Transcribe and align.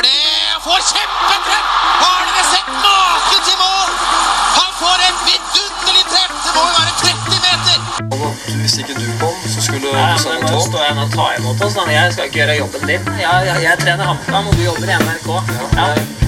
gjør 0.00 0.08
det! 0.08 0.62
Får 0.64 0.80
kjempetreff! 0.92 1.66
Har 2.00 2.24
dere 2.28 2.44
sett 2.50 2.68
maken 2.84 3.42
til 3.46 3.56
mål? 3.60 3.90
Han 4.56 4.70
får 4.80 5.04
et 5.08 5.18
vidunderlig 5.26 6.04
treff! 6.12 6.32
Det 6.44 6.54
må 6.54 6.62
jo 6.64 6.72
være 6.78 6.92
30 7.02 7.40
meter! 7.46 7.78
Hvis 8.60 8.78
ikke 8.78 8.94
du 8.94 9.06
kom, 9.20 9.36
så 9.48 9.62
skulle 9.62 9.92
Nei, 9.92 10.16
men 10.28 10.46
nå 10.46 10.60
står 10.60 10.86
jeg 10.86 10.96
og 11.04 11.12
tar 11.16 11.36
imot 11.38 11.66
oss. 11.66 11.76
Jeg 11.90 12.12
skal 12.12 12.30
ikke 12.30 12.42
gjøre 12.42 12.56
jobben 12.62 12.88
din. 12.88 13.12
Jeg, 13.20 13.46
jeg, 13.50 13.62
jeg 13.66 13.84
trener 13.84 14.04
HamKam, 14.12 14.48
og 14.48 14.56
du 14.56 14.64
jobber 14.64 14.88
i 14.88 14.98
NRK. 15.04 15.30
Ja, 15.76 15.92
Ja. 15.92 16.19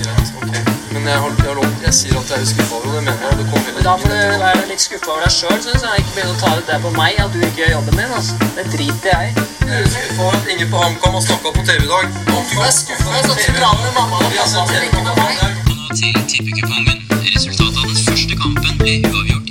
Men 0.93 1.07
jeg, 1.09 1.19
har, 1.25 1.31
jeg, 1.39 1.49
har 1.49 1.57
lov, 1.57 1.69
jeg 1.87 1.95
sier 1.97 2.17
at 2.21 2.31
jeg 2.33 2.45
er 2.45 2.49
skuffa 2.51 2.75
over 2.77 2.91
det, 2.97 3.03
mener 3.07 3.23
jeg. 3.25 3.37
Det 3.39 3.47
kom 3.51 3.85
Da 3.87 3.95
får 4.03 4.11
du 4.13 4.35
være 4.43 4.65
litt 4.69 4.83
skuffa 4.85 5.11
over 5.15 5.23
deg 5.25 5.33
sjøl, 5.37 5.59
syns 5.65 5.87
jeg. 5.87 6.03
Ikke 6.03 6.13
begynne 6.17 6.35
å 6.35 6.41
ta 6.43 6.51
ut 6.59 6.69
det 6.69 6.79
på 6.85 6.93
meg 6.99 7.21
at 7.25 7.33
du 7.33 7.39
ikke 7.41 7.63
gjør 7.63 7.73
jobben 7.77 8.01
din. 8.01 8.13
Altså. 8.19 8.51
Det 8.59 8.67
driter 8.75 9.09
jeg 9.15 9.31
i. 9.31 9.47
Jeg 9.73 9.79
er 9.79 9.91
skuffa 9.95 10.27
over 10.27 10.37
at 10.37 10.51
ingen 10.55 10.73
på 10.75 10.83
HamKam 10.85 11.17
har 11.17 11.25
snakka 11.29 11.55
på 11.57 11.65
TV 11.71 11.87
i 11.87 11.93
dag. 11.95 12.19
Om 12.37 12.45
du 12.53 12.59
er 12.61 12.75
skuffa, 12.77 13.23
så 13.29 13.39
dra 13.59 13.71
med 13.81 13.93
mamma 13.97 14.21
og 14.21 14.37
pappa. 14.37 14.67
Ikke 14.85 15.05
med 15.09 15.15
meg. 15.23 15.63
Nå 15.71 15.97
til 16.03 16.21
tippekupongen. 16.35 16.99
Resultatet 17.33 17.81
av 17.81 17.89
den 17.89 18.03
første 18.11 18.43
kampen 18.45 18.83
ble 18.83 18.99
uavgjort 19.09 19.42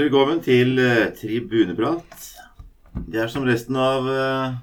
Hjertelig 0.00 0.14
velkommen 0.16 0.38
til 0.40 0.78
eh, 0.80 1.10
Tribuneprat. 1.12 2.22
Det 3.04 3.18
er 3.20 3.26
som 3.28 3.42
resten 3.44 3.76
av 3.76 4.06
eh, 4.08 4.54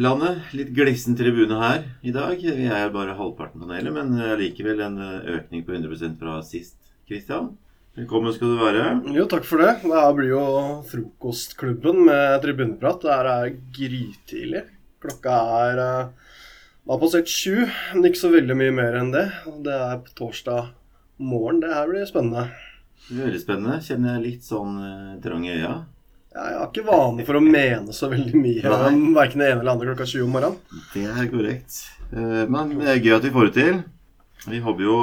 landet. 0.00 0.46
Litt 0.56 0.70
glissen 0.72 1.18
tribune 1.18 1.58
her 1.60 1.82
i 2.00 2.14
dag. 2.14 2.40
Vi 2.40 2.70
er 2.72 2.94
bare 2.94 3.18
halvparten 3.18 3.60
av 3.60 3.68
panelet, 3.68 3.92
men 3.92 4.16
allikevel 4.30 4.80
en 4.86 4.96
eh, 4.96 5.28
økning 5.34 5.66
på 5.66 5.76
100% 5.76 6.16
fra 6.22 6.38
sist. 6.40 6.78
Kristian, 7.04 7.50
velkommen 8.00 8.32
skal 8.32 8.54
du 8.54 8.62
være. 8.62 8.88
Jo, 9.12 9.28
takk 9.28 9.44
for 9.50 9.60
det. 9.60 9.76
Det 9.84 9.92
her 9.92 10.16
blir 10.16 10.32
jo 10.32 10.48
frokostklubben 10.88 12.00
med 12.08 12.40
tribuneprat. 12.46 13.04
Det 13.04 13.12
her 13.12 13.32
er 13.34 13.54
grytidlig. 13.76 14.66
Klokka 15.04 15.38
er 15.68 15.84
eh, 15.84 16.34
har 16.88 17.04
passert 17.04 17.28
sju, 17.28 17.66
men 17.92 18.08
ikke 18.08 18.24
så 18.24 18.32
veldig 18.40 18.60
mye 18.64 18.80
mer 18.80 19.00
enn 19.04 19.12
det. 19.12 19.28
Det 19.68 19.80
er 19.92 20.00
på 20.08 20.20
torsdag 20.24 20.72
morgen. 21.20 21.60
Det 21.60 21.76
her 21.76 21.92
blir 21.92 22.08
spennende. 22.08 22.48
Veldig 23.10 23.40
spennende. 23.42 23.80
Kjenner 23.84 24.14
jeg 24.16 24.24
litt 24.26 24.46
sånn 24.46 24.76
eh, 24.86 25.16
trang 25.24 25.42
i 25.48 25.54
øya. 25.56 25.72
Jeg 26.32 26.54
har 26.56 26.68
ikke 26.70 26.84
vane 26.86 27.24
for 27.28 27.36
å 27.36 27.42
mene 27.44 27.92
så 27.92 28.08
veldig 28.08 28.38
mye 28.40 28.62
Nei. 28.64 28.76
om 28.88 29.02
verken 29.16 29.42
det 29.42 29.50
ene 29.50 29.60
eller 29.60 29.74
andre 29.74 29.90
klokka 29.90 30.06
20 30.08 30.22
om 30.24 30.30
morgenen. 30.32 30.84
Det 30.94 31.02
er 31.10 31.26
korrekt. 31.32 31.80
Eh, 32.12 32.44
Men 32.48 32.72
det 32.78 32.88
er 32.94 33.02
gøy 33.04 33.16
at 33.18 33.26
vi 33.26 33.34
får 33.34 33.50
det 33.50 33.56
til. 33.58 33.82
Vi 34.48 34.62
håper 34.64 34.86
jo 34.86 34.96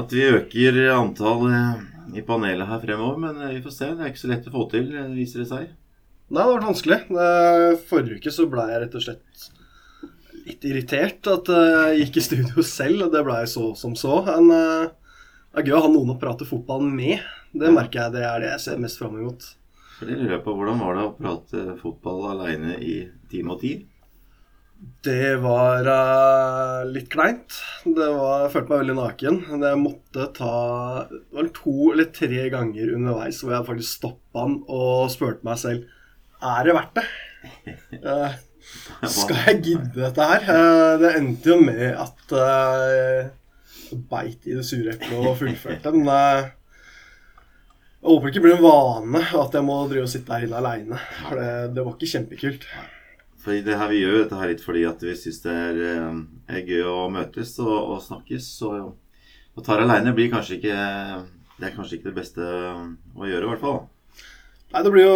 at 0.00 0.12
vi 0.14 0.26
øker 0.30 0.80
antall 0.96 1.46
eh, 1.50 1.84
i 2.18 2.24
panelet 2.26 2.66
her 2.68 2.82
fremover, 2.82 3.20
men 3.22 3.38
eh, 3.46 3.54
vi 3.58 3.62
får 3.64 3.76
se. 3.76 3.92
Det 3.94 4.04
er 4.06 4.10
ikke 4.12 4.24
så 4.24 4.32
lett 4.32 4.50
å 4.50 4.54
få 4.56 4.66
til, 4.72 4.90
eh, 4.98 5.12
viser 5.14 5.44
det 5.44 5.48
seg. 5.52 5.70
Nei, 6.30 6.36
det 6.40 6.46
har 6.46 6.52
vært 6.56 6.68
vanskelig. 6.70 7.00
Eh, 7.10 7.78
Forrige 7.90 8.18
uke 8.20 8.34
så 8.34 8.46
ble 8.50 8.66
jeg 8.70 8.82
rett 8.84 8.98
og 8.98 9.06
slett 9.06 9.48
litt 10.50 10.64
irritert 10.66 11.26
at 11.30 11.50
eh, 11.54 11.78
jeg 11.94 12.04
gikk 12.04 12.18
i 12.18 12.26
studio 12.26 12.66
selv, 12.66 13.06
og 13.06 13.14
det 13.14 13.22
ble 13.26 13.38
så 13.50 13.70
som 13.78 13.94
så. 13.98 14.20
Men 14.26 14.50
eh, 14.54 14.88
det 15.50 15.64
er 15.64 15.66
gøy 15.66 15.78
å 15.80 15.82
ha 15.82 15.88
noen 15.90 16.12
å 16.12 16.18
prate 16.18 16.46
fotball 16.46 16.84
med. 16.86 17.24
Det 17.50 17.72
merker 17.74 18.04
jeg 18.04 18.14
det 18.14 18.26
er 18.26 18.42
det 18.42 18.50
jeg 18.52 18.62
ser 18.62 18.82
mest 18.82 19.00
fram 19.00 19.16
imot. 19.18 19.48
For 19.96 20.06
det 20.06 20.18
lurer 20.20 20.36
jeg 20.36 20.44
på, 20.44 20.52
Hvordan 20.56 20.78
var 20.80 20.94
det 20.96 21.06
å 21.06 21.14
prate 21.16 21.62
fotball 21.80 22.28
aleine 22.30 22.76
i 22.78 23.00
time 23.32 23.56
og 23.56 23.64
ti? 23.64 23.72
Det 25.04 25.34
var 25.42 25.84
uh, 25.84 26.86
litt 26.88 27.10
kleint. 27.12 27.58
Det 27.82 28.06
var, 28.14 28.46
jeg 28.46 28.52
følte 28.54 28.72
meg 28.72 28.80
veldig 28.84 28.96
naken. 28.96 29.40
Jeg 29.66 29.80
måtte 29.80 30.28
ta 30.38 30.52
Det 31.10 31.36
var 31.36 31.50
to 31.58 31.74
eller 31.90 32.08
tre 32.16 32.46
ganger 32.54 32.94
underveis 32.94 33.42
hvor 33.42 33.56
jeg 33.56 33.66
faktisk 33.66 33.98
stoppa 33.98 34.46
han 34.46 34.56
og 34.70 35.10
spurte 35.12 35.44
meg 35.44 35.60
selv 35.60 35.84
Er 36.40 36.64
det 36.68 36.78
verdt 36.78 37.02
det. 37.02 37.08
Uh, 39.00 39.06
skal 39.08 39.38
jeg 39.46 39.60
gidde 39.64 39.96
dette 39.96 40.24
her? 40.30 40.44
Uh, 40.44 40.98
det 41.00 41.14
endte 41.16 41.48
jo 41.48 41.56
med 41.64 41.96
at 41.96 42.34
beit 44.10 44.46
i 44.46 44.56
det 44.56 44.64
sure 44.66 44.94
eplet 44.94 45.26
og 45.26 45.36
fullførte. 45.40 45.92
Men 45.96 46.08
jeg 46.10 48.06
håper 48.06 48.30
ikke 48.30 48.42
blir 48.46 48.56
en 48.56 48.64
vane 48.64 49.20
at 49.42 49.58
jeg 49.58 49.66
må 49.66 49.76
drive 49.90 50.06
og 50.06 50.12
sitte 50.12 50.32
her 50.32 50.46
inne 50.46 50.60
aleine. 50.60 51.00
For 51.26 51.40
det, 51.40 51.50
det 51.76 51.84
var 51.84 51.96
ikke 51.96 52.12
kjempekult. 52.14 52.66
For 53.40 53.56
det 53.64 53.76
her, 53.76 53.88
Vi 53.88 54.02
gjør 54.02 54.16
jo 54.16 54.22
dette 54.24 54.40
her 54.40 54.50
litt 54.52 54.64
fordi 54.64 54.82
at 54.88 55.04
vi 55.04 55.14
syns 55.16 55.40
det 55.44 55.52
er, 55.56 55.78
eh, 55.90 56.18
er 56.56 56.66
gøy 56.68 56.82
å 56.88 56.96
møtes 57.12 57.54
og, 57.62 57.76
og 57.76 58.02
snakkes. 58.04 58.48
Og, 58.68 58.90
og 59.56 59.64
ta 59.64 59.78
det 59.78 59.86
aleine 59.88 60.14
blir 60.16 60.32
kanskje 60.32 60.58
ikke 60.58 60.76
Det 61.60 61.68
er 61.68 61.74
kanskje 61.76 61.98
ikke 61.98 62.10
det 62.10 62.18
beste 62.20 62.44
å 62.44 63.28
gjøre, 63.28 63.44
i 63.44 63.50
hvert 63.52 63.64
fall. 63.64 63.80
Nei, 64.70 64.82
det 64.86 64.92
blir 64.94 65.06
jo 65.06 65.14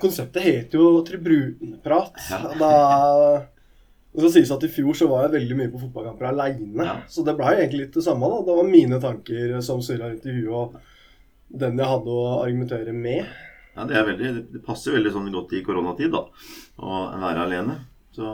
Konseptet 0.00 0.44
heter 0.44 0.80
jo 0.80 1.02
tribuneprat. 1.04 2.20
Ja. 2.30 2.42
Da 2.60 2.72
det 4.16 4.22
skal 4.24 4.32
sies 4.38 4.52
at 4.56 4.64
I 4.64 4.70
fjor 4.72 4.96
så 4.96 5.06
var 5.10 5.26
jeg 5.26 5.34
veldig 5.36 5.56
mye 5.58 5.70
på 5.72 5.80
fotballkamper 5.84 6.28
aleine. 6.30 6.84
Ja. 6.88 6.94
Så 7.12 7.24
det 7.26 7.34
ble 7.38 7.50
egentlig 7.54 7.82
litt 7.86 7.96
det 7.98 8.04
samme. 8.06 8.30
da. 8.32 8.38
Det 8.48 8.56
var 8.58 8.70
mine 8.70 8.98
tanker 9.02 9.58
som 9.62 9.82
surra 9.84 10.08
rundt 10.10 10.26
i 10.26 10.34
huet, 10.38 10.54
og 10.56 11.58
den 11.62 11.76
jeg 11.78 11.90
hadde 11.92 12.10
å 12.16 12.24
argumentere 12.42 12.92
med. 12.96 13.28
Ja, 13.76 13.84
Det 13.84 13.98
er 14.00 14.06
veldig, 14.08 14.30
det 14.54 14.62
passer 14.64 14.96
veldig 14.96 15.12
sånn 15.12 15.28
godt 15.34 15.52
i 15.52 15.60
koronatid, 15.66 16.10
da. 16.16 16.22
Å 16.80 17.02
være 17.20 17.44
alene. 17.44 17.76
Så, 18.16 18.24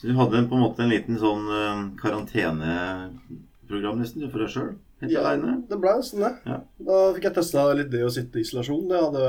så 0.00 0.08
du 0.08 0.16
hadde 0.16 0.46
på 0.48 0.56
en 0.56 0.64
måte 0.64 0.80
en 0.86 0.92
liten 0.94 1.20
sånn 1.20 1.44
uh, 1.52 1.82
karanteneprogram 2.00 4.00
nesten 4.00 4.30
for 4.32 4.40
deg 4.44 4.52
sjøl. 4.54 4.72
Helt 5.02 5.12
Ja, 5.12 5.24
aleine. 5.26 5.56
det 5.68 5.78
ble 5.82 5.92
nesten 5.98 6.22
det. 6.22 6.30
Ja. 6.46 6.60
Da 6.88 6.98
fikk 7.16 7.24
jeg 7.28 7.36
testa 7.40 7.64
litt 7.74 7.90
det 7.92 8.04
å 8.06 8.12
sitte 8.14 8.38
i 8.38 8.44
isolasjon. 8.46 8.84
Det 8.90 9.00
hadde, 9.02 9.24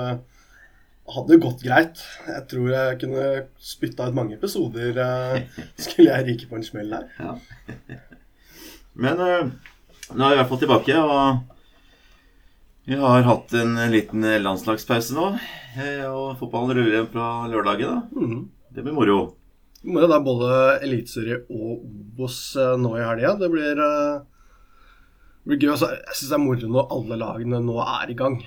hadde 1.11 1.37
gått 1.43 1.63
greit. 1.65 1.99
Jeg 2.27 2.45
tror 2.47 2.69
jeg 2.71 2.99
kunne 3.01 3.23
spytta 3.59 4.07
ut 4.07 4.15
mange 4.15 4.37
episoder. 4.37 4.95
eh, 5.03 5.43
Skulle 5.83 6.09
jeg 6.13 6.27
ryke 6.29 6.47
på 6.49 6.55
en 6.59 6.63
smell 6.67 6.93
her. 6.95 7.09
Ja. 7.19 7.35
Men 8.93 9.19
eh, 9.19 9.51
nå 10.13 10.23
er 10.23 10.29
vi 10.29 10.37
i 10.37 10.39
hvert 10.41 10.49
fall 10.51 10.61
tilbake, 10.63 10.97
og 11.01 11.49
vi 12.87 12.97
har 12.99 13.23
hatt 13.27 13.53
en 13.55 13.77
liten 13.91 14.25
landslagspause 14.43 15.15
nå. 15.15 15.29
eh, 15.79 16.03
Og 16.09 16.37
fotballen 16.39 16.75
ruller 16.77 16.93
igjen 16.97 17.11
fra 17.13 17.29
lørdagen. 17.51 17.87
da. 17.87 18.19
Mhm. 18.19 18.43
Det 18.73 18.83
blir 18.83 18.95
moro. 18.97 19.19
Det 19.83 20.07
er 20.07 20.23
både 20.23 20.49
Eliteserie 20.81 21.41
og 21.51 21.83
Obos 21.83 22.55
nå 22.79 22.93
i 22.97 23.03
helga. 23.03 23.33
Det 23.37 23.49
blir, 23.51 23.75
det 23.75 24.23
blir 25.45 25.59
gøy. 25.59 25.71
Altså, 25.75 25.89
jeg 25.93 26.15
syns 26.15 26.29
det 26.31 26.37
er 26.37 26.41
moro 26.45 26.69
når 26.71 26.93
alle 26.95 27.17
lagene 27.19 27.59
nå 27.61 27.75
er 27.83 28.09
i 28.13 28.15
gang. 28.17 28.37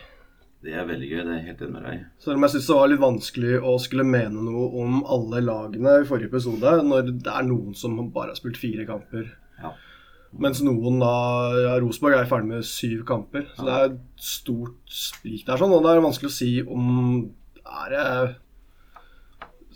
Det 0.66 0.74
er 0.74 0.86
veldig 0.88 1.08
gøy. 1.08 1.18
Det 1.22 1.34
er 1.34 1.42
helt 1.46 1.60
enig 1.62 1.74
med 1.76 1.84
deg. 1.86 2.06
Selv 2.22 2.38
om 2.38 2.46
jeg 2.46 2.56
syns 2.56 2.68
det 2.68 2.76
var 2.78 2.88
litt 2.90 3.02
vanskelig 3.02 3.58
å 3.62 3.74
skulle 3.82 4.06
mene 4.06 4.42
noe 4.42 4.68
om 4.82 5.02
alle 5.14 5.42
lagene 5.44 5.98
i 6.00 6.06
forrige 6.08 6.32
episode, 6.32 6.72
når 6.88 7.12
det 7.12 7.34
er 7.34 7.46
noen 7.46 7.76
som 7.78 7.98
bare 8.14 8.32
har 8.34 8.40
spilt 8.40 8.58
fire 8.58 8.86
kamper. 8.88 9.28
Ja. 9.62 9.70
Mens 10.42 10.58
noen 10.66 10.98
da 11.00 11.12
ja, 11.54 11.76
Rosenborg 11.80 12.18
er 12.18 12.26
ferdig 12.28 12.50
med 12.50 12.66
syv 12.66 13.04
kamper. 13.08 13.46
Så 13.54 13.68
det 13.68 13.76
er 13.76 13.86
et 13.92 14.00
stort 14.26 14.80
sprik 14.90 15.46
der. 15.46 15.60
sånn, 15.60 15.72
Og 15.72 15.86
det 15.86 15.92
er 15.92 16.02
vanskelig 16.04 16.32
å 16.32 16.36
si 16.40 16.50
om 16.66 16.90
er 17.66 17.94
det 17.94 18.08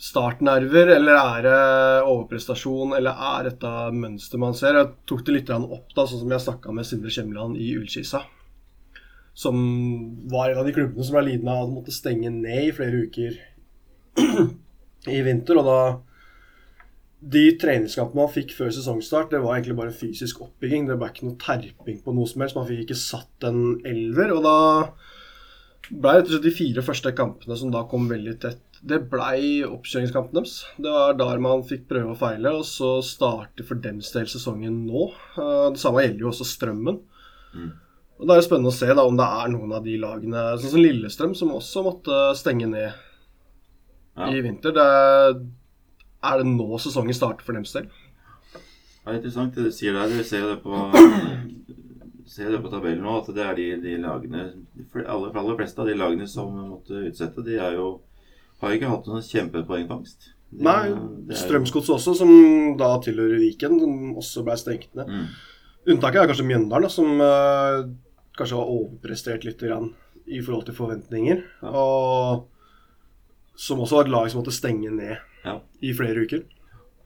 startnerver, 0.00 0.94
eller 0.96 1.18
er 1.20 1.46
det 1.46 1.56
overprestasjon, 2.08 2.94
eller 2.96 3.24
er 3.36 3.50
dette 3.50 3.72
mønster 3.94 4.40
man 4.40 4.56
ser? 4.56 4.78
Jeg 4.80 4.92
tok 5.08 5.24
det 5.26 5.34
litt 5.36 5.54
opp, 5.54 5.90
da, 5.94 6.06
sånn 6.06 6.24
som 6.24 6.34
jeg 6.34 6.46
snakka 6.46 6.74
med 6.74 6.88
Sindre 6.88 7.12
Kjemland 7.12 7.60
i 7.60 7.74
Ullskissa. 7.76 8.24
Som 9.40 9.56
var 10.28 10.50
en 10.50 10.60
av 10.60 10.68
de 10.68 10.74
klubbene 10.76 11.06
som 11.06 11.16
ble 11.16 11.26
lidende 11.30 11.54
av 11.54 11.66
at 11.66 11.74
måtte 11.74 11.94
stenge 11.96 12.28
ned 12.34 12.66
i 12.66 12.72
flere 12.76 13.04
uker 13.06 13.38
i 15.16 15.20
vinter. 15.24 15.60
Og 15.60 15.68
da 15.68 15.80
De 17.20 17.42
treningskampene 17.60 18.22
man 18.22 18.32
fikk 18.32 18.54
før 18.56 18.70
sesongstart, 18.72 19.30
det 19.32 19.42
var 19.44 19.56
egentlig 19.58 19.76
bare 19.76 19.92
fysisk 19.92 20.38
oppbygging. 20.46 20.86
Det 20.88 20.94
ble 21.00 21.08
ikke 21.12 21.26
noe 21.28 21.40
terping 21.40 21.98
på 22.04 22.14
noe 22.16 22.28
som 22.28 22.40
helst. 22.44 22.56
Man 22.56 22.68
fikk 22.68 22.86
ikke 22.86 22.96
satt 23.00 23.44
en 23.48 23.62
elver. 23.84 24.32
Og 24.36 24.44
da 24.46 24.54
ble 25.90 26.14
rett 26.16 26.28
og 26.28 26.32
slett 26.32 26.46
de 26.48 26.54
fire 26.54 26.84
første 26.86 27.12
kampene 27.18 27.58
som 27.60 27.72
da 27.74 27.82
kom 27.90 28.06
veldig 28.08 28.36
tett, 28.40 28.62
det 28.80 29.02
blei 29.12 29.60
oppkjøringskampen 29.66 30.38
deres. 30.38 30.54
Det 30.80 30.88
var 30.88 31.16
der 31.18 31.42
man 31.44 31.64
fikk 31.68 31.82
prøve 31.90 32.14
og 32.14 32.20
feile, 32.22 32.54
og 32.56 32.64
så 32.64 32.94
starter 33.04 33.66
for 33.68 33.80
dems 33.84 34.08
del 34.14 34.28
sesongen 34.30 34.78
nå. 34.88 35.10
Eh, 35.36 35.66
Det 35.74 35.82
samme 35.82 36.06
gjelder 36.06 36.24
jo 36.24 36.30
også 36.32 36.46
Strømmen. 36.48 37.02
Og 38.20 38.26
Det 38.28 38.34
er 38.34 38.40
jo 38.42 38.44
spennende 38.50 38.68
å 38.68 38.76
se 38.76 38.86
da 38.92 39.04
om 39.08 39.16
det 39.16 39.24
er 39.24 39.48
noen 39.54 39.70
av 39.72 39.84
de 39.86 39.94
lagene, 40.00 40.42
sånn 40.60 40.74
som 40.74 40.82
Lillestrøm, 40.84 41.32
som 41.38 41.54
også 41.56 41.82
måtte 41.86 42.18
stenge 42.36 42.66
ned 42.68 42.90
Ja. 44.18 44.26
i 44.28 44.42
vinter. 44.44 44.74
Det 44.76 44.84
er, 44.84 46.42
det 46.42 46.46
nå 46.50 46.76
sesongen 46.82 47.16
starter 47.16 47.46
for 47.46 47.56
deres 47.56 47.72
del? 47.72 47.86
Det 48.52 49.08
er 49.08 49.16
interessant 49.16 49.54
det 49.56 49.64
du 49.64 49.72
sier 49.72 49.96
der. 49.96 50.10
Du 50.12 50.20
ser 50.28 50.44
det 50.50 50.58
på, 50.60 50.82
ser 52.28 52.50
det 52.52 52.60
på 52.62 52.68
tabellen 52.74 53.00
nå, 53.06 53.14
at 53.22 53.30
det 53.34 53.46
er 53.46 53.56
de, 53.56 53.68
de 53.80 53.94
lagene 54.02 54.42
de 54.76 54.84
fl- 54.92 55.06
aller, 55.08 55.32
aller 55.40 55.56
fleste 55.62 55.80
av 55.80 55.88
de 55.88 55.96
lagene 55.96 56.28
som 56.28 56.52
måtte 56.74 57.00
utsette, 57.08 57.42
de 57.46 57.56
er 57.56 57.78
jo 57.78 57.88
har 58.60 58.74
ikke 58.76 58.90
hatt 58.92 59.08
noen 59.08 59.24
kjempepoengfangst. 59.24 60.28
Nei, 60.60 60.90
Strømsgodset 61.32 61.94
også, 61.96 62.12
som 62.20 62.30
da 62.76 62.90
tilhører 63.00 63.40
Viken, 63.40 63.78
som 63.80 63.96
også 64.20 64.42
ble 64.44 64.56
stengt 64.60 64.92
ned. 64.98 65.08
Mm. 65.08 65.26
Unntaket 65.94 66.20
er 66.20 66.28
kanskje 66.28 66.44
Mjøndalen, 66.50 66.92
som 66.92 67.22
eh, 67.24 67.86
kanskje 68.40 68.56
har 68.58 68.72
overprestert 68.72 69.44
litt 69.46 69.60
grann, 69.62 69.92
i 70.30 70.40
forhold 70.44 70.66
til 70.68 70.76
forventninger. 70.76 71.42
Og 71.68 72.46
som 73.60 73.80
også 73.82 73.98
var 74.00 74.06
et 74.08 74.12
lag 74.14 74.30
som 74.30 74.40
måtte 74.40 74.54
stenge 74.56 74.90
ned 74.94 75.16
Ja. 75.44 75.58
i 75.82 75.92
flere 75.96 76.24
uker. 76.24 76.44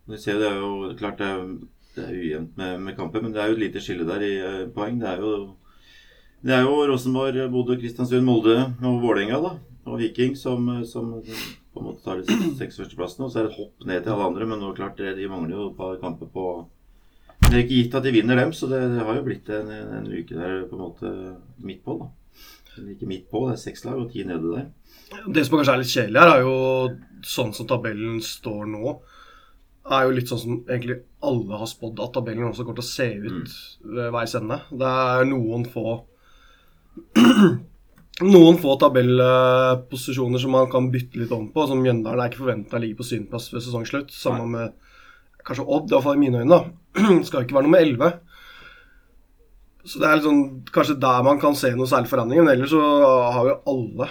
Du 0.06 0.16
ser 0.20 0.38
det 0.38 0.48
er 0.50 0.58
jo 0.60 0.92
klart 0.98 1.18
det 1.18 1.26
er, 1.26 1.44
det 1.96 2.04
er 2.04 2.16
ujevnt 2.18 2.56
med, 2.60 2.80
med 2.84 2.96
kamper, 2.98 3.22
men 3.24 3.32
det 3.32 3.40
er 3.42 3.48
jo 3.50 3.56
et 3.56 3.62
lite 3.66 3.80
skille 3.82 4.04
der 4.06 4.20
i 4.26 4.32
eh, 4.38 4.66
poeng. 4.74 4.98
Det 5.00 5.08
er 5.08 5.22
jo 5.24 5.54
det 6.44 6.52
er 6.52 6.66
jo 6.66 6.74
Rosenborg, 6.90 7.38
Bodø, 7.50 7.78
Kristiansund, 7.80 8.26
Molde 8.26 8.58
og 8.84 8.98
Vålerenga 9.00 9.38
da, 9.40 9.52
og 9.88 9.96
Viking 10.02 10.34
som, 10.36 10.66
som 10.84 11.14
på 11.24 11.80
en 11.80 11.86
måte 11.86 12.04
tar 12.04 12.20
de 12.20 12.36
seks 12.58 12.76
førsteplassene. 12.82 13.24
Og 13.24 13.32
så 13.32 13.40
er 13.40 13.46
det 13.48 13.54
et 13.54 13.60
hopp 13.62 13.86
ned 13.88 14.02
til 14.04 14.12
alle 14.12 14.26
andre, 14.28 14.46
men 14.50 14.60
nå 14.60 14.74
klart 14.76 14.98
det, 15.00 15.14
de 15.16 15.30
mangler 15.32 15.56
jo 15.56 15.70
et 15.70 15.78
par 15.78 15.96
kamper 16.02 16.28
på 16.34 16.44
Det 17.44 17.52
er 17.52 17.62
ikke 17.62 17.76
gitt 17.76 17.96
at 17.98 18.06
de 18.06 18.12
vinner 18.14 18.38
dem, 18.40 18.52
så 18.56 18.66
det, 18.70 18.80
det 18.94 19.02
har 19.06 19.18
jo 19.18 19.24
blitt 19.26 19.50
en, 19.52 19.68
en, 19.70 20.06
uke 20.10 20.34
der 20.34 20.62
på 20.68 20.76
en 20.76 20.82
måte 20.82 21.10
midt 21.62 21.82
på. 21.86 21.98
da. 22.00 22.08
Eller 22.74 22.94
ikke 22.94 23.08
midt 23.10 23.28
på, 23.30 23.44
det 23.46 23.54
er 23.54 23.60
seks 23.62 23.84
lag 23.86 23.98
og 24.00 24.08
ti 24.10 24.24
nede 24.26 24.54
der. 24.54 24.70
Det 25.30 25.44
som 25.46 25.58
kanskje 25.58 25.74
er 25.74 25.82
litt 25.82 25.92
kjedelig 25.92 26.22
her, 26.22 26.32
er 26.32 26.46
jo 26.46 26.56
sånn 27.34 27.52
som 27.54 27.68
tabellen 27.70 28.16
står 28.24 28.64
nå. 28.72 28.96
Er 29.94 30.06
jo 30.06 30.16
litt 30.16 30.32
sånn 30.32 30.40
som 30.40 30.56
egentlig 30.64 31.02
alle 31.24 31.60
har 31.60 31.68
spådd 31.68 32.00
at 32.02 32.14
tabellen 32.16 32.48
også 32.48 32.64
kommer 32.64 32.80
til 32.80 32.86
å 32.86 32.94
se 32.94 33.08
ut 33.20 33.54
ved 33.98 34.10
veis 34.16 34.34
ende. 34.38 34.58
Det 34.72 34.96
er 35.04 35.28
noen 35.28 35.68
få 35.70 36.00
Noen 38.22 38.60
få 38.62 38.76
tabellposisjoner 38.78 40.38
som 40.38 40.52
man 40.54 40.68
kan 40.70 40.86
bytte 40.92 41.18
litt 41.18 41.32
om 41.34 41.48
på. 41.50 41.64
Som 41.66 41.80
Mjøndalen 41.82 42.22
er 42.22 42.30
ikke 42.30 42.44
forventa 42.44 42.78
ligge 42.78 43.00
på 43.00 43.06
syvendeplass 43.08 43.48
ved 43.50 43.64
sesongslutt. 43.64 44.14
Sammen 44.14 44.52
med 44.54 44.76
kanskje 45.46 45.66
Odd, 45.66 45.90
iallfall 45.92 46.16
i 46.18 46.22
mine 46.24 46.42
øyne. 46.44 46.58
da. 46.58 46.60
Skal 47.28 47.44
ikke 47.44 47.58
være 47.58 47.66
nummer 47.68 47.82
elleve. 47.84 48.12
Så 49.84 50.00
det 50.00 50.08
er 50.08 50.22
sånn, 50.24 50.44
kanskje 50.72 50.96
der 51.02 51.24
man 51.26 51.40
kan 51.42 51.56
se 51.58 51.74
noe 51.76 51.88
særlig 51.90 52.08
forandring. 52.12 52.40
Men 52.44 52.54
ellers 52.54 52.72
så 52.72 52.80
har 53.36 53.50
jo 53.50 53.56
alle, 53.74 54.08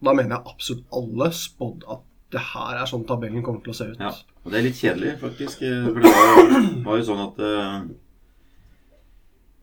da 0.00 0.14
mener 0.16 0.36
jeg 0.38 0.54
absolutt 0.54 1.00
alle, 1.00 1.28
spådd 1.36 1.84
at 1.92 2.06
det 2.30 2.40
her 2.52 2.78
er 2.78 2.86
sånn 2.86 3.02
tabellen 3.08 3.42
kommer 3.42 3.60
til 3.64 3.72
å 3.74 3.76
se 3.76 3.88
ut. 3.90 3.98
Ja, 4.00 4.12
og 4.44 4.52
det 4.52 4.60
er 4.60 4.64
litt 4.68 4.78
kjedelig, 4.78 5.16
faktisk. 5.20 5.64
eh, 5.66 5.88
For 5.90 5.98
det 5.98 6.84
var 6.86 7.00
jo, 7.00 7.06
sånn 7.08 7.24
at 7.24 7.40
uh, 7.42 7.80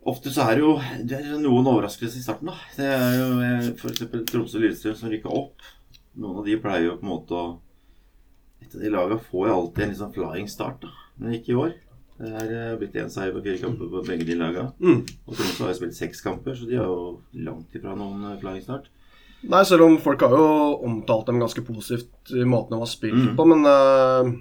Ofte 0.08 0.32
så 0.32 0.46
er 0.48 0.56
det 0.60 0.64
jo 0.64 0.74
det 1.08 1.18
er 1.20 1.40
noen 1.42 1.68
overraskelser 1.68 2.20
i 2.20 2.24
starten, 2.24 2.52
da. 2.52 2.58
Det 2.78 2.86
er 2.92 3.16
jo 3.18 3.30
eh, 3.44 3.72
f.eks. 3.74 4.04
Tromsø 4.30 4.60
og 4.60 4.64
Lillestrøm 4.66 5.00
som 5.00 5.12
rykker 5.12 5.34
opp. 5.36 5.66
Noen 6.20 6.42
av 6.44 6.46
de 6.48 6.60
pleier 6.64 6.86
jo 6.90 7.00
på 7.00 7.08
en 7.08 7.12
måte 7.16 7.36
å 7.40 7.48
Et 8.64 8.72
av 8.76 8.82
de 8.84 8.90
laga 8.92 9.18
får 9.30 9.48
jo 9.48 9.56
alltid 9.58 9.84
en 9.88 9.98
sånn 10.00 10.14
flying 10.16 10.48
start, 10.52 10.82
da. 10.84 10.92
Men 11.20 11.34
ikke 11.38 11.54
i 11.54 11.60
år. 11.62 11.74
Det 12.18 12.32
er 12.34 12.52
eh, 12.72 12.76
blitt 12.82 12.96
én 12.98 13.10
seier 13.14 13.32
på 13.36 13.44
fire 13.46 13.60
kamper 13.62 13.90
på 13.94 14.04
begge 14.08 14.26
de 14.26 14.36
lagene. 14.40 14.72
Mm. 14.82 15.04
Og 15.28 15.36
Tromsø 15.38 15.64
har 15.68 15.74
jo 15.74 15.78
spilt 15.80 15.98
seks 15.98 16.22
kamper, 16.26 16.56
så 16.58 16.66
de 16.70 16.78
har 16.80 16.88
jo 16.90 17.20
langt 17.46 17.76
ifra 17.78 17.94
noen 17.98 18.24
eh, 18.32 18.40
flying 18.42 18.64
start. 18.66 18.88
Nei, 19.48 19.62
selv 19.70 19.86
om 19.86 20.00
folk 20.02 20.24
har 20.26 20.34
jo 20.34 20.48
omtalt 20.88 21.28
dem 21.30 21.38
ganske 21.44 21.62
positivt 21.68 22.32
i 22.34 22.42
måten 22.50 22.74
de 22.74 22.80
har 22.82 22.90
spilt 22.90 23.14
Mm. 23.22 23.36
på, 23.38 23.46
men 23.46 23.62
uh, 23.70 24.32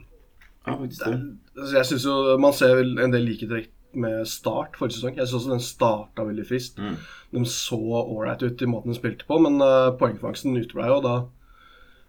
Ja, 0.67 0.77
det. 0.81 1.11
altså, 1.55 1.75
jeg 1.77 1.85
syns 1.91 2.07
jo 2.09 2.15
man 2.41 2.53
ser 2.57 2.81
en 2.81 3.13
del 3.13 3.27
likhetrekk 3.29 3.69
med 3.97 4.25
Start 4.29 4.75
forrige 4.81 4.97
sesong. 4.97 5.15
Jeg 5.21 5.29
syns 5.29 5.37
også 5.43 5.53
den 5.53 5.61
starta 5.65 6.25
veldig 6.27 6.47
friskt. 6.49 6.81
Mm. 6.81 6.97
De 7.37 7.45
så 7.45 7.77
ålreit 7.79 8.43
ut 8.43 8.63
i 8.65 8.67
måten 8.73 8.93
de 8.93 8.97
spilte 8.99 9.29
på, 9.29 9.39
men 9.45 9.61
uh, 9.61 9.93
poengfangsten 10.01 10.57
uteblei 10.57 10.89
jo. 10.89 10.99
Da 11.05 11.15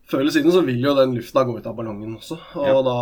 Før 0.08 0.24
eller 0.24 0.32
siden 0.32 0.52
så 0.56 0.64
vil 0.64 0.80
jo 0.80 0.96
den 0.96 1.14
lufta 1.20 1.44
gå 1.44 1.58
ut 1.60 1.68
av 1.68 1.76
ballongen 1.76 2.16
også. 2.16 2.40
Og 2.56 2.68
Ja. 2.72 2.82
da 2.88 2.98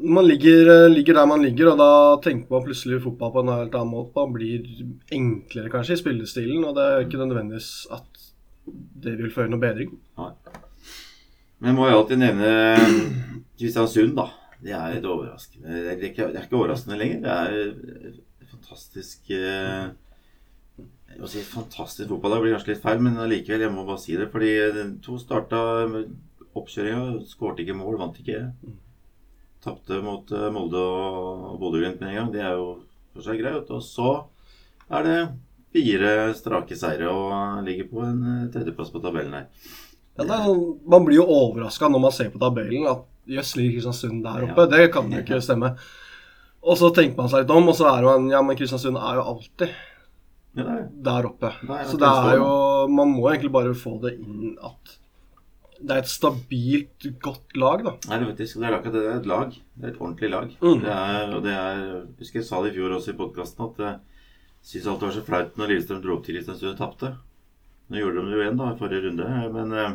Man 0.00 0.26
ligger, 0.28 0.70
eh, 0.70 0.90
ligger 0.90 1.14
der 1.14 1.26
man 1.26 1.42
ligger, 1.42 1.72
og 1.72 1.78
da 1.78 1.90
tenker 2.22 2.50
man 2.50 2.64
plutselig 2.64 3.02
fotball 3.02 3.32
på 3.34 3.42
en 3.42 3.52
helt 3.54 3.74
annen 3.74 3.92
måte. 3.92 4.14
Man 4.14 4.32
blir 4.32 4.66
enklere 5.12 5.72
kanskje 5.72 5.96
i 5.96 6.02
spillestilen, 6.02 6.64
og 6.64 6.74
det 6.76 6.84
er 6.86 7.04
ikke 7.04 7.20
nødvendigvis 7.20 7.86
at 7.94 8.26
det 9.02 9.16
vil 9.18 9.32
føre 9.32 9.50
noe 9.50 9.62
bedring. 9.62 9.94
Men 10.18 11.70
jeg 11.72 11.78
må 11.78 11.88
jo 11.88 11.98
alltid 11.98 12.20
nevne 12.22 12.52
Kristiansund, 13.58 14.14
da. 14.18 14.28
Det 14.62 14.74
er 14.74 14.94
litt 14.94 15.06
overraskende. 15.06 15.66
Det 15.70 15.94
er 15.94 16.04
ikke, 16.10 16.28
det 16.32 16.38
er 16.38 16.46
ikke 16.46 16.60
overraskende 16.60 16.98
lenger. 16.98 17.22
Det 17.24 17.32
er 17.32 18.48
fantastisk 18.50 19.30
eh, 19.34 19.90
må 21.18 21.28
si 21.30 21.42
fantastisk 21.42 22.10
fotball. 22.12 22.36
Det 22.36 22.42
blir 22.44 22.54
kanskje 22.56 22.74
litt 22.74 22.82
feil, 22.84 23.00
men 23.02 23.18
allikevel, 23.18 23.64
jeg 23.66 23.74
må 23.74 23.86
bare 23.88 24.02
si 24.02 24.16
det. 24.18 24.28
Fordi 24.32 24.50
de 24.76 24.84
to 25.04 25.18
starta 25.20 25.62
oppkjøringa, 26.58 27.24
skårte 27.30 27.64
ikke 27.64 27.76
mål, 27.78 27.98
vant 28.02 28.20
ikke. 28.22 28.44
Tapte 29.64 29.98
mot 30.04 30.30
eh, 30.32 30.48
Molde 30.54 30.80
og 30.80 31.58
Bodø-Glimt 31.60 32.00
med 32.00 32.12
en 32.12 32.18
gang. 32.20 32.32
Det 32.34 32.42
er 32.44 32.56
jo 32.58 32.68
for 33.14 33.26
seg 33.26 33.40
greit. 33.42 33.70
Og 33.74 33.82
så 33.84 34.14
er 34.94 35.06
det 35.06 35.18
fire 35.74 36.14
strake 36.38 36.78
seire 36.78 37.10
og 37.12 37.64
ligger 37.66 37.90
på 37.90 38.02
en 38.06 38.20
eh, 38.32 38.48
tredjeplass 38.54 38.92
på 38.94 39.02
tabellen 39.04 39.34
her. 39.36 39.48
Ja, 40.18 40.26
er 40.26 40.46
sånn, 40.48 40.62
man 40.90 41.04
blir 41.06 41.20
jo 41.20 41.28
overraska 41.30 41.90
når 41.90 42.02
man 42.02 42.14
ser 42.14 42.30
på 42.32 42.40
tabellen 42.42 42.88
at 42.90 43.04
jøss, 43.28 43.54
ligger 43.58 43.76
Kristiansund 43.76 44.24
der 44.24 44.48
oppe. 44.48 44.64
Ja. 44.64 44.70
Det 44.72 44.92
kan 44.94 45.12
jo 45.12 45.20
ikke 45.22 45.40
stemme. 45.44 45.74
Og 46.58 46.78
så 46.80 46.90
tenker 46.94 47.20
man 47.20 47.30
seg 47.30 47.44
litt 47.44 47.52
om, 47.54 47.68
og 47.70 47.76
så 47.78 47.86
er 47.92 48.06
man 48.06 48.26
Ja, 48.32 48.40
men 48.42 48.58
Kristiansund 48.58 48.98
er 48.98 49.20
jo 49.20 49.26
alltid 49.34 49.74
Ja, 50.58 50.64
er 50.64 50.86
der 51.06 51.28
oppe. 51.28 51.52
Er 51.62 51.84
Så 51.86 52.00
det 52.00 52.08
er 52.08 52.40
jo 52.40 52.48
Man 52.90 53.12
må 53.14 53.28
egentlig 53.30 53.52
bare 53.54 53.76
få 53.78 53.98
det 54.02 54.16
inn 54.18 54.56
at 54.58 54.96
det 55.78 55.94
er 55.94 56.02
et 56.02 56.10
stabilt, 56.10 57.06
godt 57.22 57.54
lag, 57.58 57.84
da. 57.86 57.94
Nei, 58.10 58.18
det, 58.20 58.28
faktisk, 58.32 58.58
det 58.58 58.66
er 58.66 58.76
akkurat 58.76 58.96
det. 58.96 59.02
Det 59.04 59.12
er 59.12 59.20
et 59.20 59.30
lag. 59.30 59.54
Det 59.54 59.86
er 59.86 59.92
et 59.92 60.00
ordentlig 60.02 60.30
lag. 60.32 60.54
Mm. 60.58 60.80
Det 60.82 60.94
er, 60.94 61.34
og 61.36 61.44
det 61.44 61.54
er, 61.54 61.82
jeg 61.84 62.00
husker 62.18 62.40
jeg 62.40 62.48
sa 62.48 62.62
det 62.64 62.72
i 62.72 62.76
fjor 62.78 62.96
også 62.96 63.14
i 63.14 63.18
podkasten, 63.20 63.68
at 63.68 63.82
jeg 63.84 64.72
syns 64.72 64.88
alt 64.90 65.06
var 65.06 65.14
så 65.14 65.24
flaut 65.26 65.60
når 65.60 65.72
Lillestrøm 65.72 66.02
dro 66.04 66.16
opp 66.16 66.26
til 66.26 66.38
Kristiansund 66.38 66.72
og 66.72 66.80
tapte. 66.80 67.12
Nå 67.88 68.02
gjorde 68.02 68.24
de 68.24 68.32
det 68.32 68.36
jo 68.36 68.42
igjen 68.42 68.58
da, 68.58 68.72
i 68.72 68.80
forrige 68.80 69.04
runde, 69.06 69.28
men 69.54 69.76
eh, 69.78 69.94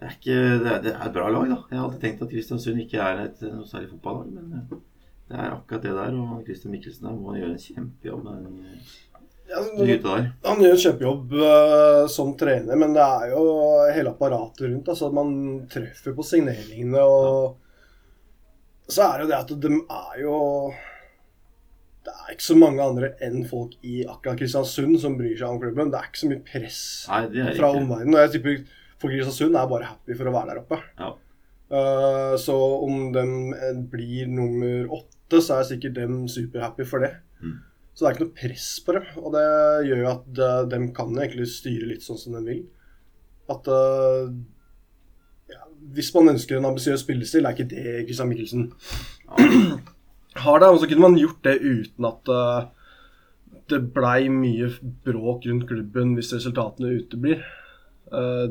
det 0.00 0.08
er, 0.08 0.16
ikke, 0.18 0.40
det, 0.64 0.72
er, 0.72 0.82
det 0.84 0.92
er 0.96 1.06
et 1.06 1.14
bra 1.14 1.30
lag, 1.30 1.46
da. 1.54 1.60
Jeg 1.70 1.78
har 1.78 1.86
alltid 1.86 2.02
tenkt 2.08 2.26
at 2.26 2.34
Kristiansund 2.34 2.82
ikke 2.82 3.06
er 3.06 3.22
et 3.28 3.46
noe 3.46 3.70
særlig 3.70 3.92
fotballag, 3.94 4.34
men 4.34 4.58
eh, 4.58 4.76
det 5.30 5.38
er 5.38 5.54
akkurat 5.54 5.86
det 5.86 5.94
der. 5.96 6.18
Og 6.18 6.42
Christian 6.44 6.74
Mikkelsen 6.74 7.06
der 7.08 7.16
må 7.16 7.38
gjøre 7.38 7.54
en 7.54 7.62
kjempejobb 7.62 8.26
med 8.26 8.48
den 8.48 8.58
altså, 9.52 10.14
han 10.44 10.62
gjør 10.62 10.72
en 10.74 10.80
kjempejobb 10.80 11.34
uh, 11.36 12.06
som 12.10 12.32
trener, 12.40 12.78
men 12.80 12.94
det 12.96 13.04
er 13.04 13.34
jo 13.34 13.42
hele 13.92 14.14
apparatet 14.14 14.66
rundt. 14.68 14.88
Altså 14.88 15.10
man 15.14 15.34
treffer 15.72 16.16
på 16.16 16.26
signeringene 16.26 17.04
og 17.04 17.60
Så 18.88 19.04
er 19.04 19.18
det 19.18 19.24
jo 19.24 19.30
det 19.30 19.38
at 19.38 19.52
de 19.64 19.70
er 19.80 20.16
jo 20.20 20.38
Det 22.04 22.12
er 22.12 22.32
ikke 22.34 22.44
så 22.44 22.56
mange 22.60 22.84
andre 22.84 23.12
enn 23.24 23.46
folk 23.48 23.76
i 23.80 24.02
akkurat 24.04 24.36
Kristiansund 24.40 24.98
som 25.00 25.16
bryr 25.16 25.36
seg 25.40 25.48
om 25.48 25.60
klubben. 25.60 25.92
Det 25.92 26.00
er 26.00 26.08
ikke 26.08 26.22
så 26.22 26.30
mye 26.32 26.46
press 26.48 26.80
Nei, 27.08 27.20
det 27.32 27.58
fra 27.58 27.70
omverdenen. 27.72 28.16
Og 28.16 28.24
jeg 28.24 28.34
tipper 28.36 28.58
folk 29.00 29.12
i 29.12 29.20
Kristiansund 29.20 29.60
er 29.60 29.70
bare 29.70 29.92
happy 29.92 30.16
for 30.18 30.28
å 30.28 30.34
være 30.34 30.52
der 30.52 30.64
oppe. 30.64 30.80
Ja. 31.00 31.12
Uh, 31.74 32.34
så 32.40 32.54
om 32.84 33.08
de 33.14 33.24
blir 33.90 34.28
nummer 34.28 34.92
åtte, 35.00 35.40
så 35.40 35.58
er 35.58 35.70
sikkert 35.70 35.96
dem 35.96 36.26
superhappy 36.28 36.84
for 36.88 37.04
det. 37.04 37.14
Mm. 37.40 37.56
Så 37.94 38.02
det 38.02 38.08
er 38.08 38.16
ikke 38.16 38.26
noe 38.26 38.38
press 38.40 38.68
på 38.84 38.96
dem. 38.96 39.08
Og 39.22 39.34
det 39.36 39.46
gjør 39.88 40.02
jo 40.02 40.10
at 40.10 40.42
eh, 40.46 40.60
de 40.72 40.80
kan 40.96 41.14
egentlig 41.14 41.48
styre 41.52 41.90
litt 41.92 42.06
sånn 42.06 42.20
som 42.20 42.36
de 42.36 42.42
vil. 42.46 42.62
At 43.52 43.68
uh, 43.68 44.30
ja, 45.52 45.66
Hvis 45.94 46.08
man 46.14 46.32
ønsker 46.32 46.56
en 46.56 46.70
ambisiøs 46.70 47.02
spillestil, 47.04 47.44
er 47.44 47.52
ikke 47.52 47.68
det 47.68 48.06
Christian 48.06 48.30
Michelsen 48.30 48.70
har 50.46 50.62
det. 50.62 50.70
Og 50.70 50.80
så 50.80 50.88
kunne 50.88 51.04
man 51.04 51.18
gjort 51.20 51.44
det 51.44 51.58
uten 51.60 52.08
at 52.08 52.32
uh, 52.32 52.72
det 53.70 53.80
blei 53.94 54.28
mye 54.32 54.70
bråk 55.04 55.46
rundt 55.48 55.68
klubben 55.68 56.14
hvis 56.16 56.32
resultatene 56.36 56.96
uteblir. 57.00 57.44
Eh, 58.12 58.48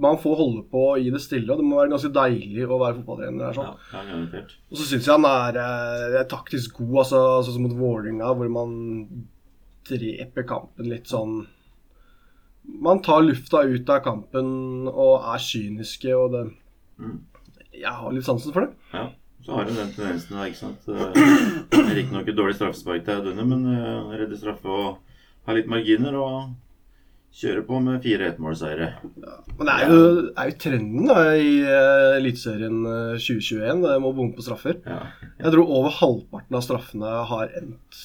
man 0.00 0.18
får 0.18 0.36
holde 0.36 0.62
på 0.70 0.84
i 0.98 1.10
det 1.10 1.20
stille, 1.22 1.46
og 1.52 1.60
det 1.60 1.66
må 1.66 1.78
være 1.78 1.92
ganske 1.92 2.10
deilig 2.14 2.64
å 2.66 2.78
være 2.80 2.96
fotballtrener. 2.98 3.54
sånn. 3.54 3.76
Ja, 3.92 4.02
ja. 4.08 4.42
Og 4.70 4.78
så 4.80 4.86
syns 4.88 5.06
jeg 5.06 5.14
han 5.14 5.28
er, 5.28 5.58
eh, 5.60 6.16
er 6.20 6.24
taktisk 6.30 6.78
god, 6.80 7.04
altså, 7.04 7.20
sånn 7.46 7.54
som 7.58 7.62
mot 7.68 7.76
Vålerenga, 7.78 8.32
hvor 8.34 8.50
man 8.50 9.26
dreper 9.88 10.46
kampen 10.48 10.88
litt 10.88 11.06
sånn 11.06 11.46
Man 12.80 13.02
tar 13.04 13.20
lufta 13.20 13.60
ut 13.68 13.90
av 13.92 13.98
kampen 14.00 14.88
og 14.88 15.20
er 15.34 15.38
kyniske, 15.38 16.14
og 16.16 16.30
det 16.32 16.44
Mm. 16.98 17.18
Jeg 17.74 17.90
har 17.90 18.12
litt 18.14 18.24
sansen 18.24 18.52
for 18.54 18.60
det. 18.66 18.74
Ja, 18.94 19.08
så 19.44 19.56
har 19.56 19.64
du 19.66 19.72
den 19.74 19.90
tendensen 19.92 20.38
ikke 20.46 20.60
sant. 20.60 20.84
Eh, 20.88 21.94
Riktignok 21.98 22.28
et 22.30 22.36
dårlig 22.38 22.54
straffespark 22.54 23.04
til 23.04 23.18
Audune, 23.18 23.44
men 23.50 23.66
eh, 23.72 24.12
redde 24.20 24.38
straffe 24.38 24.70
og 24.70 25.00
ha 25.48 25.56
litt 25.56 25.66
marginer 25.66 26.14
og 26.14 26.54
kjører 27.34 27.64
på 27.66 27.78
med 27.82 28.02
fire 28.04 28.28
ettmålseiere. 28.30 28.88
Men 29.58 29.66
det 29.68 29.74
er 29.74 29.90
jo, 29.90 30.00
er 30.38 30.50
jo 30.50 30.56
trenden 30.62 31.08
da, 31.10 31.16
i 31.34 31.54
uh, 31.66 32.14
Eliteserien 32.18 32.76
eh, 32.86 33.16
2021. 33.18 33.82
Det 33.82 33.96
må 34.04 34.12
bomme 34.14 34.36
på 34.36 34.44
straffer. 34.46 34.78
Ja, 34.86 35.00
Jeg 35.40 35.54
tror 35.54 35.72
over 35.80 35.96
halvparten 35.98 36.58
av 36.58 36.62
straffene 36.66 37.14
har 37.32 37.50
endt 37.58 37.98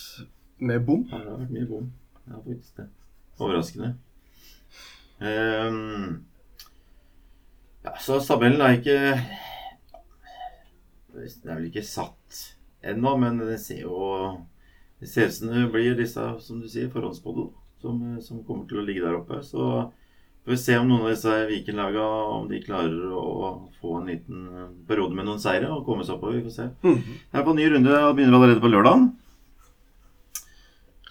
med 0.59 0.81
bom. 0.88 1.05
ja, 1.12 1.19
det 1.21 1.29
har 1.29 1.43
vært 1.43 1.53
mye 1.59 1.69
bom. 1.69 1.91
Ja, 2.29 2.39
faktisk 2.41 2.81
det. 2.81 2.88
Overraskende. 3.39 3.93
Um, 5.19 6.25
Ja, 7.83 7.93
så 8.03 8.17
tabellen 8.24 8.59
er 8.62 8.74
ikke 8.75 8.98
Den 11.13 11.50
er 11.50 11.55
vel 11.57 11.69
ikke 11.69 11.83
satt 11.88 12.39
ennå, 12.83 13.13
men 13.19 13.39
det 13.39 13.57
ser 13.63 13.81
jo 13.86 13.95
Det 15.00 15.07
ser 15.12 15.27
ut 15.29 15.36
som 15.38 15.51
det 15.53 15.65
blir 15.74 15.95
disse, 15.95 16.25
som 16.43 16.59
du 16.59 16.67
sier, 16.71 16.89
forhåndsspådde, 16.91 17.45
som, 17.81 18.19
som 18.21 18.43
kommer 18.48 18.67
til 18.69 18.81
å 18.81 18.86
ligge 18.86 19.05
der 19.05 19.17
oppe. 19.19 19.41
Så 19.45 19.89
får 20.43 20.53
vi 20.53 20.59
se 20.59 20.77
om 20.79 20.89
noen 20.89 21.05
av 21.05 21.13
disse 21.13 21.36
Viken-laga 21.50 22.05
om 22.36 22.48
de 22.50 22.62
klarer 22.63 23.15
å 23.15 23.69
få 23.79 24.00
en 24.00 24.12
liten 24.12 24.45
periode 24.89 25.15
med 25.17 25.27
noen 25.29 25.41
seire 25.41 25.71
og 25.74 25.86
komme 25.88 26.05
seg 26.05 26.17
oppover. 26.17 26.39
Vi 26.39 26.48
får 26.48 26.55
se. 26.55 26.69
Det 27.31 27.41
er 27.41 27.48
på 27.48 27.55
ny 27.57 27.67
runde 27.74 27.98
og 28.03 28.15
begynner 28.17 28.39
allerede 28.39 28.63
på 28.63 28.71
lørdag. 28.71 29.09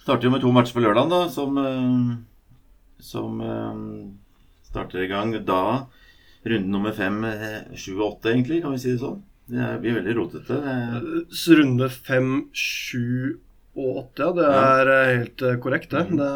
Starter 0.03 0.29
jo 0.29 0.33
med 0.33 0.41
to 0.41 0.51
matcher 0.55 0.73
på 0.73 0.83
lørdag, 0.83 1.09
da, 1.11 1.21
som, 1.29 1.57
eh, 1.61 2.13
som 3.05 3.41
eh, 3.45 3.81
starter 4.69 5.05
i 5.05 5.09
gang 5.11 5.35
da 5.45 5.63
runde 6.49 6.71
nummer 6.71 6.95
fem, 6.95 7.23
eh, 7.27 7.75
sju 7.75 7.93
og 7.99 8.05
åtte, 8.13 8.31
egentlig, 8.31 8.61
kan 8.63 8.73
vi 8.73 8.81
si 8.81 8.93
det 8.93 9.03
sånn. 9.03 9.21
Det 9.49 9.67
blir 9.81 9.97
veldig 9.97 10.15
rotete. 10.17 10.57
Runde 11.57 11.89
fem, 11.89 12.33
sju 12.53 13.39
og 13.77 13.99
åtte, 14.01 14.23
ja. 14.23 14.31
Det 14.35 14.47
er 14.49 14.89
ja. 14.89 15.03
helt 15.19 15.43
eh, 15.45 15.59
korrekt, 15.61 15.91
det. 15.93 16.07
det. 16.17 16.31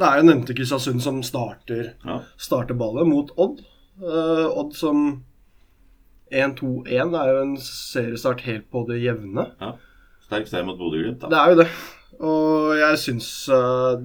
Det 0.00 0.08
er 0.08 0.20
jo 0.20 0.26
nevnte 0.26 0.56
Kristiansund 0.56 1.02
som 1.04 1.22
starter, 1.26 1.94
ja. 2.04 2.18
starter 2.40 2.78
ballet 2.78 3.08
mot 3.08 3.30
Odd. 3.40 3.62
Uh, 4.02 4.48
Odd 4.50 4.74
som 4.74 5.04
1-2-1 6.34 7.12
det 7.12 7.20
er 7.20 7.30
jo 7.30 7.42
en 7.44 7.56
seriestart 7.62 8.42
helt 8.48 8.66
på 8.74 8.84
det 8.90 9.00
jevne. 9.04 9.50
ja. 9.60 9.74
Sterk 10.24 10.48
seier 10.48 10.64
mot 10.64 10.78
Bodø-Glimt, 10.80 11.20
da. 11.20 11.28
Det 11.30 11.38
er 11.38 11.52
jo 11.52 11.58
det. 11.60 11.68
Og 12.24 12.70
jeg 12.78 13.00
syns 13.02 13.28
uh, 13.52 14.00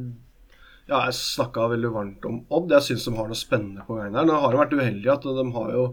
Ja, 0.90 1.06
jeg 1.06 1.16
snakka 1.16 1.70
veldig 1.72 1.92
varmt 1.94 2.26
om 2.28 2.42
Odd. 2.52 2.74
Jeg 2.76 2.86
syns 2.90 3.06
de 3.08 3.14
har 3.16 3.30
noe 3.30 3.40
spennende 3.40 3.86
på 3.88 3.98
gang 3.98 4.14
der. 4.14 4.28
Nå 4.28 4.38
har 4.44 4.54
de 4.54 4.60
vært 4.60 4.76
uheldige 4.76 5.16
at 5.16 5.26
de 5.26 5.46
har 5.56 5.74
jo 5.76 5.86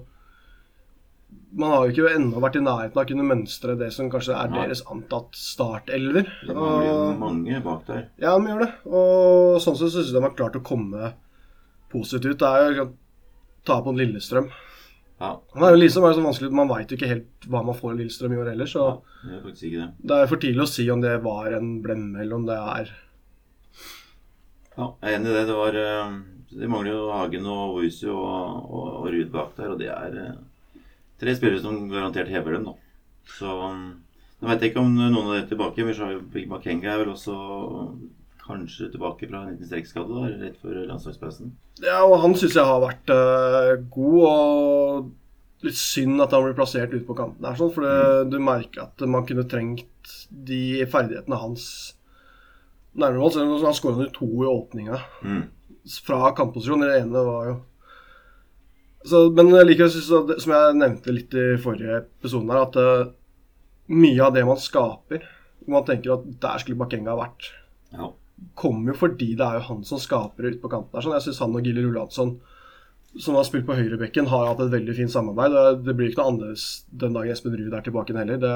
Man 1.53 1.71
har 1.71 1.87
jo 1.87 1.93
ikke 1.95 2.15
ennå 2.17 2.41
vært 2.43 2.59
i 2.59 2.65
nærheten 2.65 2.99
av 2.99 3.05
å 3.05 3.09
kunne 3.09 3.25
mønstre 3.29 3.77
det 3.79 3.93
som 3.95 4.11
kanskje 4.11 4.35
er 4.35 4.51
deres 4.53 4.83
antatt 4.93 5.37
startelver. 5.39 6.27
Det 6.43 6.57
mangler 6.57 7.19
mange 7.21 7.61
bak 7.65 7.87
der. 7.87 8.09
Ja, 8.21 8.35
de 8.37 8.51
gjør 8.51 8.65
det. 8.65 8.73
Og 8.91 9.61
sånn 9.63 9.79
sett 9.79 9.95
syns 9.95 10.11
jeg 10.11 10.17
de 10.19 10.25
har 10.27 10.35
klart 10.37 10.59
å 10.59 10.65
komme 10.67 11.13
positivt 11.93 12.35
ut. 12.35 12.43
Det 12.43 12.51
er 12.51 12.67
jo 12.81 12.87
å 12.89 12.93
ta 13.67 13.79
på 13.83 13.95
en 13.95 14.01
Lillestrøm. 14.01 14.51
Ja, 15.17 15.31
Det 15.55 15.65
er 15.65 15.73
jo 15.73 15.81
liksom 15.81 16.05
er 16.05 16.13
så 16.13 16.21
vanskelig, 16.21 16.53
Man 16.53 16.69
veit 16.69 16.91
ikke 16.93 17.09
helt 17.09 17.47
hva 17.49 17.63
man 17.65 17.79
får 17.79 17.95
i 17.95 17.99
Lillestrøm 18.03 18.35
i 18.35 18.41
år 18.43 18.51
heller, 18.53 18.69
så 18.69 19.01
det 19.25 19.39
er 19.39 19.71
det. 19.79 19.87
det 20.11 20.17
er 20.17 20.27
for 20.29 20.43
tidlig 20.43 20.67
å 20.67 20.69
si 20.69 20.85
om 20.93 21.01
det 21.01 21.15
var 21.25 21.55
en 21.57 21.79
blemme, 21.81 22.21
eller 22.21 22.37
om 22.37 22.45
det 22.45 22.59
er 22.59 22.91
Ja, 24.77 24.91
jeg 25.01 25.09
er 25.15 25.17
enig 25.17 25.31
i 25.31 25.37
det. 25.39 25.47
Det 25.49 25.57
var 25.57 25.79
Det 26.57 26.69
mangler 26.69 26.93
jo 26.93 27.07
Hagen 27.11 27.47
og 27.47 27.79
Oisu 27.81 28.11
og, 28.13 28.69
og, 28.69 28.93
og 29.01 29.09
Ruud 29.15 29.33
bak 29.33 29.57
der, 29.57 29.73
og 29.73 29.81
det 29.81 29.89
er 29.89 30.21
eh, 30.21 30.37
tre 31.21 31.35
spillere 31.37 31.63
som 31.65 31.89
garantert 31.91 32.29
hever 32.33 32.57
dem, 32.59 32.65
da. 32.69 32.75
Så 33.39 33.51
um, 33.71 33.87
Nå 34.37 34.51
vet 34.51 34.61
jeg 34.61 34.71
ikke 34.75 34.83
om 34.85 34.91
noen 34.93 35.15
av 35.17 35.23
dem 35.25 35.37
er 35.39 35.47
tilbake. 35.49 35.85
Big 36.35 36.49
Makenga 36.51 36.91
er 36.93 36.99
vel 37.01 37.15
også 37.15 37.33
kanskje 38.47 38.91
tilbake 38.93 39.27
fra 39.31 39.41
en 39.43 39.55
liten 39.55 39.67
strekkskade 39.67 40.27
rett 40.43 40.59
før 40.63 40.83
landslagspausen. 40.91 41.55
Ja, 41.83 42.03
og 42.05 42.19
han 42.23 42.37
syns 42.39 42.55
jeg 42.55 42.69
har 42.69 42.83
vært 42.85 43.11
uh, 43.11 43.73
god, 43.91 44.21
og 44.29 45.65
litt 45.67 45.79
synd 45.81 46.21
at 46.23 46.37
han 46.37 46.45
blir 46.45 46.55
plassert 46.59 46.93
ute 46.93 47.07
på 47.09 47.17
kanten 47.19 47.49
her, 47.49 47.57
sånn, 47.59 47.73
for 47.75 47.89
det, 47.89 48.29
du 48.31 48.37
merker 48.45 48.85
at 48.85 49.07
man 49.09 49.25
kunne 49.27 49.47
trengt 49.51 50.13
de 50.31 50.85
ferdighetene 50.93 51.41
hans 51.41 51.65
nærmere 52.93 53.25
mål. 53.25 53.33
Selv 53.35 53.57
om 53.57 53.65
han 53.65 53.77
skåra 53.81 54.05
jo 54.07 54.13
to 54.21 54.29
i 54.45 54.51
åpninga 54.53 55.01
Mm. 55.25 55.43
fra 56.05 56.31
kantposisjon. 56.37 56.85
Det 56.85 57.01
ene 57.01 57.25
var 57.33 57.49
jo 57.51 57.57
så, 59.07 59.23
Men 59.35 59.53
liker, 59.67 59.89
synes 59.93 60.43
som 60.43 60.53
jeg 60.55 60.77
nevnte 60.81 61.15
litt 61.15 61.35
i 61.37 61.47
forrige 61.63 62.03
episode, 62.03 62.51
her, 62.51 62.67
at 62.67 62.77
uh, 62.81 63.13
mye 63.93 64.23
av 64.25 64.35
det 64.35 64.45
man 64.47 64.59
skaper 64.61 65.23
hvor 65.67 65.73
Man 65.73 65.87
tenker 65.87 66.15
at 66.15 66.27
der 66.43 66.63
skulle 66.63 66.79
Bakenga 66.79 67.17
vært 67.19 67.49
Ja. 67.95 68.11
kommer 68.55 68.93
jo 68.93 68.99
fordi 69.01 69.33
det 69.39 69.47
er 69.47 69.59
jo 69.59 69.67
han 69.69 69.85
som 69.87 69.99
skaper 69.99 70.43
det 70.45 70.57
ute 70.57 70.63
på 70.63 70.71
kanten. 70.71 70.93
der, 70.93 71.03
sånn. 71.03 71.15
Jeg 71.17 71.25
syns 71.27 71.41
han 71.43 71.57
og 71.57 71.65
Gilly 71.65 71.83
Rulansson, 71.87 72.37
som 73.19 73.35
har 73.39 73.47
spilt 73.49 73.67
på 73.67 73.75
høyrebekken, 73.79 74.29
har 74.29 74.51
hatt 74.51 74.61
et 74.61 74.75
veldig 74.75 74.95
fint 74.99 75.11
samarbeid. 75.11 75.57
Det 75.87 75.95
blir 75.97 76.11
ikke 76.11 76.21
noe 76.21 76.35
annerledes 76.35 76.67
den 76.93 77.17
dagen 77.17 77.33
Espen 77.33 77.57
Ruud 77.57 77.75
er 77.75 77.87
tilbake 77.87 78.15
heller. 78.15 78.39
Det, 78.43 78.53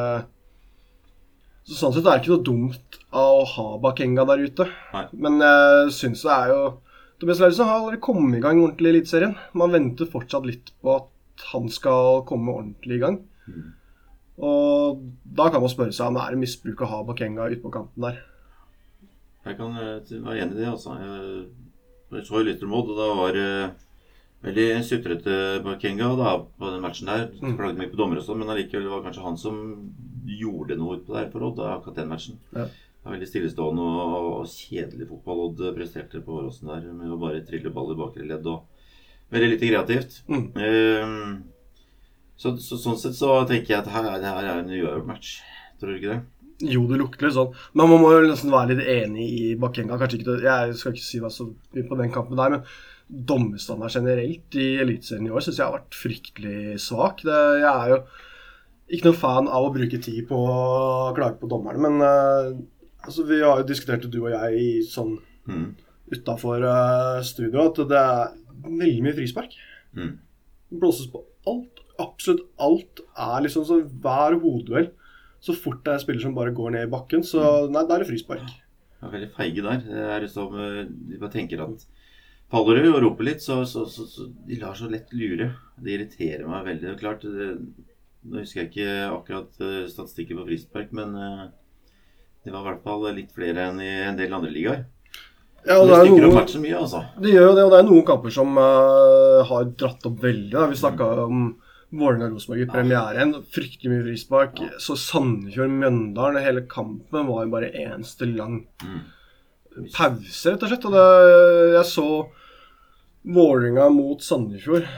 så 1.71 1.79
sånn 1.79 1.97
sett 1.97 2.07
er 2.07 2.19
det 2.19 2.25
ikke 2.25 2.35
noe 2.37 2.47
dumt 2.51 3.01
av 3.11 3.41
å 3.41 3.49
ha 3.55 3.67
Bakenga 3.83 4.27
der 4.29 4.45
ute. 4.45 4.69
Nei. 4.95 5.07
Men 5.27 5.41
jeg 5.45 5.97
syns 5.97 6.27
det 6.27 6.37
er 6.37 6.53
jo 6.53 6.61
Tobias 7.21 7.41
Lauritzen 7.43 7.69
har 7.69 7.77
allerede 7.77 8.01
kommet 8.01 8.39
i 8.39 8.41
gang 8.41 8.63
ordentlig 8.63 8.89
i 8.89 8.95
Eliteserien. 8.95 9.35
Man 9.53 9.75
venter 9.75 10.09
fortsatt 10.09 10.47
litt 10.49 10.73
på 10.81 10.95
at 10.95 11.45
han 11.51 11.69
skal 11.73 12.23
komme 12.29 12.55
ordentlig 12.55 12.97
i 12.97 13.03
gang. 13.03 13.19
Og 14.41 15.03
da 15.37 15.51
kan 15.53 15.61
man 15.61 15.73
spørre 15.73 15.93
seg 15.93 16.09
om 16.09 16.17
det 16.17 16.25
er 16.25 16.41
misbruk 16.41 16.81
å 16.81 16.89
ha 16.89 17.03
Bakenga 17.05 17.51
ute 17.53 17.61
på 17.61 17.73
kanten 17.75 18.07
der. 18.07 18.23
Jeg 19.45 19.57
kan 19.59 19.77
eh, 19.77 20.01
være 20.25 20.47
enig 20.47 20.57
i 20.57 20.61
det, 20.63 20.69
altså. 20.71 20.97
Jeg, 20.97 22.25
så 22.27 22.41
Lyttermod, 22.45 22.89
og 22.93 22.99
da 22.99 23.09
var 23.19 23.37
det 23.37 23.51
veldig 24.47 24.69
sutrete 24.89 25.37
Bakenga 25.65 26.09
da, 26.17 26.35
på 26.57 26.73
den 26.73 26.85
matchen 26.85 27.13
der. 27.13 27.27
Mm. 27.37 27.57
Klagde 27.59 27.83
mye 27.83 27.93
på 27.93 28.01
dommer 28.01 28.21
og 28.21 28.25
sånn, 28.25 28.41
men 28.41 28.53
allikevel 28.53 28.89
var 28.89 29.03
det 29.03 29.11
kanskje 29.11 29.27
han 29.27 29.41
som 29.41 29.61
gjorde 30.41 30.77
noe 30.81 30.99
utpå 30.99 31.17
der 31.19 31.29
for 31.33 31.51
Odd, 31.51 31.61
akkurat 31.69 32.01
den 32.01 32.13
matchen. 32.13 32.41
Ja. 32.57 32.69
Det 33.01 33.09
er 33.09 33.15
veldig 33.15 33.29
stillestående 33.31 33.85
og, 33.85 34.27
og 34.43 34.51
kjedelig 34.51 35.07
fotball 35.09 35.47
Odd 35.47 35.63
presterte 35.77 36.21
på 36.25 36.37
Åråsen 36.37 36.69
der, 36.69 36.91
med 36.93 37.15
å 37.15 37.21
bare 37.21 37.41
trille 37.49 37.73
ball 37.73 37.95
i 37.95 37.97
bakre 37.97 38.27
ledd 38.29 38.49
og 38.51 38.67
veldig 39.33 39.55
lite 39.55 39.71
kreativt. 39.71 40.19
Mm. 40.29 40.45
Um, 40.61 41.33
så, 42.41 42.53
så, 42.61 42.77
sånn 42.81 42.99
sett 43.01 43.17
så 43.17 43.39
tenker 43.49 43.75
jeg 43.75 43.81
at 43.83 43.91
her, 43.95 44.11
det 44.21 44.29
her 44.29 44.51
er 44.51 44.61
en 44.61 44.69
uavgjort 44.69 45.09
match. 45.09 45.39
Tror 45.81 45.95
du 45.95 45.97
ikke 46.01 46.13
det? 46.13 46.21
Jo, 46.61 46.85
det 46.91 46.99
lukter 47.01 47.29
litt 47.29 47.37
sånn. 47.39 47.55
Men 47.73 47.89
man 47.89 48.03
må 48.03 48.11
jo 48.13 48.25
nesten 48.27 48.53
være 48.53 48.75
litt 48.75 48.89
enig 48.93 49.29
i 49.33 49.45
Bakenga. 49.61 49.97
Kanskje 50.01 50.21
ikke, 50.21 50.41
Jeg 50.45 50.75
skal 50.77 50.93
ikke 50.93 51.07
si 51.07 51.21
hva 51.23 51.31
som 51.33 51.55
blir 51.73 51.87
på 51.89 51.97
den 52.01 52.13
kampen 52.13 52.37
der, 52.37 52.53
men 52.53 52.67
dommerstandard 53.31 53.97
generelt 53.97 54.59
i 54.61 54.67
Eliteserien 54.83 55.27
i 55.27 55.33
år 55.33 55.45
syns 55.45 55.59
jeg 55.59 55.67
har 55.67 55.79
vært 55.79 55.97
fryktelig 55.97 56.77
svak. 56.85 57.25
Det, 57.25 57.39
jeg 57.63 57.71
er 57.71 57.95
jo 57.95 58.03
ikke 58.91 59.09
noen 59.09 59.23
fan 59.23 59.49
av 59.49 59.67
å 59.67 59.73
bruke 59.75 60.03
tid 60.03 60.27
på 60.29 60.37
å 60.37 61.15
klage 61.17 61.41
på 61.41 61.49
dommerne, 61.51 61.81
men 61.81 62.05
eh, 62.07 62.61
altså, 63.05 63.25
vi 63.29 63.41
har 63.43 63.61
jo 63.63 63.69
diskutert 63.69 64.03
det, 64.07 64.13
du 64.15 64.21
og 64.25 64.33
jeg, 64.35 64.61
i 64.61 64.71
sånn 64.87 65.19
Mm. 65.49 65.75
utafor 66.13 66.63
studio, 67.25 67.65
at 67.71 67.79
det 67.89 67.97
er 67.97 68.35
veldig 68.63 69.03
mye 69.07 69.17
frispark. 69.17 69.55
Mm. 69.97 70.19
Det 70.71 70.79
blåses 70.83 71.09
på 71.11 71.25
alt. 71.49 71.81
Absolutt 72.01 72.45
alt 72.61 73.01
er 73.19 73.45
liksom 73.47 73.65
så 73.67 73.81
hver 73.83 74.37
hodeduell. 74.43 74.91
Så 75.41 75.57
fort 75.57 75.81
det 75.85 75.95
er 75.95 76.03
spiller 76.03 76.21
som 76.23 76.35
bare 76.37 76.53
går 76.55 76.75
ned 76.77 76.87
i 76.87 76.93
bakken, 76.93 77.25
så 77.25 77.67
nei, 77.73 77.87
da 77.89 77.97
er 77.97 78.05
det 78.05 78.11
frispark. 78.11 78.45
Ja, 79.01 79.09
veldig 79.09 79.31
feige 79.33 79.65
der. 79.65 79.81
Det 79.87 80.05
er 80.17 80.27
som 80.29 80.53
eh, 80.61 80.85
bare 81.17 81.33
tenker 81.33 81.65
at 81.65 81.87
Faller 82.51 82.81
du 82.83 82.89
og 82.91 82.99
roper 83.05 83.29
litt, 83.29 83.43
så, 83.45 83.61
så, 83.65 83.85
så, 83.87 84.05
så 84.11 84.25
De 84.47 84.57
lar 84.59 84.75
så 84.75 84.89
lett 84.91 85.13
lure. 85.15 85.53
Det 85.79 85.93
irriterer 85.95 86.49
meg 86.51 86.67
veldig. 86.67 86.83
Det 86.83 86.91
er 86.97 86.99
klart, 87.01 87.23
det, 87.23 87.87
Nå 88.27 88.43
husker 88.43 88.61
jeg 88.61 88.71
ikke 88.73 88.95
akkurat 89.15 89.61
eh, 89.65 89.87
statistikken 89.89 90.41
på 90.41 90.49
frispark, 90.51 90.91
men 90.93 91.15
eh, 91.17 91.45
det 92.45 92.53
var 92.55 92.61
i 92.63 92.69
hvert 92.71 92.85
fall 92.87 93.07
litt 93.17 93.33
flere 93.37 93.69
enn 93.71 93.81
i 93.85 93.91
en 94.09 94.17
del 94.19 94.33
andre 94.33 94.51
ligaer. 94.55 94.85
Ja, 95.67 95.77
Det 95.85 95.93
det 95.93 96.11
noen, 96.11 96.63
mye, 96.63 96.77
altså. 96.79 97.03
det 97.21 97.35
gjør 97.35 97.51
jo 97.51 97.57
det, 97.59 97.65
og 97.67 97.73
det 97.75 97.79
er 97.83 97.89
noen 97.91 98.05
kamper 98.09 98.33
som 98.33 98.55
uh, 98.57 99.43
har 99.45 99.67
dratt 99.77 100.07
opp 100.09 100.23
veldig. 100.23 100.55
Da. 100.55 100.67
Vi 100.71 100.79
snakka 100.81 101.09
om 101.27 101.43
Vålerenga-Rosenborg 101.93 102.63
i 102.65 102.69
premieren. 102.71 103.35
Fryktelig 103.53 103.91
mye 103.93 104.05
frispark. 104.07 104.63
Så 104.81 104.97
Sandefjord-Mjøndalen, 104.97 106.41
hele 106.41 106.63
kampen 106.71 107.27
var 107.29 107.45
jo 107.45 107.53
bare 107.57 107.73
eneste 107.77 108.29
lang 108.31 108.63
Mm. 108.81 109.03
pause, 109.95 110.51
rett 110.55 110.63
og 110.65 110.71
slett. 110.73 110.87
Og 110.89 110.95
det, 110.97 111.05
jeg 111.77 111.85
så 111.93 112.07
Vålerenga 113.37 113.91
mot 113.93 114.23
Sandefjord. 114.25 114.89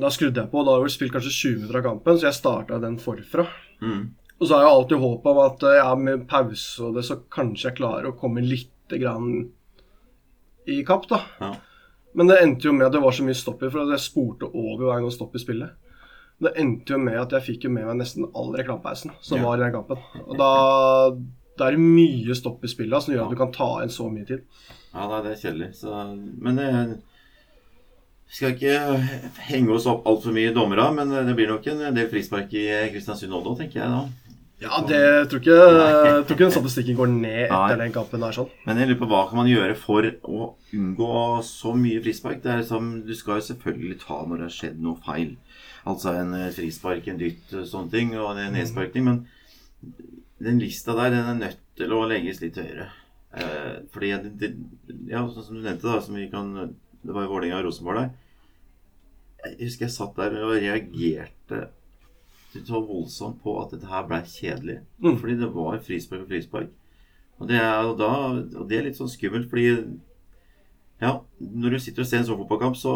Da 0.00 0.08
skrudde 0.14 0.40
jeg 0.40 0.50
på, 0.50 0.62
og 0.62 0.66
da 0.66 0.78
har 0.78 0.84
vi 0.86 0.94
spilt 0.94 1.12
kanskje 1.12 1.34
20 1.34 1.56
minutter 1.60 1.80
av 1.82 1.84
kampen, 1.90 2.16
så 2.18 2.28
jeg 2.30 2.38
starta 2.38 2.78
den 2.80 2.96
forfra. 3.02 3.44
Mm. 3.82 4.14
Og 4.42 4.48
så 4.48 4.56
har 4.56 4.64
jeg 4.64 4.72
alltid 4.74 4.98
håp 5.04 5.26
om 5.30 5.38
at 5.44 5.62
eh, 5.70 5.76
ja, 5.78 5.90
med 5.94 6.24
pause 6.30 6.82
og 6.88 6.96
det, 6.96 7.04
så 7.06 7.20
kanskje 7.30 7.68
jeg 7.68 7.76
klarer 7.78 8.08
å 8.10 8.16
komme 8.18 8.42
litt 8.42 8.68
grann 8.90 9.28
i 10.66 10.80
kapp, 10.86 11.06
da. 11.10 11.20
Ja. 11.38 11.52
Men 12.18 12.28
det 12.28 12.40
endte 12.42 12.66
jo 12.68 12.72
med 12.76 12.88
at 12.88 12.96
det 12.96 13.00
var 13.04 13.14
så 13.16 13.24
mye 13.24 13.38
stopp 13.38 13.62
i, 13.64 13.70
for 13.72 13.88
jeg 13.94 14.02
spurte 14.02 14.50
over 14.50 14.82
hver 14.88 14.98
gang 15.04 15.14
stopp 15.14 15.38
i 15.38 15.42
spillet. 15.42 15.78
Det 16.42 16.52
endte 16.58 16.96
jo 16.96 16.98
med 17.00 17.20
at 17.22 17.32
jeg 17.38 17.46
fikk 17.46 17.68
jo 17.68 17.70
med 17.72 17.86
meg 17.86 18.00
nesten 18.02 18.26
all 18.34 18.50
reklamepausen 18.58 19.14
som 19.22 19.38
Ja. 19.38 19.46
var 19.46 19.56
i 19.56 19.62
den 19.62 19.72
kampen. 19.76 20.02
Og 20.26 20.34
da, 20.40 20.50
det 21.60 21.68
er 21.70 21.78
mye 21.80 22.34
stopp 22.36 22.66
i 22.66 22.72
spillet 22.72 23.06
som 23.06 23.14
gjør 23.14 23.28
at 23.28 23.32
du 23.36 23.38
kan 23.40 23.54
ta 23.54 23.70
inn 23.84 23.94
så 23.94 24.10
mye 24.10 24.26
tid. 24.28 24.42
Ja, 24.92 25.06
nei, 25.08 25.22
det 25.24 25.36
er 25.36 25.40
kjedelig. 25.46 25.70
Så, 25.78 26.02
men 26.42 26.58
det 26.60 26.68
vi 28.32 28.36
skal 28.38 28.54
ikke 28.56 28.76
henge 29.44 29.74
oss 29.76 29.86
opp 29.90 30.06
altfor 30.08 30.32
mye 30.32 30.50
i 30.50 30.56
dommera, 30.56 30.86
men 30.96 31.10
det 31.12 31.34
blir 31.36 31.50
nok 31.52 31.66
en 31.68 31.82
del 31.94 32.08
frispark 32.08 32.52
i 32.56 32.62
Kristiansund 32.92 33.34
Odda, 33.36 33.58
tenker 33.60 33.82
jeg 33.82 33.92
da. 33.92 34.02
Ja, 34.62 34.78
det 34.86 35.00
tror 35.30 35.40
ikke, 35.42 35.56
jeg 35.58 36.24
tror 36.26 36.36
ikke 36.36 36.44
den 36.44 36.54
statistikken 36.54 36.98
går 37.00 37.10
ned 37.10 37.50
Nei. 37.50 37.58
etter 37.66 37.80
den 37.80 37.94
kampen 37.94 38.22
der 38.22 38.36
sånn. 38.36 38.50
Men 38.68 38.78
jeg 38.78 38.90
lurer 38.92 39.00
på 39.00 39.08
hva 39.10 39.22
kan 39.28 39.40
man 39.40 39.50
gjøre 39.50 39.74
for 39.80 40.06
å 40.06 40.52
unngå 40.76 41.16
så 41.48 41.72
mye 41.78 42.02
frispark? 42.04 42.40
Det 42.44 42.52
er 42.52 42.62
liksom, 42.62 42.92
Du 43.08 43.14
skal 43.18 43.40
jo 43.40 43.46
selvfølgelig 43.48 43.98
ta 44.04 44.20
når 44.22 44.42
det 44.42 44.46
har 44.48 44.56
skjedd 44.58 44.80
noe 44.84 45.00
feil. 45.02 45.34
Altså 45.90 46.14
en 46.14 46.34
eh, 46.38 46.50
frispark, 46.54 47.08
en 47.10 47.18
dytt, 47.18 47.44
eh, 47.52 47.66
sånne 47.66 47.90
ting, 47.90 48.14
og 48.14 48.38
en 48.38 48.54
nedsparkning. 48.54 49.08
Men 49.08 49.24
den 50.42 50.62
lista 50.62 50.94
der, 50.98 51.10
den 51.10 51.30
er 51.32 51.40
nødt 51.40 51.60
til 51.78 51.94
å 51.96 52.04
legges 52.06 52.40
litt 52.42 52.58
høyere. 52.60 52.88
Eh, 53.34 53.82
fordi 53.92 54.12
det, 54.38 54.52
Ja, 55.10 55.24
sånn 55.26 55.46
som 55.46 55.58
du 55.58 55.64
nevnte, 55.64 55.88
da, 55.88 56.00
som 56.04 56.14
vi 56.18 56.28
kan 56.30 56.52
Det 57.02 57.14
var 57.16 57.24
jo 57.24 57.32
Vålerenga 57.32 57.58
og 57.58 57.64
Rosenborg 57.66 57.98
der. 57.98 58.10
Jeg 59.42 59.66
husker 59.66 59.88
jeg 59.88 59.94
satt 59.96 60.18
der 60.20 60.36
og 60.44 60.52
reagerte 60.54 61.64
så 62.60 62.80
voldsomt 62.86 63.38
på 63.42 63.54
at 63.62 63.70
dette 63.74 63.88
her 63.88 64.04
ble 64.08 64.20
kjedelig. 64.28 64.78
Mm. 65.02 65.16
Fordi 65.20 65.36
det 65.40 65.48
var 65.54 65.78
frispark 65.86 66.24
og 66.26 66.28
frispark. 66.32 66.70
Og 67.40 67.48
det 67.48 67.56
er 67.58 67.86
og, 67.88 67.96
da 67.98 68.10
Og 68.60 68.66
det 68.68 68.78
er 68.78 68.84
litt 68.86 68.98
sånn 69.00 69.10
skummelt, 69.10 69.48
fordi 69.50 69.70
Ja, 71.02 71.16
når 71.40 71.70
du 71.74 71.78
sitter 71.82 72.04
og 72.04 72.06
ser 72.06 72.20
en 72.20 72.28
sånn 72.28 72.38
fotballkamp, 72.44 72.76
så 72.78 72.92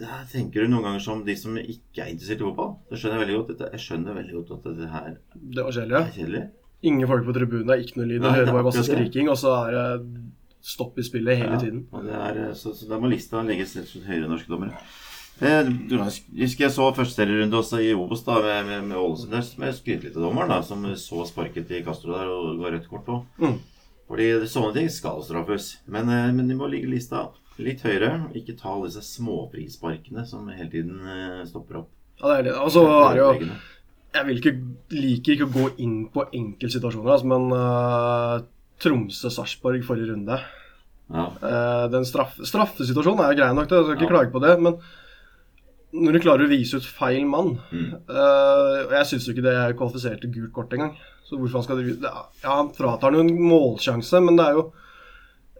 der 0.00 0.22
tenker 0.32 0.64
du 0.64 0.70
noen 0.72 0.86
ganger 0.86 1.02
som 1.04 1.24
de 1.26 1.34
som 1.36 1.58
ikke 1.60 2.00
er 2.00 2.14
interessert 2.14 2.40
i 2.40 2.46
fotball. 2.46 2.70
Det 2.88 2.96
skjønner 2.96 3.18
jeg 3.18 3.24
veldig 3.26 3.36
godt. 3.36 3.50
Dette, 3.52 3.68
jeg 3.74 3.82
skjønner 3.84 4.16
veldig 4.16 4.36
godt 4.38 4.52
at 4.54 4.62
dette 4.70 4.88
her 4.94 5.10
Det 5.34 5.64
kjedelig. 5.66 5.98
er 6.00 6.14
kjedelig. 6.14 6.42
Ingen 6.88 7.10
folk 7.10 7.26
på 7.26 7.34
tribunen, 7.36 7.74
ikke 7.84 7.98
noe 8.00 8.08
lyd. 8.08 8.22
Du 8.22 8.28
hører 8.30 8.48
er 8.48 8.52
bare 8.56 8.64
masse 8.70 8.84
skriking, 8.86 9.28
og 9.28 9.36
så 9.36 9.52
er 9.66 9.76
det 9.76 10.22
stopp 10.64 10.96
i 10.96 11.04
spillet 11.04 11.36
hele 11.42 11.52
Ja, 11.52 11.60
tiden. 11.60 11.82
Er, 11.92 12.40
så, 12.56 12.72
så 12.72 12.88
da 12.88 12.96
må 13.00 13.10
lista 13.12 13.42
legges 13.44 13.76
høyere, 13.76 14.28
norske 14.30 14.48
dommere. 14.48 14.80
Eh, 15.40 15.68
jeg 15.88 16.44
husker 16.44 16.66
jeg 16.66 16.72
så 16.74 16.86
første 16.92 17.16
serierunde 17.22 17.56
også 17.56 17.80
i 17.80 17.94
Obos 17.96 18.22
da, 18.26 18.36
med, 18.44 18.66
med, 18.68 18.88
med 18.90 19.00
Ålesund. 19.00 19.32
Der 19.32 19.44
som 19.46 19.64
jeg 19.64 19.76
skryter 19.78 20.08
litt 20.10 20.18
av 20.20 20.26
dommeren, 20.26 20.52
da, 20.52 20.60
som 20.66 20.84
så 21.00 21.24
sparket 21.28 21.70
i 21.72 21.82
Castro 21.86 22.12
der 22.16 22.28
og 22.28 22.60
ga 22.60 22.74
rødt 22.74 22.90
kort 22.90 23.06
på. 23.08 23.20
Mm. 23.40 23.56
Fordi 24.10 24.26
sånne 24.50 24.74
ting 24.76 24.90
skal 24.92 25.22
straffes. 25.24 25.70
Men, 25.88 26.10
eh, 26.12 26.28
men 26.36 26.50
de 26.50 26.58
må 26.58 26.68
ligge 26.68 26.90
lista 26.92 27.28
litt 27.60 27.82
høyere. 27.86 28.12
Ikke 28.36 28.56
ta 28.58 28.72
alle 28.74 28.90
disse 28.90 29.04
småfrisparkene 29.16 30.26
som 30.28 30.48
hele 30.52 30.70
tiden 30.72 31.00
eh, 31.08 31.42
stopper 31.48 31.82
opp. 31.82 31.90
Ja, 32.20 32.34
det 32.34 32.38
er 32.38 32.48
det. 32.50 32.56
Og 32.60 32.72
så 32.74 32.84
er 32.90 33.16
det 33.16 33.24
jo 33.24 33.50
Jeg 34.10 34.26
vil 34.26 34.40
ikke, 34.40 34.52
liker 34.92 35.36
ikke 35.36 35.46
å 35.46 35.52
gå 35.54 35.66
inn 35.86 35.98
på 36.10 36.24
enkeltsituasjoner, 36.34 37.12
altså, 37.14 37.28
men 37.30 37.44
uh, 37.54 38.40
Tromsø-Sarpsborg 38.82 39.84
forrige 39.86 40.10
runde 40.10 40.34
Ja. 41.14 41.26
uh, 41.30 41.84
Den 41.92 42.04
straff, 42.08 42.34
straffesituasjonen 42.42 43.22
er 43.28 43.38
grei 43.38 43.52
nok, 43.54 43.70
jeg 43.70 43.86
skal 43.86 43.94
ikke 43.94 44.08
Ja. 44.08 44.10
klage 44.10 44.32
på 44.34 44.42
det. 44.42 44.56
Men 44.66 44.80
når 45.92 46.12
du 46.12 46.20
klarer 46.22 46.46
å 46.46 46.50
vise 46.50 46.76
ut 46.78 46.84
feil 46.86 47.24
mann 47.26 47.58
Mm. 47.72 47.94
uh, 48.08 48.86
Og 48.86 48.92
jeg 48.94 49.06
syns 49.10 49.26
jo 49.26 49.32
ikke 49.34 49.42
det 49.46 49.54
er 49.56 49.72
kvalifisert 49.78 50.20
til 50.20 50.30
gult 50.30 50.52
kort 50.52 50.70
engang. 50.76 50.96
Så 51.26 51.38
hvorfor 51.38 51.58
han 51.60 51.62
skal 51.62 51.76
det 51.82 52.04
er- 52.04 52.28
Ja, 52.44 52.56
han 52.56 52.70
fratar 52.70 53.10
han 53.10 53.14
jo 53.14 53.20
en 53.20 53.38
målsjanse, 53.38 54.22
men 54.24 54.36
det 54.36 54.46
er 54.46 54.52
jo 54.58 54.72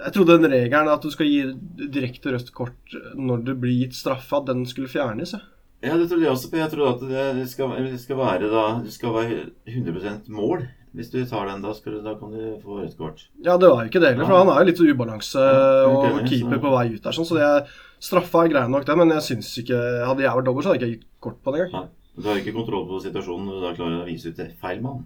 Jeg 0.00 0.12
trodde 0.14 0.40
den 0.40 0.50
regelen 0.50 0.88
at 0.88 1.02
du 1.02 1.10
skal 1.10 1.26
gi 1.26 1.42
direkte 1.90 2.32
rødt 2.32 2.52
kort 2.54 2.94
når 3.14 3.44
det 3.44 3.60
blir 3.60 3.80
gitt 3.84 3.92
straffe, 3.92 4.32
at 4.38 4.46
den 4.46 4.64
skulle 4.64 4.88
fjernes. 4.88 5.34
Ja, 5.82 5.96
det 5.98 6.08
trodde 6.08 6.22
jeg 6.24 6.32
også 6.32 6.50
på. 6.50 6.56
Jeg 6.56 6.70
trodde 6.70 6.94
at 6.94 7.34
det, 7.36 7.48
skal, 7.50 7.68
det 7.76 8.00
skal 8.00 8.16
være 8.16 8.48
da 8.50 8.80
Det 8.82 8.92
skal 8.92 9.12
være 9.12 9.50
100% 9.68 10.28
mål. 10.28 10.68
Hvis 10.94 11.10
du 11.12 11.20
tar 11.24 11.46
den, 11.46 11.60
da, 11.62 11.72
skal 11.74 11.92
du, 11.92 12.00
da 12.02 12.14
kan 12.18 12.32
du 12.32 12.58
få 12.64 12.80
rødt 12.80 12.96
kort. 12.98 13.26
Ja, 13.44 13.56
det 13.58 13.68
var 13.68 13.84
jo 13.84 13.90
ikke 13.90 14.00
det 14.00 14.08
heller, 14.16 14.26
for 14.26 14.38
han 14.40 14.48
er 14.48 14.64
jo 14.64 14.70
litt 14.72 14.80
ubalanse 14.96 15.38
Ja, 15.38 15.86
og 15.86 16.26
keeper 16.26 16.56
så- 16.56 16.60
på 16.64 16.70
vei 16.74 16.94
ut 16.94 17.02
der, 17.02 17.12
sånn, 17.12 17.28
så 17.28 17.36
det 17.38 17.66
straffa 18.00 18.44
er 18.46 18.52
grei 18.54 18.64
nok, 18.72 18.84
det, 18.88 18.96
men 18.98 19.10
jeg 19.16 19.26
syns 19.28 19.50
ikke 19.62 19.78
Hadde 20.08 20.24
jeg 20.24 20.34
vært 20.38 20.46
dommer, 20.48 20.64
så 20.64 20.72
hadde 20.72 20.80
jeg 20.86 20.90
ikke 20.94 20.98
gitt 21.00 21.08
kort 21.26 21.40
på 21.44 21.54
det 21.56 21.66
engang. 21.68 21.88
Du 22.20 22.26
har 22.28 22.40
ikke 22.40 22.52
kontroll 22.56 22.86
på 22.88 22.98
situasjonen 23.04 23.46
når 23.48 23.56
du 23.60 23.64
da 23.64 23.72
klarer 23.78 24.00
å 24.02 24.06
vise 24.08 24.32
ut 24.32 24.36
til 24.40 24.48
feil 24.60 24.80
mann. 24.84 25.04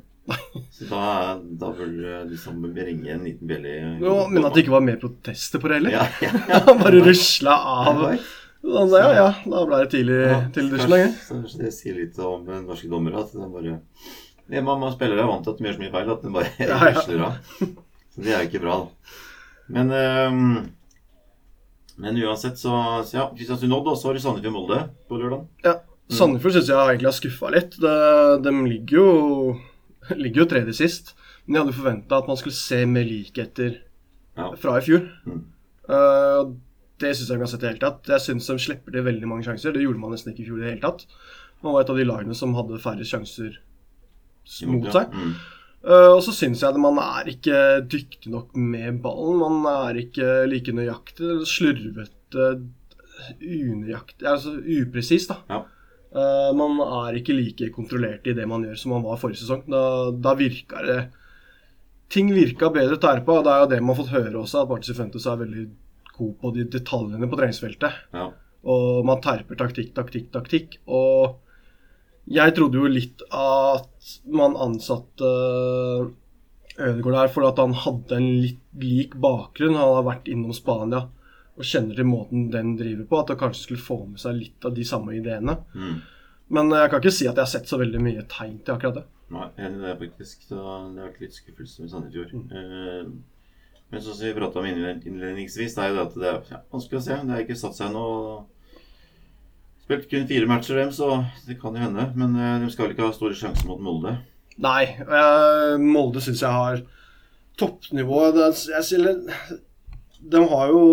Så 0.72 0.86
da, 0.88 1.34
da 1.60 1.68
bør 1.76 1.90
du 1.92 2.30
liksom 2.30 2.62
ringe 2.72 3.10
en 3.12 3.26
liten 3.26 3.44
bjelle 3.50 3.74
Jo, 4.00 4.14
Men 4.32 4.46
at 4.48 4.54
det 4.56 4.62
ikke 4.64 4.72
var 4.72 4.86
mer 4.86 4.96
protester 5.02 5.60
på 5.60 5.68
det 5.68 5.76
heller. 5.82 5.98
Ja, 5.98 6.06
ja, 6.24 6.30
ja. 6.48 6.60
Bare 6.80 7.02
rusla 7.04 7.56
av. 7.74 8.00
Ja, 8.64 8.84
da, 8.88 9.00
ja, 9.02 9.10
ja, 9.18 9.26
da 9.52 9.64
ble 9.68 9.80
det 9.82 9.90
tidlig 9.92 10.20
til 10.56 10.70
dusjen. 10.72 10.94
kanskje- 10.94 11.34
Kanskje 11.34 11.60
det 11.66 11.72
sier 11.76 11.98
litt 11.98 12.16
om 12.24 12.48
eh, 12.48 12.62
norske 12.64 12.88
dommere. 12.88 13.20
At 13.20 13.34
de 13.36 13.50
bare 13.52 13.74
ja, 14.48 14.62
man, 14.64 14.80
man 14.80 14.94
spiller 14.96 15.20
er 15.20 15.28
vant 15.28 15.44
til 15.44 15.52
at 15.52 15.60
de 15.60 15.68
gjør 15.68 15.76
så 15.76 15.82
mye 15.84 15.92
feil 15.92 16.14
at 16.14 16.24
de 16.24 16.32
bare 16.32 16.70
rusler 16.96 17.26
av. 17.28 17.36
Så 18.14 18.24
det 18.24 18.32
er 18.32 18.40
jo 18.40 18.48
ikke 18.48 18.64
bra, 18.64 18.78
da. 18.80 19.20
Men 19.76 19.92
ehm, 20.00 20.48
Men 22.00 22.16
uansett, 22.18 22.58
så, 22.58 22.72
så 23.06 23.16
ja, 23.20 23.24
Kristiansund 23.36 23.74
Odd, 23.76 23.86
og 23.92 23.98
så 24.00 24.08
har 24.10 24.16
du 24.16 24.22
Sandefjord 24.24 24.54
Molde 24.56 24.80
på 25.08 25.18
lørdag. 25.20 25.44
Ja. 25.66 25.76
Sandefjord 26.10 26.56
syns 26.56 26.68
jeg 26.72 26.76
egentlig 26.80 27.08
har 27.08 27.16
skuffa 27.16 27.52
litt. 27.54 27.76
De, 27.80 27.92
de 28.44 28.52
ligger 28.66 28.98
jo 28.98 29.08
ligger 30.24 30.42
jo 30.44 30.48
tredje 30.50 30.74
sist. 30.80 31.14
Men 31.46 31.58
jeg 31.58 31.64
hadde 31.66 31.76
forventa 31.78 32.18
at 32.18 32.28
man 32.30 32.38
skulle 32.40 32.56
se 32.56 32.82
mer 32.88 33.06
likheter 33.08 33.80
Ja. 34.34 34.48
fra 34.58 34.78
i 34.80 34.84
fjor. 34.84 35.04
Mm. 35.28 35.42
Uh, 35.86 36.54
det 36.98 37.12
syns 37.14 37.28
jeg 37.28 37.36
ikke 37.36 37.44
har 37.46 37.52
sett 37.52 37.62
i 37.62 37.66
det 37.66 37.72
hele 37.74 37.84
tatt. 37.84 38.10
Jeg 38.10 38.24
syns 38.24 38.48
de 38.50 38.56
slipper 38.64 38.94
til 38.96 39.04
veldig 39.06 39.28
mange 39.30 39.46
sjanser. 39.46 39.74
Det 39.76 39.84
gjorde 39.84 40.00
man 40.02 40.14
nesten 40.16 40.32
ikke 40.32 40.42
i 40.42 40.48
fjor 40.48 40.58
i 40.58 40.64
det 40.64 40.72
hele 40.72 40.82
tatt. 40.82 41.06
Man 41.62 41.76
var 41.76 41.84
et 41.84 41.92
av 41.94 42.00
de 42.00 42.06
lagene 42.08 42.36
som 42.36 42.56
hadde 42.58 42.80
færre 42.82 43.06
sjanser 43.06 43.60
mot 44.68 44.90
seg. 44.92 45.14
Mm. 45.14 45.34
Eh, 45.84 46.10
og 46.14 46.22
så 46.24 46.32
syns 46.32 46.62
jeg 46.62 46.72
at 46.72 46.80
man 46.80 46.98
er 47.02 47.28
ikke 47.34 47.58
dyktig 47.92 48.32
nok 48.32 48.56
med 48.56 49.02
ballen. 49.04 49.42
Man 49.42 49.68
er 49.68 50.00
ikke 50.04 50.46
like 50.48 50.72
nøyaktig. 50.72 51.24
eller 51.24 51.48
Slurvete, 51.48 52.48
unøyaktig 53.40 54.26
Altså 54.26 54.56
upresis, 54.58 55.28
da. 55.30 55.40
Ja. 55.50 55.62
Uh, 56.14 56.54
man 56.54 56.78
er 56.78 57.16
ikke 57.18 57.34
like 57.34 57.72
kontrollert 57.74 58.26
i 58.30 58.36
det 58.38 58.44
man 58.46 58.62
gjør 58.62 58.76
som 58.78 58.92
man 58.94 59.06
var 59.06 59.18
forrige 59.18 59.42
sesong. 59.42 59.64
Da, 59.70 59.84
da 60.14 60.34
virka 60.38 60.82
det 60.86 60.98
Ting 62.14 62.28
virka 62.30 62.68
bedre 62.70 62.94
å 62.94 63.00
tære 63.00 63.24
på, 63.26 63.40
og 63.40 63.46
det 63.46 63.50
er 63.50 63.62
jo 63.62 63.68
det 63.72 63.78
man 63.82 63.96
har 63.96 63.98
fått 63.98 64.12
høre 64.12 64.36
også, 64.38 64.60
at 64.60 64.68
Bartis 64.70 64.94
Fuentes 64.94 65.24
er 65.26 65.38
veldig 65.40 65.62
god 66.14 66.34
på 66.38 66.50
de 66.54 66.66
detaljene 66.70 67.26
på 67.26 67.38
treningsfeltet. 67.40 67.96
Ja. 68.14 68.26
Og 68.70 69.00
man 69.08 69.22
terper 69.24 69.58
taktikk, 69.58 69.88
taktikk, 69.96 70.28
taktikk. 70.36 70.76
Og 70.86 71.40
jeg 72.24 72.54
trodde 72.56 72.80
jo 72.80 72.88
litt 72.88 73.24
at 73.34 74.12
man 74.32 74.56
ansatte 74.56 75.30
Ødegaard 76.74 77.14
der 77.14 77.30
fordi 77.30 77.50
at 77.50 77.60
han 77.62 77.76
hadde 77.84 78.16
en 78.16 78.30
litt 78.42 78.62
lik 78.80 79.14
bakgrunn. 79.20 79.76
Han 79.78 79.98
har 79.98 80.08
vært 80.08 80.30
innom 80.32 80.54
Spania 80.56 81.04
og 81.54 81.68
kjenner 81.68 81.94
til 81.94 82.08
måten 82.08 82.48
den 82.50 82.74
driver 82.80 83.06
på. 83.10 83.20
At 83.20 83.34
han 83.34 83.40
kanskje 83.44 83.66
skulle 83.66 83.84
få 83.84 84.00
med 84.08 84.22
seg 84.22 84.40
litt 84.40 84.66
av 84.66 84.74
de 84.74 84.86
samme 84.88 85.14
ideene. 85.18 85.58
Mm. 85.74 86.00
Men 86.54 86.72
jeg 86.74 86.90
kan 86.90 87.02
ikke 87.02 87.14
si 87.14 87.28
at 87.28 87.36
jeg 87.36 87.44
har 87.44 87.52
sett 87.52 87.70
så 87.70 87.78
veldig 87.80 88.00
mye 88.04 88.24
tegn 88.30 88.58
til 88.64 88.74
akkurat 88.74 88.98
det. 89.00 89.04
Nei, 89.34 89.46
det 89.58 89.92
er 89.92 90.00
faktisk. 90.00 90.48
Så 90.48 90.56
det 90.56 90.64
har 90.64 91.06
vært 91.06 91.22
litt 91.22 91.38
skuffelse 91.38 91.84
med 91.84 91.92
Sandefjord. 91.92 92.34
Mm. 92.34 92.50
Eh, 92.50 93.54
men 93.92 94.02
sånn 94.02 94.16
som 94.16 94.26
vi 94.26 94.34
prata 94.36 94.60
om 94.60 94.66
innledningsvis, 94.66 95.76
det 95.76 95.84
er 95.84 95.92
jo 95.92 95.96
det 95.96 96.04
at 96.08 96.18
det 96.18 96.28
er 96.28 96.38
ja, 96.50 96.60
vanskelig 96.72 96.98
å 96.98 97.04
se. 97.04 97.20
Det 97.20 97.34
har 97.36 97.44
ikke 97.44 97.60
satt 97.60 97.78
seg 97.78 97.94
noe 97.94 98.42
Spilt 99.84 100.06
kun 100.10 100.26
fire 100.30 100.46
matcher, 100.48 100.78
dem, 100.80 100.92
så 100.96 101.10
det 101.46 101.58
kan 101.60 101.74
jo 101.76 101.82
hende. 101.84 102.06
Men 102.16 102.36
eh, 102.40 102.58
de 102.64 102.70
skal 102.72 102.86
vel 102.88 102.94
ikke 102.96 103.04
ha 103.08 103.12
store 103.16 103.36
sjanser 103.36 103.68
mot 103.68 103.82
Molde. 103.84 104.14
Nei. 104.64 104.84
eh, 105.04 105.74
Molde 105.82 106.22
syns 106.24 106.40
jeg 106.44 106.54
har 106.56 106.80
toppnivået. 107.60 108.38
Jeg 108.72 108.86
sier, 108.88 109.10
de 110.24 110.44
har 110.50 110.72
jo 110.72 110.84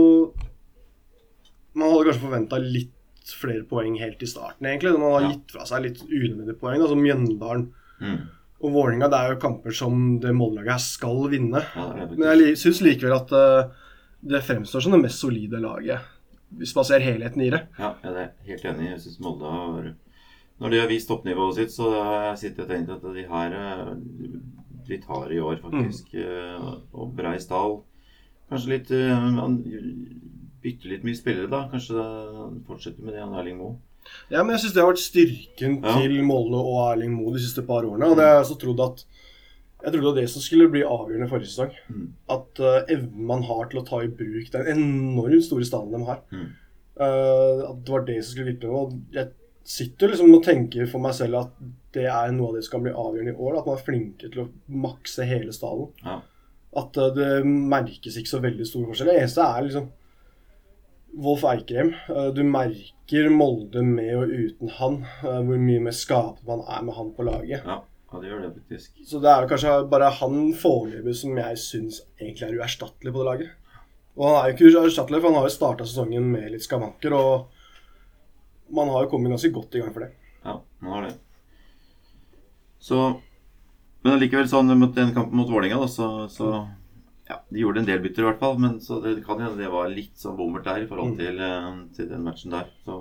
Man 1.73 1.88
hadde 1.88 2.10
kanskje 2.10 2.25
forventa 2.25 2.58
litt 2.60 3.32
flere 3.32 3.63
poeng 3.69 3.93
helt 4.01 4.19
i 4.19 4.27
starten, 4.27 4.67
egentlig. 4.67 4.91
Man 4.99 5.13
har 5.15 5.30
gitt 5.32 5.54
fra 5.56 5.63
seg 5.69 5.86
litt 5.86 6.01
unødvendige 6.04 6.58
poeng, 6.60 6.82
da, 6.84 6.89
som 6.91 6.99
Mjøndalen 7.04 7.69
Mm. 8.01 8.17
og 8.65 8.71
Vålerenga. 8.73 9.08
Det 9.13 9.17
er 9.21 9.30
jo 9.36 9.39
kamper 9.43 9.71
som 9.77 10.19
det 10.19 10.32
Molde-laget 10.34 10.82
skal 10.82 11.19
vinne. 11.30 11.62
Ja, 11.77 12.08
Men 12.10 12.39
jeg 12.41 12.58
syns 12.58 12.82
likevel 12.82 13.13
at 13.15 13.32
eh, 13.32 13.69
det 14.34 14.41
fremstår 14.43 14.82
som 14.84 14.91
det 14.95 15.04
mest 15.04 15.21
solide 15.21 15.62
laget, 15.62 16.01
hvis 16.58 16.76
man 16.76 16.86
ser 16.88 17.00
helheten 17.06 17.42
i 17.46 17.50
det. 17.54 17.62
Ja, 17.80 17.94
jeg 18.04 18.16
er 18.24 18.32
helt 18.48 18.66
enig. 18.66 18.90
Jeg 18.92 19.02
syns 19.06 19.20
Molde 19.24 19.52
har 19.52 19.94
Når 20.62 20.70
de 20.74 20.80
har 20.80 20.88
vist 20.92 21.08
toppnivået 21.10 21.56
sitt, 21.56 21.72
så 21.74 21.90
har 21.92 22.26
jeg 22.32 22.38
sittet 22.44 22.66
og 22.66 22.70
tenkt 22.70 22.90
at 22.94 23.02
de 23.16 23.24
her 23.30 23.56
eh, 23.60 23.94
De 24.88 24.98
tar 25.02 25.32
i 25.32 25.40
år, 25.40 25.58
faktisk. 25.62 26.12
Mm. 26.14 26.82
Og 26.94 27.14
Breisdal. 27.16 27.80
Kanskje 28.52 28.74
litt 28.74 28.92
eh, 28.92 29.16
Han 29.40 29.56
bytter 30.62 30.92
litt 30.92 31.04
mye 31.08 31.18
spillere, 31.18 31.50
da. 31.50 31.64
Kanskje 31.72 32.04
fortsetter 32.68 33.02
med 33.02 33.16
det, 33.16 33.24
han 33.24 33.34
Erling 33.40 33.58
Moe. 33.58 33.78
Ja, 34.34 34.42
men 34.44 34.56
jeg 34.56 34.64
syns 34.66 34.74
det 34.76 34.82
har 34.84 34.90
vært 34.92 35.02
styrken 35.02 35.80
Ja. 35.86 35.96
til 36.02 36.18
Molde 36.26 36.58
og 36.58 36.80
Erling 36.92 37.14
Moe 37.16 37.34
de 37.36 37.42
siste 37.44 37.64
par 37.66 37.86
årene. 37.86 38.10
Og 38.12 38.18
det 38.18 38.26
har 38.26 38.36
jeg 38.40 38.46
også 38.46 38.60
trodd 38.62 38.82
at 38.86 39.04
Jeg 39.82 39.94
trodde 39.94 40.02
det 40.04 40.10
var 40.12 40.17
det 40.20 40.30
som 40.30 40.44
skulle 40.44 40.70
bli 40.70 40.82
avgjørende 40.86 41.28
forrige 41.32 41.50
sesong. 41.50 41.76
Mm. 41.89 42.08
At 42.36 42.62
uh, 42.62 42.80
evnen 42.86 43.28
man 43.32 43.46
har 43.48 43.70
til 43.70 43.82
å 43.82 43.86
ta 43.88 44.02
i 44.06 44.12
bruk 44.13 44.52
den 44.54 44.70
enormt 44.76 45.46
store 45.48 45.67
stallen 45.67 45.96
de 45.96 46.02
har. 46.10 46.20
Mm. 46.30 46.50
uh, 47.02 47.63
at 47.72 47.80
det 47.86 47.96
var 47.96 48.06
det 48.10 48.17
som 48.22 48.36
skulle 48.36 48.52
vippe. 48.52 48.70
Og 48.70 48.94
jeg 49.15 49.32
sitter 49.72 50.13
liksom 50.13 50.36
og 50.38 50.44
tenker 50.46 50.89
for 50.89 51.02
meg 51.04 51.17
selv 51.17 51.41
at 51.41 51.56
det 51.96 52.06
er 52.08 52.36
noe 52.36 52.52
av 52.52 52.60
det 52.60 52.65
som 52.65 52.78
kan 52.78 52.86
bli 52.86 52.94
avgjørende 52.94 53.34
i 53.34 53.41
år. 53.41 53.58
At 53.58 53.72
man 53.72 53.80
er 53.80 53.88
flinkere 53.89 54.34
til 54.36 54.44
å 54.46 54.50
makse 54.86 55.28
hele 55.30 55.56
stallen. 55.56 55.89
Ja. 56.06 56.20
At 56.82 57.02
uh, 57.02 57.10
det 57.17 57.32
merkes 57.48 58.22
ikke 58.22 58.36
så 58.36 58.44
veldig 58.46 58.70
stor 58.70 58.86
forskjell. 58.91 59.10
Det 59.10 59.24
eneste 59.24 59.50
er 59.50 59.67
liksom 59.67 59.89
Wolf 61.22 61.41
Eikrem. 61.44 61.89
Du 62.32 62.46
merker 62.48 63.26
Molde 63.34 63.82
med 63.84 64.13
og 64.15 64.30
uten 64.32 64.70
han. 64.78 65.02
Hvor 65.20 65.58
mye 65.60 65.82
mer 65.84 65.96
skapende 65.98 66.48
man 66.54 66.62
er 66.63 66.86
med 66.88 66.96
han 66.96 67.10
på 67.17 67.26
laget. 67.28 67.65
Ja. 67.65 67.82
Ja, 68.12 68.19
det 68.19 68.28
gjør 68.28 68.41
det 68.43 68.52
faktisk. 68.58 69.02
Så 69.08 69.21
det 69.24 69.32
er 69.32 69.47
kanskje 69.47 69.74
bare 69.91 70.12
han 70.17 70.38
foreløpig 70.60 71.15
som 71.15 71.38
jeg 71.39 71.60
syns 71.62 72.02
egentlig 72.19 72.50
er 72.50 72.58
uerstattelig 72.60 73.13
på 73.13 73.21
det 73.21 73.28
laget. 73.30 73.58
Og 74.19 74.28
han 74.28 74.38
er 74.38 74.52
jo 74.52 74.56
ikke 74.58 74.84
uerstattelig, 74.84 75.21
for 75.21 75.32
han 75.32 75.39
har 75.39 75.47
jo 75.47 75.54
starta 75.56 75.88
sesongen 75.88 76.28
med 76.34 76.50
litt 76.52 76.65
skavanker, 76.65 77.15
og 77.15 78.74
man 78.76 78.91
har 78.91 79.06
jo 79.06 79.12
kommet 79.13 79.32
ganske 79.32 79.54
godt 79.56 79.78
i 79.78 79.84
gang 79.84 79.93
for 79.95 80.04
det. 80.04 80.12
Ja, 80.43 80.58
man 80.84 80.95
har 80.97 81.08
det. 81.08 81.15
Så 82.82 83.02
Men 84.02 84.15
allikevel, 84.15 84.47
sånn 84.50 84.71
mot 84.82 84.95
den 84.97 85.12
kampen 85.13 85.38
mot 85.38 85.50
Vålerenga, 85.52 85.84
da, 85.84 85.88
så, 85.88 86.08
så 86.34 86.47
Ja, 87.30 87.36
de 87.54 87.62
gjorde 87.62 87.84
en 87.84 87.86
del 87.88 88.00
bytter 88.02 88.26
i 88.26 88.26
hvert 88.26 88.39
fall, 88.41 88.56
men 88.60 88.80
så 88.82 88.97
det 89.04 89.19
kan 89.24 89.39
hende 89.39 89.62
det 89.62 89.69
var 89.71 89.91
litt 89.93 90.17
sånn 90.19 90.34
bommert 90.39 90.65
der 90.65 90.82
i 90.84 90.88
forhold 90.89 91.13
til, 91.19 91.38
eh, 91.38 91.67
til 91.95 92.10
den 92.10 92.26
matchen 92.26 92.56
der. 92.56 92.71
Så 92.84 92.97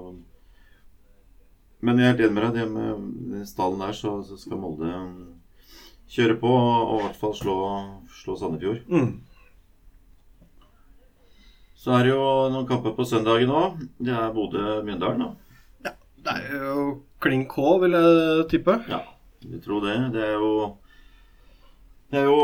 Men 1.80 1.98
jeg 2.00 2.06
er 2.06 2.12
helt 2.12 2.22
enig 2.26 2.36
med 2.36 2.44
deg. 2.44 2.56
Det 2.58 2.66
med 2.70 3.10
den 3.32 3.46
stallen 3.48 3.80
der, 3.80 3.96
så, 3.96 4.18
så 4.26 4.36
skal 4.40 4.60
Molde 4.60 4.90
eh, 4.92 5.10
kjøre 6.12 6.36
på 6.42 6.50
og 6.52 6.96
i 6.98 7.02
hvert 7.06 7.20
fall 7.20 7.36
slå, 7.38 7.56
slå 8.20 8.36
Sandefjord. 8.36 8.82
Mm. 8.90 9.12
Så 11.80 11.94
er 11.96 12.04
det 12.04 12.12
jo 12.12 12.24
noen 12.52 12.66
kamper 12.68 12.92
på 12.96 13.06
søndagen 13.08 13.52
òg. 13.56 13.78
Det 13.96 14.12
er 14.12 14.34
Bodø-Mjøndalen, 14.36 15.22
da. 15.24 15.30
Ja, 15.86 15.94
Det 16.26 16.34
er 16.36 16.66
jo 16.66 16.82
klin 17.24 17.46
K, 17.48 17.56
vil 17.80 17.96
jeg 17.96 18.44
tippe. 18.52 18.74
Ja, 18.90 19.00
vi 19.40 19.60
tror 19.64 19.86
det. 19.86 19.96
Det 20.12 20.26
er 20.26 20.36
jo 20.36 20.52
det 22.10 22.18
er 22.18 22.26
jo 22.26 22.38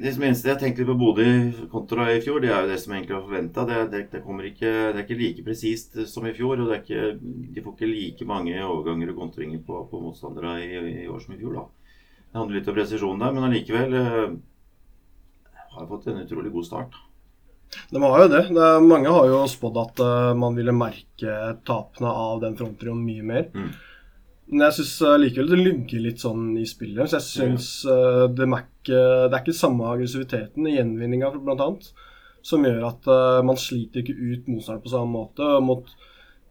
det 0.00 0.14
som 0.16 0.22
eneste 0.24 0.48
jeg 0.48 0.60
tenkte 0.62 0.86
på 0.88 0.94
Bodø 0.96 1.24
kontra 1.68 2.06
i 2.08 2.22
fjor, 2.24 2.38
det 2.40 2.48
er 2.48 2.62
jo 2.64 2.70
det 2.70 2.78
som 2.80 2.94
egentlig 2.94 3.18
var 3.18 3.26
forventa. 3.26 3.64
Det, 3.68 3.80
det, 3.92 4.00
det, 4.14 4.22
det 4.24 4.70
er 4.70 5.02
ikke 5.02 5.18
like 5.18 5.44
presist 5.44 5.98
som 6.08 6.24
i 6.24 6.32
fjor. 6.32 6.56
Og 6.56 6.70
det 6.70 6.78
er 6.78 6.80
ikke, 6.80 7.34
de 7.52 7.64
får 7.66 7.74
ikke 7.76 7.90
like 7.90 8.28
mange 8.28 8.56
overganger 8.64 9.12
og 9.12 9.20
kontringer 9.20 9.60
på, 9.66 9.82
på 9.90 10.00
motstandere 10.00 10.54
i, 10.64 10.70
i, 11.02 11.08
år 11.12 11.20
som 11.20 11.36
i 11.36 11.40
fjor. 11.42 11.58
da. 11.58 11.66
Det 12.30 12.40
handler 12.40 12.60
litt 12.60 12.72
om 12.72 12.78
presisjonen 12.78 13.26
der, 13.26 13.36
men 13.36 13.48
allikevel 13.50 13.98
eh, 14.00 14.34
har 15.76 15.92
fått 15.92 16.08
en 16.08 16.24
utrolig 16.24 16.54
god 16.56 16.68
start. 16.70 16.98
De 17.90 18.02
har 18.02 18.22
jo 18.22 18.32
det. 18.32 18.42
det 18.56 18.70
mange 18.86 19.12
har 19.12 19.28
jo 19.28 19.44
spådd 19.50 19.76
at 19.84 20.00
uh, 20.02 20.32
man 20.38 20.56
ville 20.56 20.72
merke 20.74 21.36
tapene 21.68 22.08
av 22.08 22.40
den 22.42 22.56
fronttrioen 22.58 23.04
mye 23.04 23.26
mer. 23.26 23.50
Mm. 23.52 23.68
Men 24.50 24.66
jeg 24.66 24.80
syns 24.80 24.92
uh, 25.06 25.16
likevel 25.20 25.52
det 25.52 25.62
lugger 25.62 26.02
litt 26.02 26.22
sånn 26.22 26.46
i 26.58 26.66
spillet. 26.66 27.06
Så 27.06 27.20
jeg 27.20 27.26
syns 27.28 27.70
uh, 27.86 28.26
det, 28.26 28.46
er 28.46 28.64
ikke, 28.64 29.00
det 29.30 29.36
er 29.36 29.42
ikke 29.44 29.56
samme 29.56 29.90
aggressiviteten 29.92 30.66
i 30.66 30.74
gjenvinninga, 30.74 31.30
blant 31.38 31.62
annet, 31.66 31.90
som 32.46 32.66
gjør 32.66 32.88
at 32.88 33.10
uh, 33.10 33.40
man 33.46 33.60
sliter 33.60 34.02
ikke 34.02 34.16
ut 34.18 34.48
motstanderen 34.50 34.84
på 34.86 34.94
samme 34.94 35.14
måte. 35.14 35.50
Mot, 35.62 35.92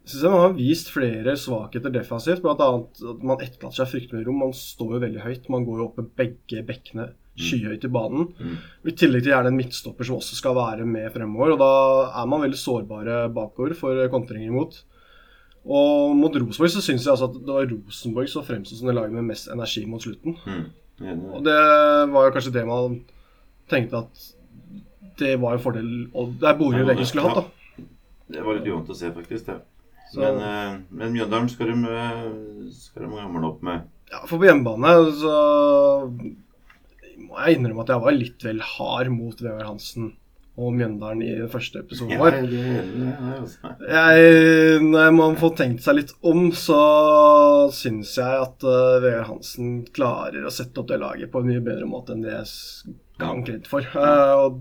jeg 0.06 0.14
synes 0.14 0.32
Man 0.32 0.46
har 0.46 0.56
vist 0.56 0.94
flere 0.96 1.36
svakheter 1.38 1.94
defensivt, 1.94 2.44
bl.a. 2.46 2.56
at 2.56 3.04
man 3.20 3.44
etterlater 3.44 3.82
seg 3.82 3.92
fryktelig 3.92 4.24
rom. 4.28 4.40
Man 4.46 4.56
står 4.56 4.96
jo 4.96 5.02
veldig 5.04 5.26
høyt. 5.26 5.52
Man 5.52 5.68
går 5.68 5.82
jo 5.82 5.90
opp 5.90 6.00
med 6.00 6.14
begge 6.20 6.64
bekkene 6.66 7.12
skyhøyt 7.40 7.86
i 7.88 7.92
banen. 7.92 8.32
Mm. 8.40 8.56
I 8.88 8.96
tillegg 9.00 9.24
til 9.24 9.34
gjerne 9.34 9.52
en 9.52 9.60
midtstopper 9.60 10.08
som 10.08 10.20
også 10.20 10.40
skal 10.40 10.56
være 10.58 10.88
med 10.88 11.12
fremover. 11.14 11.56
og 11.56 11.62
Da 11.62 11.74
er 12.22 12.32
man 12.32 12.44
veldig 12.48 12.60
sårbare 12.60 13.26
bakover 13.36 13.76
for 13.80 14.08
kontringer 14.12 14.52
imot. 14.52 14.82
Og 15.70 16.16
mot 16.18 16.34
Rosenborg 16.34 16.72
så 16.74 16.82
syns 16.82 17.04
jeg 17.06 17.14
altså 17.14 17.28
at 17.30 17.36
det 17.46 17.54
var 17.54 17.68
Rosenborg 17.70 18.30
som 18.32 18.46
fremsto 18.48 18.76
som 18.80 18.88
det 18.90 18.96
laget 18.98 19.14
med 19.14 19.28
mest 19.30 19.52
energi 19.54 19.84
mot 19.86 20.02
slutten. 20.02 20.36
Mm. 20.48 21.26
Og 21.38 21.44
det 21.46 21.58
var 22.12 22.26
jo 22.28 22.34
kanskje 22.36 22.54
det 22.58 22.66
man 22.68 22.98
tenkte 23.70 24.02
at 24.02 24.24
det 25.20 25.36
var 25.40 25.54
en 25.56 25.62
fordel 25.64 25.92
Og 26.16 26.34
det 26.40 26.48
er 26.50 26.58
Borum 26.60 26.88
VG 26.88 27.06
skulle 27.08 27.28
hatt, 27.30 27.46
da. 27.46 27.84
Det 28.30 28.42
var 28.46 28.58
litt 28.58 28.68
uvant 28.72 28.90
å 28.90 28.96
se, 28.98 29.12
faktisk. 29.12 29.46
det. 29.46 29.60
Så- 30.12 30.20
Men, 30.20 30.40
eh, 30.42 30.80
men 30.92 31.14
Mjøndalen 31.14 31.50
skal 31.50 31.68
de, 31.68 31.74
eh, 31.86 32.72
skal 32.72 33.04
de 33.04 33.10
gamle 33.16 33.46
opp 33.46 33.62
med. 33.62 33.84
Ja, 34.12 34.26
For 34.26 34.40
på 34.40 34.46
hjemmebane 34.50 35.14
så 35.22 36.10
må 37.30 37.38
jeg 37.46 37.58
innrømme 37.60 37.82
at 37.86 37.92
jeg 37.94 38.02
var 38.02 38.12
litt 38.12 38.44
vel 38.44 38.60
hard 38.60 39.12
mot 39.14 39.36
Vegard 39.42 39.68
Hansen 39.68 40.16
og 40.60 40.74
Mjøndalen 40.76 41.22
i 41.24 41.34
første 41.52 41.82
episoden 41.84 42.20
vår. 42.20 42.38
jeg 42.52 43.14
altså. 43.40 43.72
Jeg, 43.88 44.82
når 44.84 45.14
man 45.16 45.38
får 45.40 45.54
tenkt 45.62 45.86
seg 45.86 46.00
litt 46.02 46.14
om, 46.28 46.50
så 46.56 46.80
syns 47.76 48.16
jeg 48.20 48.44
at 48.44 48.66
uh, 48.68 49.00
Vegard 49.04 49.30
Hansen 49.32 49.80
klarer 49.96 50.46
å 50.46 50.54
sette 50.54 50.82
opp 50.82 50.90
det 50.92 51.00
laget 51.02 51.32
på 51.32 51.42
en 51.42 51.50
mye 51.50 51.64
bedre 51.64 51.88
måte 51.90 52.16
enn 52.16 52.26
det 52.26 52.36
jeg 52.36 52.96
ga 53.20 53.32
ham 53.32 53.44
kreditt 53.48 53.70
for. 53.72 53.88
Uh, 53.96 54.60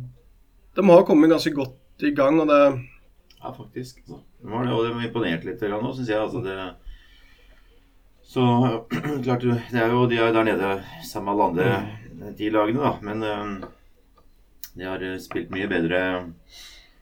de 0.78 0.86
har 0.88 1.06
kommet 1.08 1.34
ganske 1.34 1.54
godt 1.56 2.06
i 2.06 2.14
gang, 2.14 2.40
og 2.42 2.52
det 2.52 2.62
Ja, 3.38 3.52
faktisk. 3.54 4.02
Så. 4.06 4.22
De 4.42 4.52
har 4.54 4.66
det, 4.66 4.74
og 4.74 4.86
de 4.86 4.94
var 4.94 5.08
imponert 5.08 5.46
litt 5.46 5.64
nå, 5.66 5.94
syns 5.94 6.12
jeg. 6.12 6.22
Altså, 6.22 6.42
det, 6.46 6.58
så 8.28 8.44
klart, 9.24 9.46
det 9.46 9.80
er 9.80 9.90
jo, 9.94 10.04
de 10.10 10.20
er 10.20 10.34
der 10.36 10.46
nede 10.46 10.76
sammen 11.06 11.32
med 11.32 11.34
alle 11.34 11.48
andre 11.50 12.32
de 12.38 12.50
lagene, 12.50 12.82
da. 12.82 12.92
Men 13.02 13.22
eh, 13.22 13.68
de 14.78 14.86
har 14.86 15.02
eh, 15.04 15.16
spilt 15.22 15.50
mye 15.54 15.68
bedre 15.70 16.02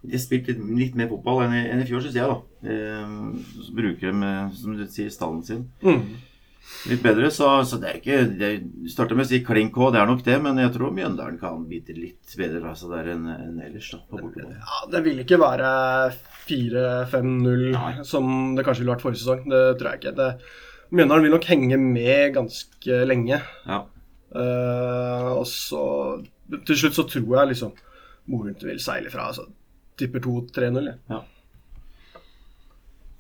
De 0.03 0.15
har 0.15 0.23
spilt 0.23 0.49
litt, 0.51 0.63
litt 0.79 0.97
mer 0.99 1.11
fotball 1.11 1.45
enn 1.47 1.57
i, 1.59 1.65
enn 1.73 1.83
i 1.83 1.89
fjor, 1.89 2.05
syns 2.05 2.17
jeg. 2.17 2.31
da. 2.31 2.73
Eh, 2.73 3.13
så 3.67 3.77
bruker 3.77 4.13
de, 4.13 4.31
eh, 4.31 4.57
som 4.57 4.77
du 4.79 4.87
sier, 4.87 5.13
stallen 5.13 5.43
sin 5.47 5.65
mm. 5.83 6.05
litt 6.93 7.03
bedre. 7.05 7.31
Så, 7.35 7.49
så 7.69 7.81
det 7.83 7.91
er 7.91 7.99
ikke 8.01 8.21
det 8.39 8.53
starter 8.93 9.19
med 9.19 9.27
å 9.27 9.31
si 9.33 9.43
klin 9.47 9.73
K, 9.75 9.91
det 9.93 10.01
er 10.03 10.09
nok 10.11 10.23
det. 10.27 10.39
Men 10.45 10.63
jeg 10.63 10.77
tror 10.77 10.95
Mjøndalen 10.95 11.41
kan 11.43 11.67
bite 11.69 11.97
litt 11.97 12.37
bedre 12.39 12.71
altså, 12.73 12.93
der 12.95 13.11
enn 13.17 13.27
en 13.35 13.59
ellers. 13.67 13.91
da, 13.93 14.01
på 14.07 14.23
bortebane. 14.23 14.61
Ja, 14.63 14.85
det 14.95 15.03
vil 15.09 15.21
ikke 15.25 15.41
være 15.43 15.75
4-5-0 16.47 18.07
som 18.07 18.31
det 18.57 18.65
kanskje 18.65 18.85
ville 18.85 18.95
vært 18.95 19.05
forrige 19.05 19.25
sesong. 19.25 19.45
Det 19.51 19.67
tror 19.81 19.93
jeg 19.93 20.05
ikke. 20.05 20.17
Det, 20.23 20.31
Mjøndalen 20.95 21.27
vil 21.27 21.35
nok 21.35 21.51
henge 21.51 21.83
med 21.83 22.33
ganske 22.37 23.03
lenge. 23.11 23.43
Ja. 23.67 23.83
Uh, 24.37 25.39
og 25.39 25.47
så 25.49 25.83
Til 26.67 26.79
slutt 26.79 26.99
så 26.99 27.07
tror 27.11 27.41
jeg 27.41 27.53
liksom 27.55 27.73
Morundt 28.31 28.63
vil 28.67 28.79
seile 28.83 29.11
fra. 29.11 29.29
Altså, 29.31 29.47
tipper 29.99 30.23
2-3-0. 30.25 30.93
Ja. 31.11 31.23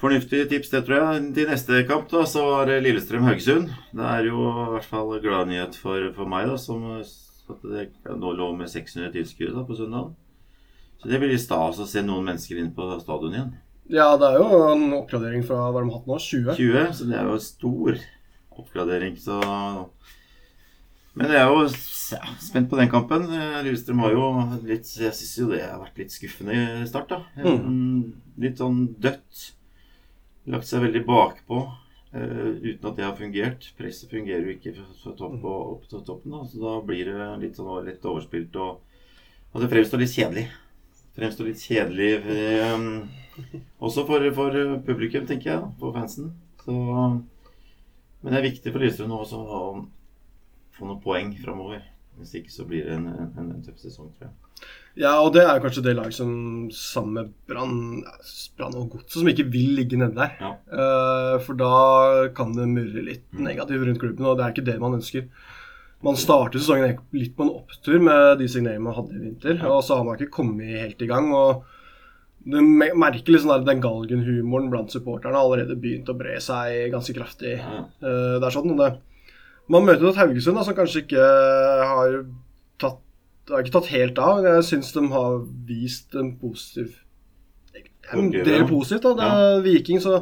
Fornuftig 0.03 0.43
tips, 0.51 0.71
det 0.73 0.83
tror 0.85 0.99
jeg. 0.99 1.29
Til 1.37 1.49
neste 1.49 1.85
kamp 1.89 2.11
da, 2.11 2.25
så 2.29 2.43
var 2.45 2.67
det 2.69 2.83
Lillestrøm-Haugesund. 2.85 3.71
Det 3.97 4.09
er 4.11 4.27
jo 4.29 4.43
i 4.51 4.67
hvert 4.75 4.89
fall 4.91 5.15
gladnyhet 5.25 5.79
for, 5.81 6.11
for 6.17 6.29
meg, 6.29 6.51
da, 6.51 6.59
som 6.61 6.85
at 7.01 7.63
det 7.63 7.87
nå 8.19 8.33
lå 8.37 8.51
med 8.59 8.69
600 8.69 9.15
tilskuere 9.15 9.65
på 9.67 9.79
søndag. 9.79 10.11
Så 11.01 11.09
det 11.09 11.21
blir 11.23 11.33
litt 11.33 11.45
stas 11.45 11.79
å 11.81 11.87
se 11.89 12.03
noen 12.05 12.27
mennesker 12.27 12.59
inn 12.61 12.75
på 12.75 12.89
stadion 13.01 13.37
igjen. 13.37 13.55
Ja, 13.93 14.09
det 14.19 14.33
er 14.33 14.41
jo 14.41 14.61
en 14.73 14.89
oppgradering 14.97 15.45
fra 15.47 15.61
hva 15.61 15.79
de 15.79 15.87
har 15.87 16.01
hatt 16.01 16.09
nå, 16.11 16.19
20. 16.19 16.57
20, 16.59 16.87
så 16.99 17.07
det 17.07 17.17
er 17.17 17.29
jo 17.29 17.37
en 17.37 17.45
stor 17.45 18.01
oppgradering. 18.57 19.19
Så 19.23 19.39
Men 21.17 21.33
jeg 21.33 21.41
er 21.41 21.49
jo 21.49 21.63
ja, 21.67 22.35
spent 22.45 22.69
på 22.71 22.77
den 22.79 22.91
kampen. 22.93 23.25
Eh, 23.33 23.59
Lillestrøm 23.65 24.03
har 24.05 24.13
jo 24.13 24.27
litt 24.69 24.91
Jeg 25.01 25.15
syns 25.17 25.33
jo 25.41 25.49
det 25.51 25.63
har 25.65 25.81
vært 25.81 25.99
litt 26.03 26.13
skuffende 26.15 26.57
i 26.83 26.87
start, 26.91 27.09
da. 27.15 27.23
Mm, 27.41 28.13
Litt 28.45 28.61
sånn 28.61 28.83
dødt. 29.01 29.47
Lagt 30.53 30.69
seg 30.71 30.85
veldig 30.87 31.05
bakpå 31.09 31.65
Uh, 32.17 32.55
uten 32.63 32.87
at 32.89 32.95
det 32.97 33.05
har 33.05 33.17
fungert. 33.19 33.65
Presset 33.77 34.09
fungerer 34.09 34.47
jo 34.47 34.53
ikke 34.55 34.71
fra- 34.79 35.11
topp 35.19 35.43
og 35.45 35.73
opp 35.75 35.83
til 35.91 36.01
toppen, 36.07 36.33
da. 36.33 36.39
Så 36.49 36.61
da 36.63 36.77
blir 36.87 37.11
det 37.11 37.27
litt 37.43 37.59
sånn 37.59 37.85
lett 37.85 38.07
overspilt 38.09 38.55
og, 38.63 38.79
og 39.53 39.61
det 39.61 39.69
fremstår 39.69 40.01
litt 40.01 40.15
kjedelig. 40.15 40.45
Fremstår 41.19 41.51
litt 41.51 41.61
kjedelig 41.67 42.09
eh, 42.33 42.87
også 43.85 44.07
for, 44.09 44.25
for 44.39 44.57
publikum, 44.87 45.27
tenker 45.29 45.51
jeg. 45.51 45.69
For 45.83 45.93
fansen. 45.99 46.31
Så, 46.65 46.79
men 48.23 48.33
det 48.33 48.39
er 48.41 48.47
viktig 48.49 48.73
for 48.73 48.87
Lillestrøm 48.87 49.13
nå 49.13 49.21
også 49.27 49.43
å 49.43 49.61
få 50.79 50.89
noen 50.89 51.03
poeng 51.03 51.35
framover. 51.43 51.85
Hvis 52.17 52.39
ikke 52.39 52.53
så 52.53 52.65
blir 52.69 52.87
det 52.87 52.97
en, 52.97 53.09
en, 53.13 53.49
en 53.53 53.65
tøff 53.65 53.81
sesong, 53.83 54.09
tror 54.17 54.31
jeg. 54.31 54.35
Ja, 54.97 55.19
og 55.21 55.35
det 55.35 55.43
er 55.45 55.61
kanskje 55.61 55.83
det 55.85 55.93
laget 55.99 56.17
som 56.17 56.31
sammen 56.73 57.19
med 57.19 57.33
Brann 57.51 58.01
og 58.79 58.95
Godset 58.95 59.19
som 59.19 59.29
ikke 59.29 59.45
vil 59.53 59.75
ligge 59.77 59.99
nede 60.01 60.17
der. 60.17 60.33
Ja. 60.41 60.55
Uh, 60.73 61.35
for 61.45 61.59
da 61.61 61.73
kan 62.37 62.55
det 62.57 62.65
murre 62.71 63.05
litt 63.05 63.27
negativt 63.37 63.85
rundt 63.85 64.01
klubben, 64.01 64.25
og 64.25 64.39
det 64.39 64.47
er 64.47 64.55
ikke 64.55 64.69
det 64.71 64.79
man 64.81 64.97
ønsker. 64.97 65.29
Man 66.05 66.17
startet 66.21 66.63
sesongen 66.63 66.97
litt 67.17 67.37
på 67.37 67.45
en 67.45 67.55
opptur 67.59 68.01
med 68.01 68.39
de 68.41 68.49
signeringene 68.49 68.87
man 68.87 68.97
hadde 68.97 69.17
i 69.17 69.23
vinter, 69.27 69.61
og 69.69 69.83
så 69.85 69.99
har 69.99 70.09
man 70.09 70.17
ikke 70.17 70.39
kommet 70.39 70.73
helt 70.73 71.05
i 71.05 71.11
gang. 71.11 71.29
og 71.37 71.67
du 72.47 72.61
merker 72.63 73.33
liksom 73.35 73.51
der, 73.51 73.65
Den 73.67 73.83
galgenhumoren 73.83 74.71
blant 74.71 74.93
supporterne 74.95 75.35
har 75.35 75.45
allerede 75.45 75.77
begynt 75.83 76.09
å 76.09 76.15
bre 76.17 76.39
seg 76.41 76.93
ganske 76.95 77.13
kraftig. 77.17 77.57
Ja. 77.59 77.85
Uh, 78.01 78.39
det 78.39 78.49
er 78.49 78.55
sånn, 78.55 78.77
det, 78.79 78.95
Man 79.73 79.87
møter 79.87 80.11
et 80.11 80.19
Haugesund 80.21 80.59
da, 80.59 80.65
som 80.67 80.77
kanskje 80.77 81.03
ikke 81.05 81.23
har 81.91 82.21
tatt 82.83 83.03
har 83.51 83.63
ikke 83.63 83.77
tatt 83.77 83.93
helt 83.93 84.19
av, 84.19 84.41
men 84.43 84.59
jeg 84.59 84.67
syns 84.71 84.93
de 84.95 85.03
har 85.13 85.41
vist 85.69 86.17
en 86.19 86.33
positiv 86.41 86.97
En 88.15 88.31
del 88.31 88.67
positivt. 88.67 89.03
da, 89.03 89.15
det 89.19 89.27
er 89.27 89.65
Viking 89.65 90.03
så 90.03 90.21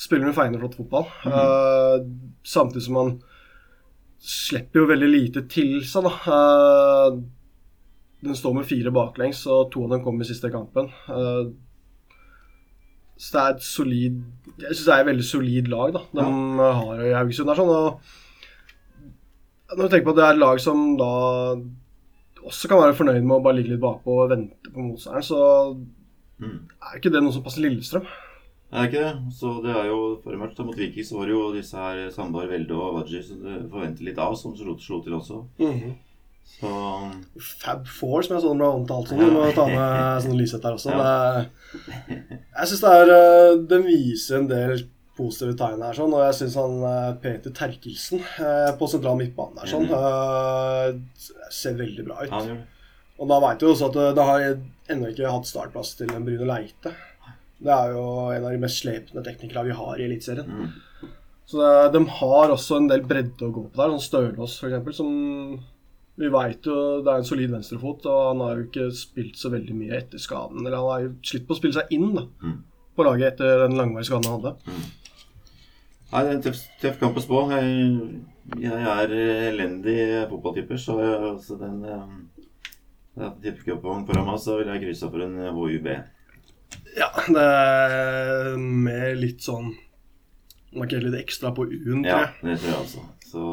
spiller 0.00 0.30
de 0.30 0.36
feiende 0.36 0.60
flott 0.60 0.76
fotball. 0.76 1.06
Mm 1.24 1.32
-hmm. 1.32 2.00
uh, 2.00 2.06
samtidig 2.44 2.82
som 2.82 2.94
man 2.94 3.22
slipper 4.20 4.80
jo 4.80 4.86
veldig 4.86 5.08
lite 5.08 5.42
til 5.48 5.84
seg, 5.84 6.04
da. 6.04 6.12
Uh, 6.26 7.22
den 8.24 8.36
står 8.36 8.52
med 8.52 8.64
fire 8.64 8.90
baklengs, 8.90 9.46
og 9.46 9.72
to 9.72 9.84
av 9.84 9.90
dem 9.90 10.04
kommer 10.04 10.24
i 10.24 10.28
siste 10.28 10.50
kampen. 10.50 10.88
Uh, 11.08 11.52
så 13.16 13.30
det 13.32 13.40
er 13.40 13.54
et 13.54 13.62
solid 13.62 14.22
Jeg 14.58 14.76
syns 14.76 14.86
det 14.86 14.94
er 14.94 15.00
et 15.00 15.06
veldig 15.06 15.24
solid 15.24 15.68
lag 15.68 15.92
da, 15.92 16.00
de 16.14 16.24
har 16.58 17.04
i 17.04 17.12
Haugesund. 17.12 17.48
Der, 17.48 17.54
sånn, 17.54 17.68
og 17.68 18.00
Når 19.76 19.82
du 19.86 19.88
tenker 19.92 20.06
på 20.08 20.14
at 20.14 20.18
det 20.20 20.24
er 20.26 20.34
et 20.34 20.42
lag 20.42 20.60
som 20.62 20.96
da 20.98 21.10
også 22.48 22.68
kan 22.70 22.80
være 22.80 22.96
fornøyd 22.96 23.22
med 23.22 23.36
å 23.36 23.42
bare 23.44 23.58
ligge 23.58 23.74
litt 23.74 23.82
bakpå 23.82 24.14
og 24.24 24.30
vente 24.32 24.72
på 24.72 24.80
motstanderen, 24.88 25.26
så 25.26 25.76
Mm. 26.40 26.58
er 26.80 26.96
ikke 26.96 27.10
det 27.12 27.20
noe 27.22 27.32
som 27.34 27.42
passer 27.44 27.60
Lillestrøm. 27.60 28.06
Det 28.70 28.78
er 28.80 28.86
ikke 28.88 29.00
det. 29.04 29.32
Så 29.36 29.50
det 29.62 29.74
er 29.76 29.88
jo 29.90 29.98
Forrige 30.24 30.38
match 30.40 30.58
mot 30.64 30.76
Viking 30.78 31.04
så 31.04 31.18
var 31.18 31.26
det 31.28 31.34
jo 31.34 31.52
disse 31.52 31.76
her 31.76 32.10
Sandar 32.14 32.46
Velde 32.48 32.72
og 32.72 32.94
Waji 32.94 33.20
som 33.26 33.42
du 33.42 33.68
forventer 33.68 34.06
litt 34.06 34.18
av, 34.18 34.34
som 34.40 34.54
slo, 34.56 34.72
slo 34.80 35.02
til 35.04 35.12
også. 35.18 35.42
Så 36.50 36.70
Fab 37.60 37.84
Four, 37.86 38.22
som 38.22 38.36
jeg 38.38 38.42
så 38.42 38.48
den 38.54 38.58
ble 38.62 38.70
omtalt 38.72 39.08
som. 39.12 39.18
Du 39.20 39.26
må 39.34 39.52
ta 39.54 39.66
med 39.68 40.22
sånn 40.24 40.38
Lyseth 40.40 40.62
der 40.64 40.78
også. 40.78 40.96
Det, 40.96 42.40
jeg 42.56 42.66
syns 42.72 42.80
det 42.80 42.94
er 42.96 43.12
eh, 43.14 43.60
Den 43.70 43.84
viser 43.86 44.38
en 44.40 44.48
del 44.48 44.86
positive 45.20 45.54
tegn 45.60 45.84
her, 45.84 45.94
sånn, 46.00 46.16
og 46.16 46.24
jeg 46.26 46.38
syns 46.40 46.56
han 46.58 46.74
eh, 46.88 47.12
Peter 47.22 47.54
Terkelsen 47.60 48.24
eh, 48.24 48.72
på 48.80 48.88
sentral 48.90 49.20
midtbane 49.20 49.60
der 49.60 49.70
sånn, 49.70 49.86
eh, 50.00 51.38
ser 51.52 51.76
veldig 51.78 52.08
bra 52.08 52.24
ut. 52.24 52.34
Ja. 52.50 52.58
Og 53.20 53.28
da 53.28 53.38
veit 53.44 53.60
du 53.60 53.68
også 53.68 53.90
at 53.90 53.98
det 54.16 54.24
har 54.32 54.44
ennå 54.90 55.10
ikke 55.12 55.28
hatt 55.30 55.48
startplass 55.48 55.92
til 55.98 56.10
en 56.16 56.24
Bruno 56.24 56.46
Leite. 56.48 56.94
Det 57.60 57.72
er 57.74 57.90
jo 57.92 58.04
en 58.32 58.46
av 58.48 58.54
de 58.54 58.60
mest 58.62 58.80
slepne 58.80 59.20
teknikere 59.26 59.66
vi 59.68 59.74
har 59.76 59.98
i 60.00 60.06
Eliteserien. 60.06 60.48
Mm. 60.48 61.10
Så 61.50 61.58
det, 61.60 61.74
de 61.98 62.00
har 62.20 62.52
også 62.54 62.78
en 62.78 62.88
del 62.88 63.02
bredde 63.04 63.44
å 63.44 63.52
gå 63.52 63.66
på 63.66 63.76
der. 63.82 63.92
Sånn 63.92 64.06
Stølås 64.06 64.54
f.eks., 64.62 64.96
som 64.96 65.10
vi 66.20 66.28
veit 66.32 66.64
jo 66.68 66.78
det 67.04 67.12
er 67.12 67.20
en 67.22 67.28
solid 67.28 67.52
venstrefot, 67.52 68.06
og 68.08 68.22
han 68.30 68.40
har 68.44 68.56
jo 68.58 68.64
ikke 68.70 68.88
spilt 68.96 69.36
så 69.40 69.52
veldig 69.52 69.76
mye 69.76 69.98
etter 70.00 70.20
skaden. 70.20 70.64
Eller 70.64 70.78
han 70.80 70.90
har 70.94 71.04
jo 71.04 71.12
slitt 71.26 71.46
på 71.48 71.56
å 71.56 71.60
spille 71.60 71.76
seg 71.76 71.92
inn 71.96 72.10
da, 72.16 72.24
Mm. 72.44 72.56
på 72.96 73.04
laget 73.06 73.34
etter 73.34 73.66
den 73.66 73.76
langvarige 73.78 74.08
skaden 74.10 74.30
han 74.30 74.40
hadde. 74.40 74.80
Nei, 76.10 76.22
det 76.26 76.30
er 76.30 76.36
en 76.36 76.42
tøff, 76.42 76.60
tøff 76.82 76.96
kamp 77.00 77.18
å 77.18 77.22
spå. 77.22 77.40
Jeg, 77.54 78.06
jeg 78.58 78.86
er 78.94 79.12
elendig 79.50 79.98
fotballtyper, 80.30 80.80
så 80.82 80.96
jeg, 80.98 81.18
altså 81.34 81.58
den 81.60 81.76
eh, 81.86 82.08
Det 83.14 83.26
er 83.28 83.36
tippecupvogn 83.44 84.06
foran 84.08 84.26
meg, 84.26 84.40
så 84.42 84.56
vil 84.58 84.72
jeg 84.72 84.82
krysse 84.86 85.10
for 85.12 85.22
en 85.26 85.38
HUB. 85.54 85.86
Ja, 86.98 87.08
det 87.30 87.46
er 87.46 88.56
med 88.58 89.20
litt 89.20 89.42
sånn 89.46 89.72
Markere 90.74 91.02
litt 91.08 91.16
ekstra 91.24 91.50
på 91.54 91.64
U-en, 91.66 92.04
tror 92.04 92.06
Ja, 92.06 92.26
det 92.46 92.58
tror 92.62 92.68
jeg 92.70 92.76
altså. 92.78 93.00
Så 93.26 93.46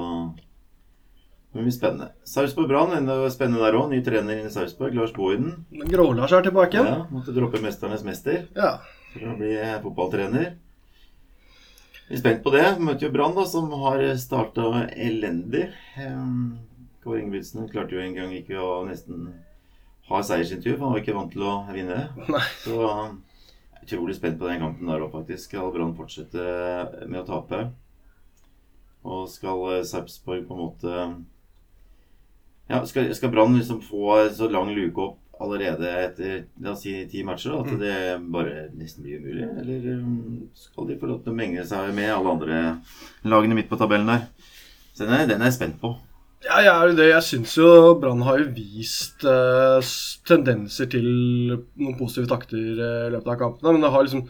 det 1.53 1.63
blir 1.63 1.73
spennende. 1.73 2.11
Sarpsborg 2.29 2.69
Brann, 2.69 2.91
enda 2.93 3.15
spennende 3.33 3.63
der 3.65 3.77
òg. 3.79 3.87
Ny 3.89 4.03
trener 4.05 4.43
i 4.43 4.51
Sarpsborg, 4.53 4.93
Lars 4.93 5.13
Bohinen. 5.15 5.63
Grålars 5.89 6.35
er 6.37 6.45
tilbake. 6.45 6.77
Ja, 6.77 7.07
måtte 7.09 7.33
droppe 7.33 7.57
'Mesternes 7.61 8.05
mester' 8.05 8.45
Ja. 8.53 8.75
for 9.13 9.31
å 9.31 9.37
bli 9.39 9.55
fotballtrener. 9.81 10.51
Vi 12.07 12.15
er 12.15 12.21
spent 12.21 12.43
på 12.43 12.53
det. 12.55 12.63
Vi 12.77 12.85
møter 12.87 13.07
jo 13.07 13.11
Brann, 13.11 13.35
da, 13.35 13.43
som 13.49 13.67
har 13.81 13.99
starta 14.21 14.85
elendig. 14.95 15.65
Um, 15.99 16.55
Kåre 17.03 17.19
Ingebrigtsen 17.19 17.67
klarte 17.67 17.97
jo 17.97 18.03
en 18.03 18.15
gang 18.15 18.31
ikke 18.35 18.61
å 18.63 18.85
nesten 18.87 19.25
ha 20.07 20.21
seiersintervju, 20.23 20.77
for 20.77 20.85
han 20.85 20.95
var 20.95 21.03
ikke 21.03 21.17
vant 21.17 21.33
til 21.35 21.43
å 21.43 21.55
vinne. 21.75 21.99
Nei. 22.31 22.45
Så 22.63 22.77
jeg 22.77 23.81
er 23.81 23.83
utrolig 23.89 24.15
spent 24.15 24.39
på 24.39 24.47
den 24.47 24.63
kampen 24.63 24.87
der 24.87 25.03
òg, 25.03 25.11
faktisk. 25.17 25.49
Skal 25.49 25.73
Brann 25.75 25.97
fortsette 25.99 26.47
med 27.11 27.25
å 27.25 27.27
tape? 27.27 27.61
Og 29.07 29.27
skal 29.31 29.65
eh, 29.75 29.83
Sarpsborg 29.87 30.47
på 30.47 30.55
en 30.55 30.63
måte 30.63 30.95
Ja, 32.67 32.81
skal, 32.87 33.11
skal 33.15 33.31
Brann 33.35 33.59
liksom 33.59 33.83
få 33.83 34.15
så 34.35 34.47
lang 34.51 34.71
luke 34.75 35.11
opp 35.11 35.26
allerede 35.43 35.89
etter 36.07 36.45
la 36.63 36.71
oss 36.73 36.81
si 36.85 36.93
ti 37.11 37.23
matcher? 37.27 37.53
At 37.59 37.69
det 37.81 37.95
bare 38.33 38.67
nesten 38.77 39.03
blir 39.05 39.19
umulig? 39.21 39.47
Eller 39.61 39.87
um, 39.99 40.49
skal 40.57 40.87
de 40.89 40.97
få 41.01 41.09
lov 41.11 41.21
til 41.23 41.33
å 41.33 41.37
menge 41.37 41.65
seg 41.69 41.93
med 41.97 42.11
alle 42.13 42.33
andre 42.37 42.59
lagene 43.27 43.57
midt 43.59 43.69
på 43.69 43.77
tabellen 43.79 44.09
der? 44.09 44.27
Så 44.97 45.05
den 45.05 45.13
er, 45.13 45.27
den 45.29 45.41
er 45.41 45.51
jeg 45.51 45.59
spent 45.59 45.79
på. 45.81 45.93
Ja, 46.45 46.59
jeg 46.61 46.69
er 46.73 46.89
jo 46.91 46.95
det. 46.97 47.07
Jeg 47.09 47.25
syns 47.25 47.55
jo 47.57 47.69
Brann 48.01 48.21
har 48.25 48.37
jo 48.41 48.51
vist 48.53 49.23
eh, 49.25 49.93
tendenser 50.29 50.89
til 50.89 51.07
noen 51.77 51.95
positive 51.97 52.29
takter 52.29 52.61
eh, 52.77 53.07
i 53.07 53.13
løpet 53.15 53.31
av 53.33 53.39
kampene. 53.41 53.73
Men 53.73 53.85
det 53.85 53.91
har 53.93 54.05
liksom 54.05 54.27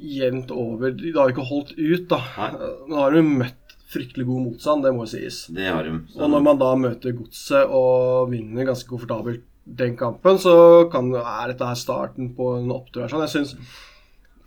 jevnt 0.00 0.52
over 0.54 0.94
Det 0.96 1.10
har 1.16 1.32
ikke 1.32 1.44
holdt 1.50 1.74
ut, 1.76 2.06
da. 2.10 2.20
Nei. 2.38 2.50
Eh, 2.54 2.76
Nå 2.90 3.00
har 3.02 3.16
de 3.18 3.24
møtt 3.26 3.56
fryktelig 3.90 4.22
god 4.28 4.44
motstand, 4.46 4.84
det 4.86 4.92
må 4.94 5.02
jo 5.02 5.10
sies. 5.16 5.40
Det 5.50 5.66
har 5.66 5.82
de. 5.82 5.96
Så- 6.14 6.22
Og 6.22 6.30
når 6.30 6.44
man 6.46 6.58
da 6.60 6.68
møter 6.78 7.12
Godset 7.18 7.66
og 7.74 8.30
vinner 8.30 8.64
ganske 8.70 8.86
komfortabelt 8.88 9.42
den 9.78 9.94
kampen, 9.98 10.40
så 10.42 10.54
kan, 10.92 11.12
er 11.14 11.52
dette 11.52 11.68
her 11.68 11.78
starten 11.78 12.32
på 12.36 12.54
en 12.58 12.72
opptur. 12.74 13.06
Sånn. 13.10 13.24
Jeg 13.26 13.34
syns 13.34 13.54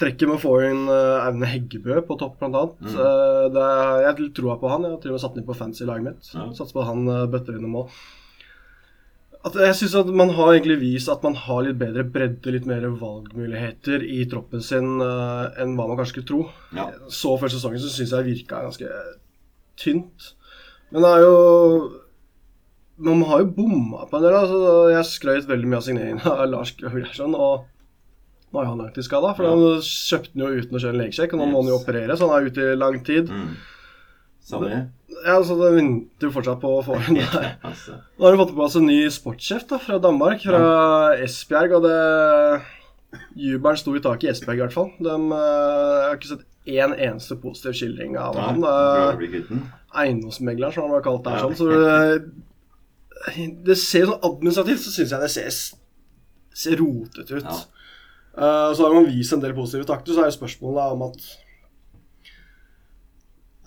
trekket 0.02 0.28
med 0.28 0.40
å 0.40 0.42
få 0.42 0.56
inn 0.66 0.88
eh, 0.90 1.28
Aune 1.28 1.50
Heggebø 1.50 2.02
på 2.08 2.18
topp, 2.20 2.42
annet. 2.46 2.76
Mm. 2.82 2.98
eh, 2.98 3.46
det 3.54 3.70
jeg 4.08 4.34
tror 4.40 4.60
på 4.62 4.72
han. 4.72 4.88
Jeg 4.88 4.96
har 4.96 5.00
til 5.04 5.14
og 5.14 5.18
med 5.18 5.24
satt 5.24 5.38
den 5.38 5.44
inn 5.44 5.50
på 5.50 5.60
fancy-laget 5.60 6.10
mitt. 6.10 6.34
Ja. 6.34 6.50
Satser 6.58 6.76
på 6.76 6.84
at 6.84 6.92
han 6.92 7.08
eh, 7.08 7.30
bøtter 7.32 7.58
inn 7.58 7.66
noen 7.66 7.78
mål. 7.78 7.88
At 9.44 9.58
jeg 9.60 9.76
syns 9.76 9.98
at 10.00 10.12
man 10.16 10.32
har 10.38 10.54
egentlig 10.54 10.78
vist 10.80 11.12
at 11.12 11.24
man 11.26 11.36
har 11.36 11.66
litt 11.66 11.80
bedre 11.82 12.06
bredde, 12.08 12.54
litt 12.56 12.68
mer 12.70 12.86
valgmuligheter 12.88 14.06
i 14.08 14.22
troppen 14.32 14.64
sin 14.64 15.02
uh, 15.04 15.52
enn 15.60 15.74
hva 15.76 15.90
man 15.90 16.00
kanskje 16.00 16.14
skulle 16.14 16.30
tro. 16.30 16.46
Ja. 16.78 16.86
Så 17.12 17.34
før 17.42 17.52
sesongen 17.52 17.84
så 17.84 17.92
syns 17.92 18.14
jeg 18.16 18.30
virka 18.30 18.62
ganske 18.64 19.02
tynt. 19.84 20.30
Men 20.96 21.04
det 21.04 21.12
er 21.12 21.26
jo 21.26 21.34
Man 22.98 23.24
har 23.26 23.40
jo 23.42 23.48
bomma 23.56 24.06
på 24.10 24.18
en 24.20 24.24
del. 24.28 24.36
Altså, 24.38 24.90
jeg 24.94 25.08
skrøt 25.10 25.48
veldig 25.50 25.70
mye 25.72 25.80
av 25.82 25.86
signeringen 25.88 26.26
av 26.30 26.44
Lars 26.52 26.72
Grøsson. 26.78 27.34
Og 27.36 27.66
nå 28.54 28.62
er 28.62 28.68
han 28.70 28.78
langtidsskada, 28.84 29.32
for 29.36 29.48
Ja. 29.48 29.54
han 29.56 29.82
kjøpte 29.82 30.34
den 30.36 30.44
jo 30.46 30.62
uten 30.62 30.78
å 30.78 30.82
kjøre 30.84 30.94
en 30.94 31.02
legesjekk. 31.02 31.34
Og 31.34 31.40
nå 31.42 31.48
må 31.50 31.64
han 31.64 31.72
jo 31.74 31.80
operere, 31.80 32.18
så 32.20 32.30
han 32.30 32.36
er 32.38 32.50
ute 32.52 32.68
i 32.70 32.76
lang 32.78 33.00
tid. 33.04 33.32
Mm. 33.34 33.56
Samme. 34.44 34.70
Ja, 35.24 35.38
så 35.42 35.56
Det 35.56 35.72
venter 35.78 36.28
jo 36.28 36.32
fortsatt 36.36 36.60
på 36.62 36.70
å 36.78 36.84
få 36.86 36.98
en 37.00 37.16
der. 37.22 37.56
Altså. 37.64 37.98
Nå 38.20 38.26
har 38.28 38.32
de 38.36 38.42
fått 38.44 38.54
på 38.54 38.60
plass 38.62 38.76
en 38.78 38.86
ny 38.86 39.00
sportssjef 39.10 39.66
da, 39.70 39.80
fra 39.82 39.98
Danmark, 40.04 40.42
fra 40.46 41.18
Esbjerg. 41.24 41.78
Og 41.80 41.86
det 41.88 42.62
Jubelen 43.38 43.78
sto 43.78 43.94
i 43.96 44.02
taket 44.04 44.30
i 44.30 44.32
Esbjerg, 44.34 44.58
i 44.60 44.64
hvert 44.68 44.76
fall. 44.78 44.90
De, 45.00 45.10
eh, 45.10 45.98
jeg 45.98 46.08
har 46.10 46.18
ikke 46.20 46.32
sett 46.36 46.50
én 46.74 46.94
eneste 46.96 47.36
positiv 47.42 47.74
skildring 47.80 48.18
av 48.22 48.38
ja, 48.38 48.48
han. 48.54 48.62
den. 48.62 49.64
Eiendomsmegleren, 49.94 50.74
som 50.74 50.86
han 50.88 50.94
var 50.96 51.04
kalt 51.06 51.24
der. 51.26 51.40
Ja. 51.40 51.48
sånn, 51.50 51.58
så 51.58 51.68
det, 53.68 53.78
ser 53.80 54.08
sånn 54.10 54.26
administrativt 54.26 54.84
så 54.84 54.92
syns 54.94 55.14
jeg 55.14 55.24
det 55.24 55.32
ser, 55.32 55.58
ser 56.64 56.78
rotete 56.80 57.40
ut. 57.40 57.48
Ja. 57.48 57.58
Uh, 58.34 58.70
så 58.74 58.88
har 58.88 58.96
man 58.98 59.10
vist 59.10 59.36
en 59.36 59.44
del 59.44 59.54
positive 59.56 59.88
takter, 59.88 60.16
så 60.16 60.24
er 60.24 60.32
jo 60.32 60.38
spørsmålet 60.40 60.80
da 60.80 60.86
om 60.96 61.04
at 61.06 61.28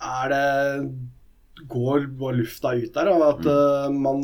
Er 0.07 0.33
det 0.33 1.67
Går 1.71 2.03
bare 2.19 2.37
lufta 2.37 2.75
ut 2.77 2.91
der? 2.93 3.07
Av 3.09 3.23
at 3.31 3.47
uh, 3.49 3.87
man 3.89 4.19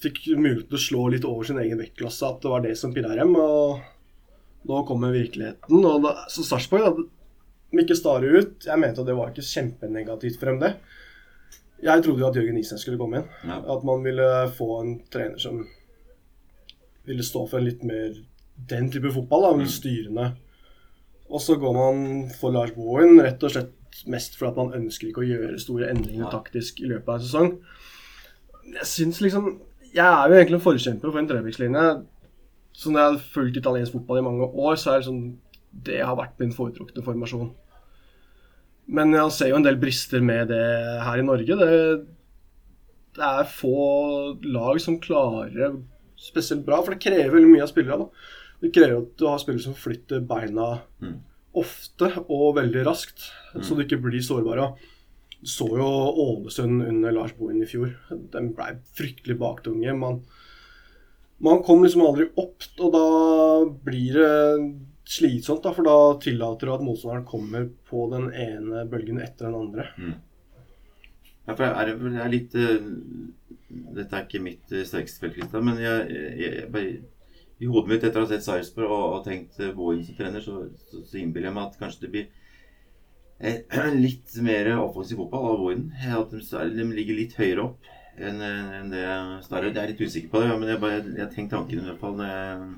fikk 0.00 0.22
muligheten 0.32 0.70
til 0.70 0.78
å 0.78 0.84
slå 0.84 1.02
litt 1.12 1.26
over 1.28 1.44
sin 1.48 1.58
egen 1.60 1.80
vektklasse, 1.80 2.28
at 2.28 2.40
det 2.40 2.52
var 2.52 2.62
det 2.64 2.72
som 2.80 2.94
pirra 2.94 3.12
dem. 3.18 3.34
Og 3.36 3.82
nå 4.68 4.80
kommer 4.88 5.12
virkeligheten. 5.12 5.84
Og 5.84 6.06
da, 6.06 6.14
så 6.32 6.44
Sarpsborg, 6.46 7.04
om 7.74 7.82
ikke 7.82 7.98
stare 7.98 8.30
ut. 8.32 8.64
Jeg 8.64 8.80
mente 8.80 9.02
at 9.02 9.10
det 9.10 9.16
var 9.18 9.32
ikke 9.32 9.44
kjempenegativt 9.44 10.40
for 10.40 10.52
dem, 10.52 10.62
det. 10.64 10.72
Jeg 11.82 12.02
trodde 12.04 12.20
jo 12.20 12.26
at 12.28 12.36
Jørgen 12.36 12.56
Isnes 12.58 12.80
skulle 12.80 12.98
komme 12.98 13.16
inn. 13.20 13.26
Ja. 13.44 13.58
At 13.74 13.84
man 13.84 14.04
ville 14.04 14.28
få 14.56 14.80
en 14.82 14.94
trener 15.12 15.38
som 15.38 15.66
ville 17.04 17.22
stå 17.26 17.42
for 17.50 17.58
en 17.58 17.64
litt 17.66 17.82
mer 17.84 18.14
den 18.70 18.90
type 18.90 19.10
fotball, 19.12 19.42
da, 19.42 19.52
Mm. 19.56 19.66
styrende. 19.68 20.36
Og 21.30 21.40
så 21.40 21.56
går 21.58 21.72
man 21.74 22.30
for 22.40 22.50
Lars 22.52 22.70
Bohin 22.72 23.20
rett 23.20 23.42
og 23.42 23.50
slett 23.50 23.72
mest 24.06 24.36
fordi 24.36 24.56
man 24.56 24.72
ønsker 24.82 25.08
ikke 25.08 25.22
å 25.22 25.28
gjøre 25.28 25.58
store 25.60 25.90
endringer 25.90 26.30
taktisk 26.30 26.80
i 26.80 26.88
løpet 26.88 27.08
av 27.08 27.14
en 27.14 27.20
sesong. 27.20 27.58
Jeg 28.74 28.86
syns 28.86 29.20
liksom 29.20 29.60
Jeg 29.94 30.04
er 30.06 30.28
jo 30.28 30.34
egentlig 30.34 30.54
en 30.54 30.60
forkjemper 30.60 31.12
for 31.12 31.18
en 31.20 31.28
trebekslinje. 31.28 32.04
Så 32.72 32.90
når 32.90 32.98
jeg 33.00 33.12
har 33.12 33.18
fulgt 33.34 33.56
italiensk 33.56 33.92
fotball 33.92 34.18
i 34.18 34.22
mange 34.22 34.48
år, 34.50 34.74
så 34.74 34.90
er 34.90 34.98
det 34.98 35.06
sånn 35.06 35.36
Det 35.84 36.00
har 36.04 36.16
vært 36.16 36.38
min 36.40 36.52
foretrukne 36.52 37.02
formasjon. 37.04 37.52
Men 38.86 39.12
jeg 39.16 39.32
ser 39.32 39.48
jo 39.52 39.56
en 39.56 39.64
del 39.64 39.78
brister 39.80 40.20
med 40.24 40.48
det 40.52 40.62
her 41.06 41.18
i 41.22 41.24
Norge. 41.24 41.56
Det, 41.56 42.06
det 43.16 43.24
er 43.24 43.48
få 43.48 43.74
lag 44.44 44.80
som 44.82 44.98
klarer 45.00 45.78
spesielt 46.20 46.64
bra, 46.66 46.80
for 46.82 46.94
det 46.94 47.02
krever 47.04 47.32
veldig 47.36 47.50
mye 47.52 47.64
av 47.64 47.70
spillere. 47.72 47.98
da. 48.04 48.08
Det 48.64 48.72
krever 48.74 48.98
at 49.02 49.14
du 49.20 49.26
har 49.28 49.40
spillere 49.42 49.64
som 49.66 49.76
flytter 49.76 50.20
beina 50.28 50.80
Mm. 51.00 51.20
ofte 51.54 52.08
og 52.28 52.56
veldig 52.56 52.84
raskt, 52.86 53.28
så 53.62 53.76
du 53.76 53.84
ikke 53.84 54.00
blir 54.02 54.20
sårbare. 54.24 54.72
Du 55.40 55.46
så 55.46 55.68
jo 55.68 55.84
Ålesund 55.84 56.82
under 56.82 57.12
Lars 57.12 57.32
Bohin 57.38 57.62
i 57.62 57.66
fjor. 57.68 57.92
Den 58.32 58.52
ble 58.56 58.78
fryktelig 58.96 59.36
baktunge. 59.38 59.92
Man, 59.96 60.22
man 61.40 61.62
kom 61.62 61.82
liksom 61.84 62.02
aldri 62.06 62.26
opp, 62.40 62.64
og 62.80 62.92
da 62.92 63.04
blir 63.84 64.16
det 64.16 64.32
slitsomt, 65.04 65.62
da, 65.64 65.72
for 65.76 65.86
da 65.86 65.96
tillater 66.22 66.66
du 66.70 66.74
at 66.74 66.84
motstanderen 66.84 67.26
kommer 67.28 67.66
på 67.88 68.06
den 68.12 68.30
ene 68.32 68.84
bølgen 68.90 69.20
etter 69.22 69.50
den 69.50 69.58
andre. 69.58 69.88
Ja, 71.44 71.54
for 71.54 71.66
er 71.68 71.90
det, 71.90 71.96
det 72.14 72.22
er 72.24 72.32
litt 72.32 72.54
eh, 72.56 72.86
Dette 73.98 74.16
er 74.16 74.24
ikke 74.24 74.40
mitt 74.40 74.70
uh, 74.72 74.84
sterkeste 74.86 75.20
felt, 75.34 75.56
men 75.66 75.80
jeg, 75.82 76.06
jeg, 76.14 76.38
jeg 76.40 76.70
bare, 76.72 76.94
i 77.60 77.68
hodet 77.68 77.90
mitt 77.90 78.06
etter 78.06 78.22
å 78.22 78.24
ha 78.24 78.30
sett 78.30 78.46
Sarpsborg 78.46 78.88
og, 78.88 79.04
og 79.18 79.26
tenkt 79.26 79.58
uh, 79.60 79.72
Bohin 79.76 80.04
som 80.06 80.16
trener, 80.18 80.44
så, 80.44 80.62
så, 80.88 81.02
så 81.04 81.18
innbiller 81.20 81.50
jeg 81.50 81.56
meg 81.58 81.66
at 81.68 81.78
kanskje 81.82 82.06
det 82.06 82.12
blir 82.14 82.30
eh, 83.44 83.92
litt 84.06 84.38
mer 84.46 84.72
offensiv 84.78 85.20
fotball 85.20 85.50
av 85.50 85.60
Bohin. 85.64 85.84
At 86.06 86.32
de, 86.32 86.40
er- 86.62 86.72
de 86.78 86.88
ligger 86.96 87.18
litt 87.20 87.36
høyere 87.40 87.66
opp 87.66 87.92
enn 88.14 88.38
enn 88.46 88.92
det 88.94 89.04
Stare. 89.42 89.72
Jeg 89.72 89.80
er 89.82 89.90
litt 89.92 90.02
usikker 90.06 90.30
på 90.30 90.42
det, 90.44 90.50
men 90.54 90.70
jeg, 90.70 90.80
bare, 90.82 91.00
jeg 91.18 91.48
tanken 91.50 91.80
i 91.82 91.86
hvert 91.88 92.00
fall 92.02 92.14
når 92.20 92.30
jeg 92.30 92.68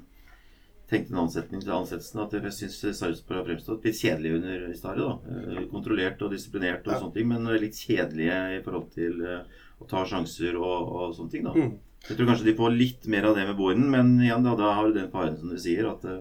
tenkte 0.90 1.12
en 1.14 1.22
ansetning 1.25 1.61
til 1.64 1.72
ansettelsen, 1.75 2.20
at 2.22 2.35
jeg 2.37 2.53
syns 2.55 2.99
Sarpsborg 3.01 3.40
har 3.40 3.46
fremstått 3.49 3.85
litt 3.88 3.99
kjedelig 3.99 4.35
under 4.37 4.66
Stare. 4.79 5.03
da. 5.03 5.16
Eh, 5.57 5.64
Kontrollert 5.72 6.22
og 6.22 6.31
disiplinert 6.31 6.87
og 6.87 6.92
Ja. 6.92 7.01
sånne 7.01 7.14
ting, 7.14 7.29
men 7.29 7.44
litt 7.61 7.75
kjedelige 7.75 8.37
i 8.59 8.62
forhold 8.62 8.90
til 8.94 9.20
eh, 9.27 9.42
å 9.83 9.88
ta 9.90 10.05
sjanser 10.07 10.55
og, 10.57 10.92
og 10.94 11.14
sånne 11.16 11.31
ting. 11.31 11.44
da. 11.44 11.53
Mm. 11.53 11.79
Jeg 12.09 12.16
tror 12.16 12.27
kanskje 12.31 12.44
de 12.46 12.55
får 12.55 12.77
litt 12.79 13.07
mer 13.11 13.25
av 13.27 13.35
det 13.35 13.46
med 13.49 13.57
Boinen, 13.59 13.90
men 13.90 14.20
igjen, 14.22 14.44
da, 14.46 14.55
da 14.55 14.75
har 14.79 14.87
du 14.87 14.94
den 15.01 15.11
faren 15.11 15.37
som 15.40 15.49
du 15.51 15.57
sier, 15.59 15.88
at 15.90 16.05
eh, 16.05 16.20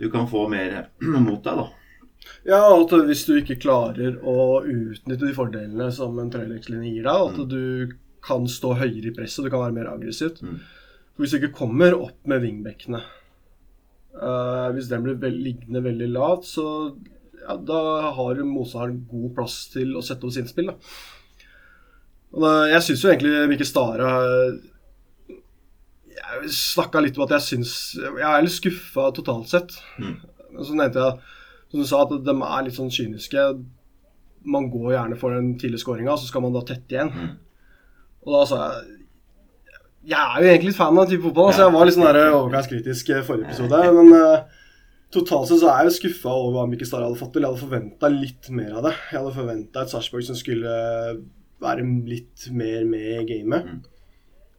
du 0.00 0.08
kan 0.10 0.26
få 0.26 0.48
mer 0.50 0.88
mot 1.00 1.42
deg, 1.44 1.62
da. 1.62 1.68
Ja, 2.44 2.60
at 2.74 2.90
hvis 3.06 3.22
du 3.28 3.36
ikke 3.38 3.56
klarer 3.62 4.18
å 4.26 4.64
utnytte 4.66 5.24
de 5.28 5.32
fordelene 5.36 5.86
som 5.94 6.18
en 6.18 6.30
trelektslinje 6.32 6.90
gir 6.96 7.06
deg, 7.06 7.38
at 7.40 7.48
du 7.48 7.94
kan 8.20 8.44
stå 8.50 8.74
høyere 8.82 9.08
i 9.08 9.14
presset, 9.16 9.44
du 9.46 9.50
kan 9.52 9.62
være 9.62 9.76
mer 9.78 9.88
aggressivt. 9.94 10.42
Mm. 10.42 10.58
Hvis 11.16 11.32
du 11.32 11.38
ikke 11.38 11.54
kommer 11.56 11.94
opp 11.96 12.18
med 12.28 12.42
wingbackene 12.42 13.00
eh, 14.14 14.66
Hvis 14.74 14.90
den 14.90 15.06
blir 15.06 15.18
vel, 15.22 15.38
liggende 15.44 15.84
veldig 15.84 16.10
lavt, 16.14 16.48
så 16.50 16.66
ja, 17.40 17.56
da 17.56 17.80
har 18.16 18.42
motstanderen 18.44 19.04
god 19.10 19.34
plass 19.38 19.62
til 19.72 19.96
å 19.96 20.04
sette 20.04 20.26
opp 20.26 20.34
sitt 20.34 20.50
spill. 20.50 20.70
Da. 20.72 20.76
Og 22.30 22.44
da, 22.44 22.52
jeg 22.74 22.86
syns 22.86 23.02
jo 23.02 23.10
egentlig 23.10 23.48
Mikke 23.50 23.66
Stare 23.66 24.10
Jeg 26.14 26.52
snakka 26.54 27.00
litt 27.02 27.16
om 27.18 27.24
at 27.24 27.32
jeg 27.34 27.42
syns 27.42 27.72
Jeg 27.98 28.22
er 28.28 28.44
litt 28.44 28.54
skuffa 28.54 29.08
totalt 29.16 29.50
sett. 29.50 29.74
Mm. 29.98 30.16
Så 30.60 30.76
nevnte 30.76 31.06
jeg 31.06 31.36
som 31.70 31.78
du 31.78 31.86
sa, 31.86 32.00
at 32.02 32.24
de 32.26 32.32
er 32.34 32.64
litt 32.66 32.74
sånn 32.74 32.90
kyniske. 32.90 33.42
Man 34.50 34.66
går 34.72 34.94
gjerne 34.96 35.18
for 35.20 35.36
den 35.36 35.52
tidlige 35.60 35.84
skåringa, 35.84 36.16
så 36.18 36.26
skal 36.26 36.42
man 36.42 36.56
da 36.56 36.64
tette 36.66 36.96
igjen. 36.96 37.12
Mm. 37.14 37.36
Og 38.26 38.34
da 38.34 38.40
sa 38.50 38.58
jeg 38.64 38.96
Jeg 40.08 40.16
er 40.16 40.40
jo 40.40 40.48
egentlig 40.48 40.70
litt 40.70 40.78
fan 40.78 40.98
av 40.98 41.10
type 41.10 41.22
fotball, 41.26 41.50
så 41.52 41.66
jeg 41.66 41.74
var 41.74 41.88
litt 41.88 41.96
sånn 41.96 42.08
overgangskritisk 42.08 43.10
i 43.12 43.20
forrige 43.26 43.50
episode. 43.50 43.80
Men 43.98 44.14
uh, 44.16 44.60
totalt 45.12 45.50
sett 45.50 45.60
så 45.60 45.68
er 45.68 45.82
jeg 45.82 45.90
jo 45.90 45.96
skuffa 45.98 46.32
over 46.32 46.54
hva 46.56 46.66
Mikkel 46.70 46.88
Stare 46.88 47.08
hadde 47.08 47.20
fått 47.20 47.34
til. 47.36 47.44
Jeg 47.44 47.52
hadde 47.52 47.64
forventa 47.66 48.10
litt 48.14 48.48
mer 48.56 48.78
av 48.78 48.88
det. 48.88 48.94
Jeg 49.10 49.18
hadde 49.18 49.34
forventa 49.36 49.84
et 49.84 49.92
Sarpsborg 49.92 50.24
som 50.30 50.38
skulle 50.40 50.76
være 51.60 51.84
litt 52.08 52.48
mer 52.56 52.86
med 52.88 53.10
i 53.18 53.26
gamet. 53.28 53.68
Mm. 53.68 53.82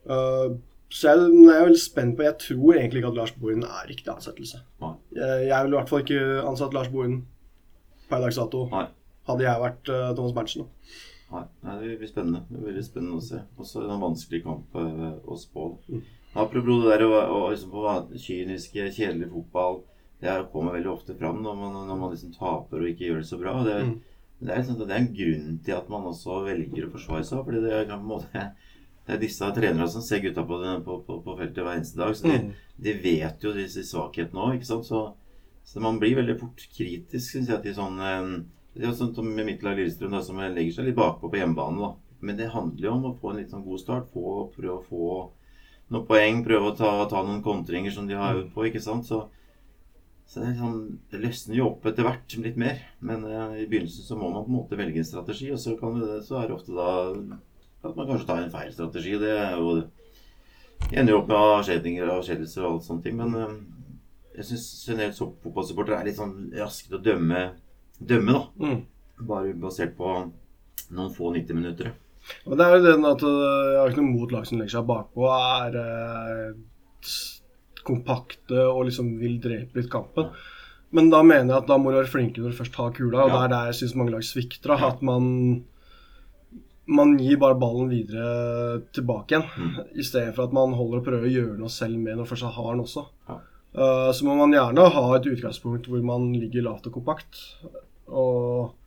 Uh, 0.06 0.60
så 0.91 1.08
jeg, 1.10 1.27
jeg 1.32 1.56
er 1.56 1.67
veldig 1.69 1.80
spent 1.80 2.17
på 2.17 2.23
Jeg 2.25 2.36
tror 2.41 2.75
egentlig 2.75 2.99
ikke 2.99 3.12
at 3.13 3.19
Lars 3.21 3.36
Bohin 3.39 3.62
er 3.65 3.86
riktig 3.89 4.12
ansettelse. 4.12 4.62
Nei. 4.84 4.95
Jeg, 5.15 5.45
jeg 5.47 5.65
ville 5.65 5.77
i 5.77 5.80
hvert 5.80 5.93
fall 5.93 6.04
ikke 6.04 6.25
ansatt 6.51 6.75
Lars 6.77 6.91
Bohin 6.91 7.21
per 8.12 8.21
dags 8.21 8.38
dato. 8.38 8.67
Hadde 9.30 9.47
jeg 9.47 9.63
vært 9.63 9.89
uh, 9.93 10.12
Thomas 10.17 10.36
Berntsen. 10.36 10.67
da. 10.67 11.01
Nei, 11.32 11.76
det 11.80 11.98
blir 12.02 12.10
spennende. 12.12 12.41
Det 12.50 12.58
blir 12.60 12.72
veldig 12.74 12.84
spennende 12.86 13.20
å 13.22 13.24
se. 13.24 13.39
Også 13.62 13.86
en 13.88 14.02
vanskelig 14.04 14.44
kamp 14.44 14.76
eh, 14.76 15.15
å 15.32 15.38
spå. 15.39 15.70
Apropos 16.34 16.84
det 16.84 16.91
der 16.98 17.06
å, 17.08 17.15
å 17.36 17.39
liksom, 17.52 18.17
kyniske, 18.20 18.89
kjedelig 18.96 19.30
fotball. 19.32 19.82
Det 20.22 20.36
kommer 20.54 20.76
veldig 20.78 20.91
ofte 20.91 21.15
fram 21.17 21.39
når 21.44 21.56
man, 21.58 21.78
når 21.88 21.98
man 21.98 22.12
liksom 22.13 22.34
taper 22.36 22.84
og 22.84 22.89
ikke 22.91 23.08
gjør 23.10 23.24
det 23.24 23.30
så 23.32 23.39
bra. 23.41 23.56
Det, 23.65 23.78
Mm. 23.82 23.96
det, 24.41 24.52
er, 24.58 24.63
sånn, 24.67 24.78
det 24.82 24.91
er 24.96 25.00
en 25.02 25.13
grunn 25.15 25.58
til 25.65 25.76
at 25.78 25.89
man 25.89 26.06
også 26.12 26.41
velger 26.46 26.86
å 26.88 26.91
forsvare 26.94 27.24
seg. 27.26 27.41
fordi 27.46 27.62
det 27.63 27.74
er, 27.80 27.86
på 27.89 27.98
en 27.98 28.06
måte, 28.12 28.44
det 29.08 29.15
er 29.15 29.20
disse 29.22 29.50
trenerne 29.56 29.88
som 29.89 30.02
ser 30.06 30.22
gutta 30.24 30.44
på, 30.46 30.60
den, 30.63 30.84
på, 30.86 31.00
på, 31.08 31.20
på 31.26 31.38
feltet 31.39 31.63
hver 31.63 31.80
eneste 31.80 31.98
dag. 32.04 32.15
Så 32.15 32.28
de, 32.28 32.38
Mm. 32.38 32.52
de 32.78 32.94
vet 33.04 33.44
jo 33.44 33.54
disse 33.54 33.84
svakhetene 33.88 34.39
òg, 34.46 34.56
ikke 34.60 34.70
sant. 34.70 34.86
Så, 34.86 35.02
så 35.65 35.80
man 35.82 36.00
blir 36.02 36.15
veldig 36.20 36.39
fort 36.39 36.63
kritisk, 36.76 37.32
syns 37.32 37.50
jeg, 37.50 37.62
til 37.63 37.76
sånn 37.78 38.00
eh, 38.02 38.44
det 38.74 38.88
er 38.88 38.96
sånn 38.96 39.14
med 39.28 39.48
Midtlag 39.48 39.78
Lillestrøm, 39.78 40.14
da, 40.16 40.22
som 40.24 40.40
legger 40.40 40.78
seg 40.78 40.88
litt 40.88 40.98
bakpå 41.00 41.30
på 41.32 41.40
hjemmebane. 41.42 41.82
da. 41.82 42.18
Men 42.22 42.38
det 42.38 42.54
handler 42.54 42.88
jo 42.88 42.96
om 42.96 43.06
å 43.10 43.18
få 43.20 43.32
en 43.32 43.42
litt 43.42 43.54
sånn 43.54 43.66
god 43.66 43.82
start. 43.82 44.10
Få, 44.14 44.48
prøve 44.56 44.78
å 44.78 44.88
få 44.88 45.12
noen 45.92 46.08
poeng. 46.08 46.42
Prøve 46.46 46.72
å 46.72 46.76
ta, 46.78 46.92
ta 47.12 47.24
noen 47.26 47.44
kontringer 47.44 47.92
som 47.92 48.08
de 48.08 48.18
har 48.20 48.38
øvd 48.38 48.52
på. 48.56 48.66
ikke 48.70 48.84
sant? 48.84 49.08
Så, 49.10 49.26
så 50.30 50.44
det, 50.44 50.54
sånn, 50.60 50.82
det 51.12 51.24
løsner 51.26 51.60
jo 51.60 51.72
opp 51.74 51.88
etter 51.90 52.08
hvert 52.08 52.38
litt 52.46 52.60
mer. 52.62 52.80
Men 53.04 53.26
uh, 53.28 53.58
i 53.60 53.68
begynnelsen 53.68 54.08
så 54.08 54.20
må 54.20 54.32
man 54.32 54.46
på 54.46 54.54
en 54.54 54.60
måte 54.62 54.80
velge 54.80 55.04
en 55.04 55.10
strategi, 55.10 55.52
og 55.52 55.60
så, 55.60 55.76
det, 55.76 56.22
så 56.30 56.40
er 56.40 56.48
det 56.48 56.60
ofte 56.60 56.78
da 56.78 56.92
at 57.82 57.98
man 57.98 58.06
kanskje 58.06 58.30
tar 58.30 58.44
en 58.44 58.54
feil 58.54 58.72
strategi. 58.76 59.18
Det 59.20 59.34
er 59.34 59.58
jo 59.58 59.82
det 60.90 60.98
ender 61.00 61.14
jo 61.14 61.22
opp 61.22 61.30
med 61.30 61.38
avskjedinger 61.40 62.08
og 62.08 62.18
avskjedelser 62.20 62.66
og 62.66 62.74
alt 62.74 62.88
sånne 62.88 63.06
ting. 63.06 63.20
Men 63.20 63.36
eh, 63.40 63.54
jeg 64.40 64.48
syns 64.50 64.66
generelt 64.88 65.20
fotballsupportere 65.20 66.00
er 66.00 66.10
litt 66.10 66.20
sånn 66.20 66.36
raske 66.58 66.90
til 66.90 67.00
å 67.00 67.04
dømme, 67.06 67.44
dømme 68.08 68.34
da. 68.38 68.44
Mm. 68.66 68.80
Bare 69.28 69.54
basert 69.62 69.96
på 69.98 70.12
noen 70.92 71.14
få 71.14 71.34
90 71.36 71.54
minutter. 71.58 71.92
Og 72.46 72.58
det 72.58 72.66
er 72.66 72.76
jo 72.78 72.86
den 72.86 73.06
at 73.10 73.24
øh, 73.26 73.74
jeg 73.74 73.80
har 73.82 73.90
ikke 73.94 74.02
noe 74.04 74.14
mot 74.20 74.32
lag 74.36 74.46
som 74.46 74.60
legger 74.60 74.76
seg 74.78 74.88
bakpå, 74.90 75.26
er 75.32 75.78
eh, 75.82 76.54
kompakte 77.88 78.62
og 78.70 78.86
liksom 78.90 79.16
vil 79.22 79.40
drepe 79.42 79.80
litt 79.82 79.90
kampen. 79.92 80.30
Men 80.92 81.10
da 81.10 81.22
mener 81.24 81.54
jeg 81.54 81.64
at 81.64 81.70
da 81.72 81.78
må 81.80 81.92
du 81.94 81.98
være 82.02 82.12
flinkere 82.12 82.44
når 82.46 82.54
du 82.54 82.60
først 82.60 82.76
har 82.78 82.92
kula, 82.98 83.24
og 83.24 83.30
Ja. 83.32 83.34
det 83.34 83.44
er 83.46 83.54
der 83.56 83.66
jeg 83.72 83.78
syns 83.80 83.96
mange 83.96 84.12
lag 84.12 84.24
svikter. 84.28 84.76
da, 84.78 84.88
At 84.90 85.02
man 85.02 85.66
man 86.92 87.14
gir 87.18 87.38
bare 87.40 87.56
ballen 87.56 87.88
videre 87.90 88.82
tilbake 88.92 89.32
igjen, 89.32 89.46
Mm. 89.58 89.86
i 89.96 90.04
stedet 90.04 90.36
for 90.36 90.44
at 90.44 90.52
man 90.54 90.74
holder 90.74 90.98
og 90.98 91.06
prøver 91.06 91.26
å 91.28 91.32
gjøre 91.32 91.58
noe 91.58 91.70
selv 91.70 91.98
med 91.98 92.18
når 92.18 92.26
man 92.26 92.26
først 92.26 92.44
har 92.56 92.72
den 92.76 92.84
også. 92.84 93.06
Ja. 93.30 93.38
Uh, 93.74 94.12
så 94.12 94.26
må 94.26 94.36
man 94.36 94.52
gjerne 94.52 94.90
ha 94.92 95.16
et 95.16 95.24
utgangspunkt 95.32 95.88
hvor 95.88 96.04
man 96.04 96.34
ligger 96.34 96.64
lavt 96.64 96.88
og 96.88 96.94
kompakt. 96.94 97.40
Og 98.12 98.78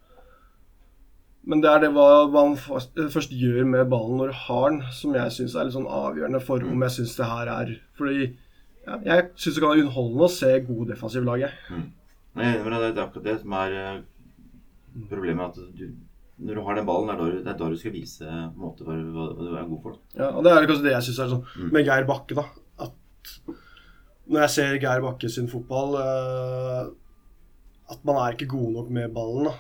men 1.44 1.60
det 1.60 1.68
er 1.68 1.82
det 1.82 1.90
hva 1.92 2.24
man 2.32 2.54
først 2.56 2.96
først 3.12 3.32
gjør 3.36 3.66
med 3.68 3.90
ballen 3.92 4.16
når 4.16 4.30
du 4.32 4.36
har 4.46 4.70
den, 4.70 4.78
som 4.96 5.12
jeg 5.12 5.32
syns 5.34 5.54
er 5.60 5.66
litt 5.68 5.74
sånn 5.76 5.84
avgjørende 5.92 6.40
for 6.40 6.64
om 6.64 6.84
jeg 6.86 6.94
syns 6.94 7.16
det 7.18 7.26
her 7.28 7.50
er 7.52 7.74
Fordi 7.98 8.22
ja, 8.86 8.96
jeg 9.04 9.26
syns 9.36 9.54
det 9.58 9.60
kan 9.64 9.74
være 9.74 9.82
underholdende 9.84 10.24
å 10.24 10.32
se 10.32 10.54
gode 10.64 10.88
defensive 10.94 11.24
lag. 11.28 11.44
jeg. 11.44 11.52
Men 12.34 12.44
jeg 12.46 12.54
er 12.54 12.56
enig 12.56 12.64
med 12.64 12.72
deg, 12.80 12.94
det 12.96 13.02
er 13.02 13.06
akkurat 13.06 13.28
det 13.28 13.36
som 13.42 13.52
er 13.60 13.76
eh, 13.82 14.00
problemet. 15.12 15.52
At 15.60 15.76
du, 15.78 15.84
når 16.48 16.54
du 16.58 16.64
har 16.66 16.74
den 16.80 16.88
ballen, 16.88 17.08
det 17.08 17.14
er 17.14 17.20
da 17.20 17.28
det 17.44 17.52
er 17.54 17.60
da 17.60 17.68
du 17.70 17.76
skal 17.80 17.92
vise 17.94 18.34
måte, 18.56 18.84
hva, 18.88 18.96
hva, 18.96 19.28
hva 19.36 19.44
du 19.52 19.54
er 19.60 19.68
god 19.68 19.82
for. 19.84 20.00
Ja, 20.16 20.30
og 20.32 20.42
Det 20.48 20.52
er 20.56 20.66
kanskje 20.68 20.88
det 20.88 20.96
jeg 20.96 21.06
syns 21.10 21.20
er 21.26 21.32
sånn 21.36 21.44
Mm. 21.60 21.70
med 21.76 21.84
Geir 21.92 22.08
Bakke. 22.08 22.34
da, 22.40 22.44
at 22.88 23.54
Når 24.32 24.40
jeg 24.46 24.50
ser 24.56 24.78
Geir 24.80 25.04
Bakke 25.04 25.28
sin 25.30 25.48
fotball 25.52 25.96
eh, 26.00 26.92
At 27.90 28.04
man 28.04 28.16
er 28.22 28.34
ikke 28.36 28.48
god 28.54 28.70
nok 28.78 28.90
med 28.90 29.12
ballen. 29.14 29.50
da. 29.50 29.54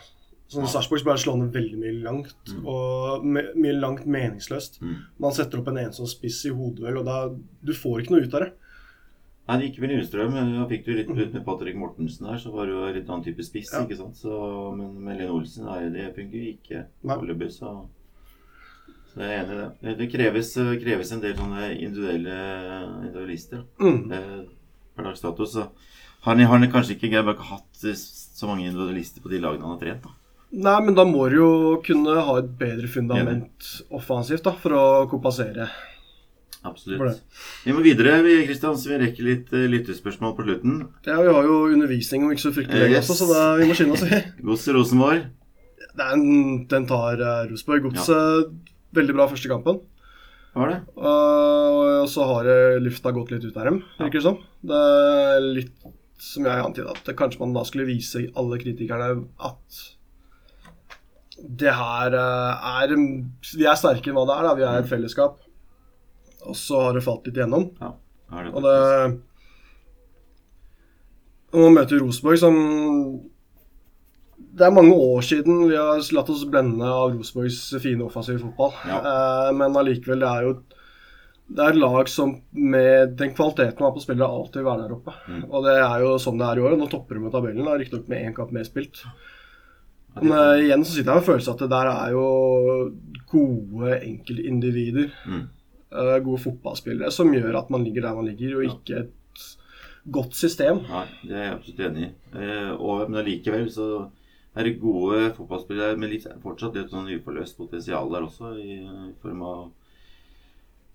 Sånn 0.54 0.68
Sarpsborg 0.68 1.18
slår 1.18 1.38
han 1.38 1.52
veldig 1.54 1.78
mye 1.80 1.94
langt, 2.04 2.52
og 2.68 3.24
me, 3.24 3.42
mye 3.56 3.74
langt 3.78 4.04
meningsløst. 4.06 4.76
Mm. 4.84 4.98
Man 5.24 5.32
setter 5.34 5.58
opp 5.60 5.70
en 5.72 5.80
ensom 5.80 6.06
spiss 6.08 6.42
i 6.46 6.52
hodeduell, 6.54 7.00
og 7.00 7.08
da 7.08 7.16
du 7.64 7.72
får 7.74 8.02
ikke 8.04 8.14
noe 8.14 8.26
ut 8.28 8.36
av 8.36 8.44
det. 8.44 8.50
Nei, 9.44 9.56
det 9.60 9.66
gikk 9.68 9.80
vel 9.82 9.90
Lillestrøm. 9.92 10.30
men 10.32 10.52
Da 10.56 10.66
fikk 10.70 10.86
du 10.86 10.92
litt 10.96 11.10
ut 11.10 11.34
med 11.36 11.44
Patrick 11.44 11.76
Mortensen 11.76 12.28
her, 12.30 12.38
så 12.40 12.52
var 12.54 12.68
det 12.68 12.76
jo 12.76 12.92
litt 12.96 13.10
annen 13.10 13.24
type 13.26 13.44
spiss. 13.44 13.72
Ja. 13.74 13.82
ikke 13.84 13.98
sant? 13.98 14.16
Så, 14.16 14.32
men 14.76 14.94
med 15.04 15.18
Lene 15.20 15.34
Olsen 15.36 15.66
nei, 15.68 15.80
det 15.92 16.14
funker 16.16 16.38
jo 16.40 16.54
ikke 16.54 16.84
foreløpig, 17.04 17.50
så 17.58 17.74
så 19.14 19.20
jeg 19.22 19.30
er 19.30 19.42
enig 19.44 19.54
i 19.54 19.58
det. 19.60 19.96
Det- 19.98 20.10
kreves, 20.10 20.48
kreves 20.82 21.12
en 21.14 21.20
del 21.22 21.36
sånne 21.38 21.66
individuelle 21.78 22.38
individualister. 23.04 23.64
Mm. 23.78 24.12
Eh, 24.12 24.44
Per 24.96 25.02
dags 25.02 25.20
dato 25.20 25.44
så 25.46 25.68
har 26.22 26.36
han, 26.36 26.70
kanskje 26.70 26.94
ikke 26.94 27.22
hatt 27.38 27.73
så 27.92 28.48
mange 28.48 28.66
individualister 28.66 29.20
på 29.20 29.30
de 29.32 29.40
lagene 29.42 29.66
han 29.66 29.76
har 29.76 29.82
trent. 29.82 30.06
da. 30.06 30.14
Nei, 30.54 30.76
men 30.86 30.94
da 30.94 31.02
må 31.08 31.26
du 31.30 31.40
jo 31.40 31.50
kunne 31.84 32.14
ha 32.26 32.36
et 32.38 32.50
bedre 32.58 32.86
fundament 32.90 33.70
offensivt 33.94 34.44
da, 34.46 34.52
for 34.60 34.76
å 34.78 34.84
kompensere. 35.10 35.66
Absolutt. 36.64 37.20
Vi 37.66 37.74
må 37.76 37.82
videre, 37.84 38.20
Kristian, 38.46 38.76
så 38.80 38.92
vi 38.94 39.00
rekker 39.02 39.26
litt 39.26 39.50
eh, 39.52 39.66
lyttespørsmål 39.68 40.32
på 40.38 40.46
slutten. 40.46 40.78
Ja, 41.04 41.18
Vi 41.20 41.32
har 41.36 41.48
jo 41.48 41.58
undervisning 41.68 42.24
om 42.24 42.32
ikke 42.32 42.46
så 42.46 42.54
fryktelig 42.56 42.86
lenge 42.86 43.00
Yes. 43.00 43.10
også, 43.10 43.26
så 43.26 43.34
da, 43.34 43.42
vi 43.60 43.66
må 43.68 43.76
skynde 43.76 43.98
oss. 43.98 44.06
Godset 44.40 44.76
Rosenborg. 44.78 45.26
Er 45.94 46.14
den 46.70 46.86
tar 46.88 47.20
uh, 47.20 47.42
Rosenborg. 47.50 47.90
Godset 47.90 48.54
veldig 48.96 49.18
bra 49.18 49.28
første 49.28 49.50
kampen. 49.50 49.82
Var 50.54 50.70
det? 50.70 50.78
Uh, 50.96 52.00
og 52.06 52.08
så 52.08 52.24
har 52.30 52.48
lufta 52.80 53.12
gått 53.12 53.34
litt 53.34 53.44
ut 53.44 53.58
av 53.58 53.68
dem, 53.68 53.82
virker 53.98 54.22
det 54.22 54.26
som. 54.30 54.40
Det 54.64 54.80
er 54.80 55.46
litt 55.50 55.74
som 56.20 56.46
jeg 56.46 56.62
antyda, 56.62 56.94
at 56.94 57.06
det, 57.06 57.16
kanskje 57.18 57.42
man 57.42 57.54
da 57.56 57.64
skulle 57.66 57.88
vise 57.88 58.26
alle 58.38 58.58
kritikerne 58.62 59.10
at 59.44 59.82
det 61.34 61.72
her 61.74 62.14
uh, 62.14 62.80
er 62.80 62.94
Vi 62.94 63.66
er 63.66 63.76
sterkere 63.78 64.12
enn 64.12 64.18
hva 64.20 64.26
det 64.28 64.36
er. 64.36 64.46
da, 64.46 64.54
Vi 64.54 64.64
er 64.64 64.80
et 64.80 64.90
fellesskap. 64.90 65.40
Og 66.44 66.56
så 66.56 66.80
har 66.86 66.96
det 66.96 67.04
falt 67.04 67.26
litt 67.26 67.38
igjennom. 67.38 67.70
Ja, 67.80 67.94
det 68.44 68.52
Og 68.54 68.62
det 68.64 68.76
Når 71.54 71.64
man 71.66 71.76
møter 71.80 72.02
Rosenborg 72.02 72.38
som 72.40 72.56
Det 74.54 74.66
er 74.66 74.74
mange 74.74 74.94
år 74.94 75.22
siden 75.26 75.66
vi 75.68 75.76
har 75.76 75.98
latt 76.14 76.30
oss 76.30 76.44
blende 76.46 76.86
av 76.86 77.16
Rosenborgs 77.16 77.60
fine 77.82 78.06
offensive 78.06 78.38
fotball. 78.38 78.74
Ja. 78.86 79.00
Eh, 79.00 79.50
men 79.58 79.74
allikevel, 79.74 80.22
det 80.22 80.30
er 80.30 80.46
jo 80.46 80.52
det 81.44 81.64
er 81.64 81.76
lag 81.76 82.08
som 82.08 82.30
med 82.56 83.16
den 83.18 83.34
kvaliteten 83.36 83.76
man 83.78 83.90
har 83.90 83.96
på 83.96 84.02
spillere, 84.02 84.28
alltid 84.28 84.62
vil 84.62 84.68
være 84.70 84.84
der 84.86 84.94
oppe. 84.96 85.14
Mm. 85.28 85.42
Og 85.50 85.66
det 85.66 85.74
er 85.76 86.04
jo 86.04 86.14
sånn 86.22 86.38
det 86.40 86.46
er 86.48 86.60
i 86.60 86.64
år. 86.64 86.76
Nå 86.80 86.88
topper 86.92 87.18
de 87.18 87.24
med 87.26 87.34
tabellen, 87.34 87.68
riktignok 87.80 88.08
med 88.08 88.28
én 88.28 88.36
kamp 88.36 88.54
mer 88.54 88.64
spilt. 88.68 89.02
Men 90.14 90.32
uh, 90.32 90.54
igjen 90.62 90.86
så 90.86 90.94
sitter 90.94 91.10
jeg 91.10 91.20
med 91.20 91.28
følelsen 91.28 91.54
at 91.54 91.64
det 91.64 91.70
der 91.74 91.90
er 91.90 92.14
jo 92.14 92.24
gode 93.32 93.98
enkeltindivider. 93.98 95.12
Mm. 95.28 95.44
Uh, 95.94 96.16
gode 96.24 96.42
fotballspillere 96.46 97.12
som 97.14 97.30
gjør 97.34 97.60
at 97.60 97.70
man 97.74 97.84
ligger 97.86 98.06
der 98.06 98.16
man 98.16 98.28
ligger, 98.30 98.56
og 98.58 98.68
ikke 98.70 99.04
et 99.04 99.46
godt 100.14 100.36
system. 100.38 100.82
Nei, 100.88 101.06
det 101.26 101.38
er 101.38 101.48
jeg 101.48 101.54
absolutt 101.58 101.86
enig 101.90 102.06
i. 102.06 102.12
Uh, 102.34 102.72
og, 102.78 103.04
men 103.08 103.20
allikevel 103.20 103.68
så 103.74 103.88
er 104.54 104.68
det 104.68 104.78
gode 104.80 105.32
fotballspillere 105.36 105.98
med 105.98 106.14
litt, 106.14 106.26
fortsatt 106.42 106.76
litt 106.78 106.92
sånn 106.94 107.10
uforløst 107.18 107.58
potensial 107.58 108.10
der 108.12 108.26
også, 108.26 108.54
i, 108.62 108.80
i 109.10 109.14
form 109.22 109.42
av, 109.44 109.64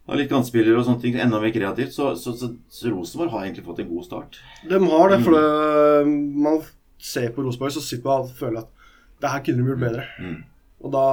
av 0.10 0.18
litt 0.18 0.32
kantspillere 0.32 0.80
og 0.80 0.88
sånne 0.88 1.04
ting. 1.04 1.18
Enda 1.22 1.40
mer 1.42 1.54
kreativt. 1.54 1.94
Så, 1.94 2.12
så, 2.18 2.34
så, 2.38 2.52
så 2.74 2.92
Rosenborg 2.92 3.34
har 3.36 3.46
egentlig 3.46 3.68
fått 3.68 3.84
en 3.84 3.92
god 3.92 4.08
start. 4.08 4.42
De 4.70 4.82
har 4.82 5.14
det, 5.14 5.22
for 5.26 5.38
det, 5.38 6.18
man 6.42 6.60
ser 7.00 7.30
på 7.36 7.46
Rosenborg, 7.46 7.76
så 7.78 7.84
sitter 7.86 8.10
man 8.10 8.28
og 8.28 8.36
føler 8.40 8.66
at 8.66 8.76
det 9.20 9.32
her 9.34 9.46
kunne 9.46 9.64
de 9.64 9.72
gjort 9.72 9.86
bedre. 9.86 10.06
Mm. 10.20 10.38
Og 10.80 10.94
da 10.96 11.06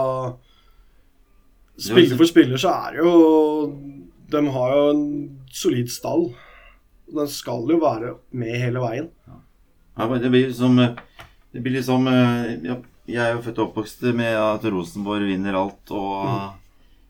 Spiller 1.77 2.17
for 2.17 2.29
spiller 2.29 2.61
så 2.61 2.73
er 2.73 2.95
det 2.95 3.03
jo 3.05 3.67
De 4.33 4.41
har 4.55 4.71
jo 4.73 4.85
en 4.95 5.03
solid 5.53 5.91
stall. 5.93 6.31
Den 7.13 7.29
skal 7.31 7.69
jo 7.69 7.77
være 7.83 8.15
med 8.33 8.57
hele 8.59 8.81
veien. 8.83 9.11
Ja, 9.97 10.07
det 10.09 10.31
blir 10.31 10.49
liksom 10.49 10.77
Det 10.77 11.63
blir 11.63 11.77
liksom 11.79 12.09
eh, 12.09 12.57
ja, 12.65 12.79
Jeg 13.07 13.23
er 13.23 13.35
jo 13.37 13.43
født 13.45 13.61
og 13.61 13.69
oppvokst 13.69 14.03
med 14.17 14.35
at 14.41 14.65
Rosenborg 14.73 15.29
vinner 15.29 15.59
alt 15.61 15.93
og, 15.95 16.57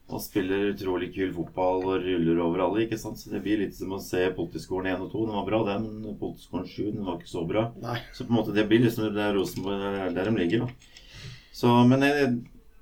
og 0.06 0.22
spiller 0.22 0.68
utrolig 0.70 1.08
kul 1.16 1.32
fotball 1.34 1.80
og 1.82 2.04
ruller 2.04 2.38
over 2.44 2.62
alle. 2.62 2.84
ikke 2.84 2.98
sant? 3.00 3.18
Så 3.18 3.32
det 3.32 3.40
blir 3.42 3.58
litt 3.58 3.74
som 3.74 3.94
å 3.96 4.02
se 4.02 4.20
Politiskolen 4.36 4.92
1 4.92 5.02
og 5.02 5.10
2. 5.10 5.24
Den 5.26 5.38
var 5.38 5.46
bra, 5.48 5.62
den. 5.66 5.88
Politiskolen 6.20 6.68
7 6.70 6.92
den 6.92 7.06
var 7.08 7.18
ikke 7.18 7.32
så 7.32 7.42
bra. 7.48 7.64
Nei. 7.82 7.98
Så 8.14 8.26
på 8.26 8.30
en 8.30 8.38
måte 8.38 8.54
det 8.54 8.68
blir 8.70 8.84
liksom 8.84 9.10
det 9.16 9.24
er 9.24 9.34
Rosenborg 9.34 9.82
er 9.88 10.14
der 10.14 10.30
de 10.30 10.36
ligger. 10.38 10.66
da. 10.66 11.32
Så, 11.56 11.72
Men 11.90 12.06
jeg 12.06 12.36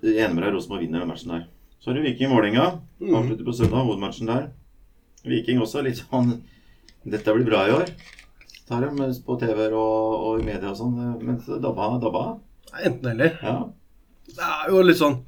jeg 0.04 0.18
er 0.18 0.26
enig 0.26 0.36
med 0.36 0.44
deg, 0.44 0.52
Rosenborg 0.52 0.82
vinner 0.84 1.00
den 1.00 1.08
matchen 1.08 1.30
der. 1.32 1.46
Så 1.80 1.88
har 1.88 1.96
du 1.96 2.04
Viking-Vålerenga. 2.04 2.64
Mm. 3.00 3.14
Avslutter 3.16 3.46
på 3.46 3.54
søndag, 3.56 3.86
hovedmatchen 3.86 4.28
der. 4.28 4.50
Viking 5.24 5.62
også 5.64 5.80
litt 5.84 6.02
sånn 6.02 6.42
Dette 7.08 7.32
blir 7.36 7.46
bra 7.48 7.62
i 7.68 7.72
år. 7.72 7.88
Tar 8.68 8.84
dem 8.84 9.00
på 9.24 9.36
TV 9.40 9.66
og, 9.70 9.80
og 9.80 10.42
i 10.42 10.44
media 10.44 10.74
og 10.74 10.76
sånn. 10.76 10.94
Men 11.24 11.40
dabba, 11.40 11.88
dabba. 12.00 12.24
Enten 12.84 13.10
eller. 13.14 13.36
Ja. 13.40 13.56
Det 14.28 14.50
er 14.58 14.72
jo 14.72 14.84
litt 14.84 15.00
sånn 15.00 15.18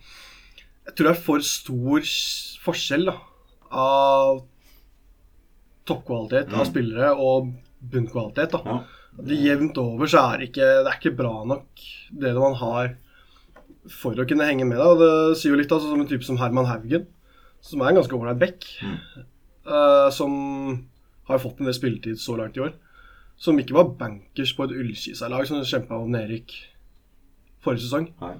tror 0.97 1.09
det 1.11 1.15
er 1.15 1.25
for 1.27 1.45
stor 1.45 2.11
forskjell 2.65 3.07
da, 3.11 3.17
av 3.71 4.43
toppkvalitet 5.87 6.53
av 6.53 6.65
Mm. 6.65 6.71
spillere 6.71 7.11
og 7.15 7.53
bunnkvalitet. 7.81 8.51
da. 8.53 8.85
Det 9.17 9.39
Jevnt 9.41 9.79
over 9.79 10.07
så 10.07 10.33
er 10.35 10.39
det 10.39 10.49
ikke, 10.51 10.85
det 10.85 10.91
er 10.91 10.99
ikke 11.01 11.17
bra 11.17 11.45
nok 11.45 11.67
det 12.13 12.35
man 12.35 12.55
har 12.55 12.97
for 13.89 14.13
å 14.13 14.27
kunne 14.29 14.45
henge 14.45 14.67
med. 14.67 14.79
Da. 14.79 14.95
Det 14.99 15.39
sier 15.39 15.55
jo 15.55 15.61
litt 15.61 15.71
altså, 15.71 15.91
som 15.91 16.01
en 16.01 16.09
type 16.11 16.25
som 16.27 16.37
Herman 16.37 16.67
Haugen, 16.67 17.07
som 17.63 17.81
er 17.81 17.89
en 17.93 18.01
ganske 18.03 18.13
ålreit 18.17 18.39
back. 18.39 18.67
Mm. 18.83 18.99
Uh, 19.67 20.11
som 20.11 20.87
har 21.27 21.39
fått 21.43 21.59
en 21.61 21.67
del 21.67 21.75
spilletid 21.75 22.19
så 22.19 22.37
langt 22.39 22.57
i 22.57 22.61
år. 22.61 22.75
Som 23.39 23.59
ikke 23.59 23.75
var 23.75 23.97
bankers 23.99 24.55
på 24.57 24.65
et 24.65 24.75
Ullkisa-lag 24.77 25.47
som 25.47 25.63
kjempa 25.63 25.99
om 25.99 26.11
nedrykk 26.11 26.53
forrige 27.65 27.87
sesong. 27.87 28.11
Nei. 28.21 28.35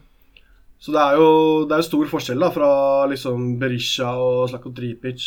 Så 0.79 0.93
det 0.93 1.01
er 1.03 1.17
jo 1.17 1.29
det 1.67 1.75
er 1.75 1.81
jo 1.83 1.87
stor 1.89 2.11
forskjell 2.11 2.43
da, 2.45 2.51
fra 2.53 2.71
liksom 3.11 3.57
Berisha 3.61 4.11
og 4.21 4.49
Slako 4.51 4.75
Tripic 4.77 5.25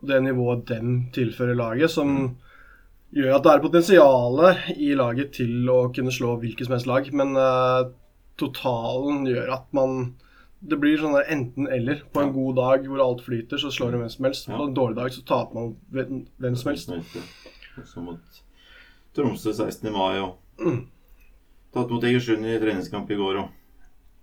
og 0.00 0.08
det 0.10 0.18
nivået 0.24 0.66
dem 0.68 0.96
tilfører 1.14 1.56
laget, 1.56 1.90
som 1.90 2.36
gjør 3.16 3.36
at 3.36 3.46
det 3.46 3.52
er 3.52 3.62
potensial 3.64 4.42
i 4.76 4.90
laget 4.98 5.30
til 5.38 5.70
å 5.72 5.86
kunne 5.94 6.12
slå 6.12 6.34
hvilket 6.42 6.66
som 6.66 6.74
helst 6.76 6.90
lag. 6.90 7.06
Men 7.16 7.32
uh, 7.38 7.86
totalen 8.36 9.24
gjør 9.30 9.52
at 9.56 9.68
man 9.76 10.14
Det 10.66 10.78
blir 10.80 10.96
sånn 10.98 11.14
enten-eller. 11.20 12.00
På 12.12 12.22
en 12.24 12.30
god 12.32 12.56
dag 12.56 12.86
hvor 12.88 13.00
alt 13.04 13.20
flyter, 13.22 13.60
så 13.60 13.68
slår 13.70 13.92
det 13.92 13.98
hvem 14.00 14.10
som 14.10 14.24
helst. 14.24 14.46
På 14.48 14.64
en 14.64 14.74
dårlig 14.74 14.96
dag 14.96 15.12
så 15.12 15.22
taper 15.28 15.54
man 15.54 15.74
hvem, 15.92 16.56
som 16.56 16.70
helst. 16.72 16.90
Også 17.76 18.02
mot 18.02 18.40
Tromsø 19.14 19.52
16. 19.52 19.92
mai 19.92 20.18
og 20.24 20.36
Mm. 20.58 20.86
tatt 21.74 21.90
mot 21.92 22.02
Egersund 22.08 22.48
i 22.48 22.56
treningskamp 22.58 23.10
i 23.12 23.18
går 23.20 23.36
og 23.42 23.50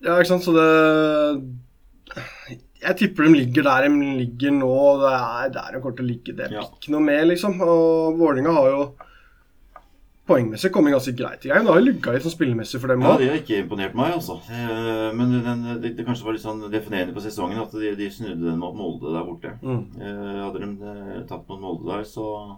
Ja, 0.04 0.18
ikke 0.20 0.28
sant, 0.34 0.44
så 0.44 0.54
det 0.58 0.68
Jeg 2.84 2.98
tipper 3.00 3.24
de 3.30 3.32
ligger 3.38 3.64
der 3.64 3.88
de 3.88 4.08
ligger 4.20 4.52
nå. 4.52 4.72
Det 5.00 5.14
er 5.16 5.50
der 5.56 5.72
de 5.78 5.80
kommer 5.82 5.96
til 5.98 6.06
å 6.06 6.10
ligge. 6.12 6.36
Det 6.36 6.50
er 6.50 6.58
Ja. 6.58 6.64
ikke 6.68 6.92
noe 6.92 7.00
mer, 7.06 7.24
liksom. 7.30 7.56
Og 7.64 8.18
Vålerenga 8.20 8.52
har 8.58 8.68
jo 8.74 8.82
poengmessig 10.28 10.72
kommet 10.72 10.94
ganske 10.96 11.14
greit 11.16 11.46
i 11.46 11.50
gang. 11.52 11.64
Det 11.66 11.72
har 11.74 11.80
jo 11.80 11.86
lugga 11.88 12.14
litt 12.14 12.24
sånn 12.24 12.36
spillemessig 12.36 12.80
for 12.80 12.88
dem 12.92 13.02
Ja, 13.02 13.14
òg. 13.14 13.20
de 13.20 13.28
har 13.30 13.38
ikke 13.40 13.58
imponert 13.64 13.94
meg, 13.96 14.14
altså. 14.14 14.38
Eh, 14.52 15.12
Men 15.16 15.32
den, 15.44 15.82
det, 15.82 15.96
det 15.98 16.06
kanskje 16.06 16.24
var 16.26 16.34
litt 16.34 16.44
sånn 16.44 16.62
definerende 16.72 17.14
på 17.16 17.24
sesongen 17.24 17.60
at 17.62 17.72
de, 17.72 17.96
de 17.96 18.10
snudde 18.10 18.40
den 18.52 18.60
mot 18.60 18.76
Molde 18.76 19.12
der 19.16 19.24
borte. 19.28 19.58
Mm. 19.64 19.84
Eh, 20.00 20.44
Hadde 20.44 20.60
de 20.60 21.28
tapt 21.28 21.28
tatt 21.30 21.50
mot 21.50 21.60
Molde 21.62 21.88
der, 21.92 22.04
så, 22.04 22.58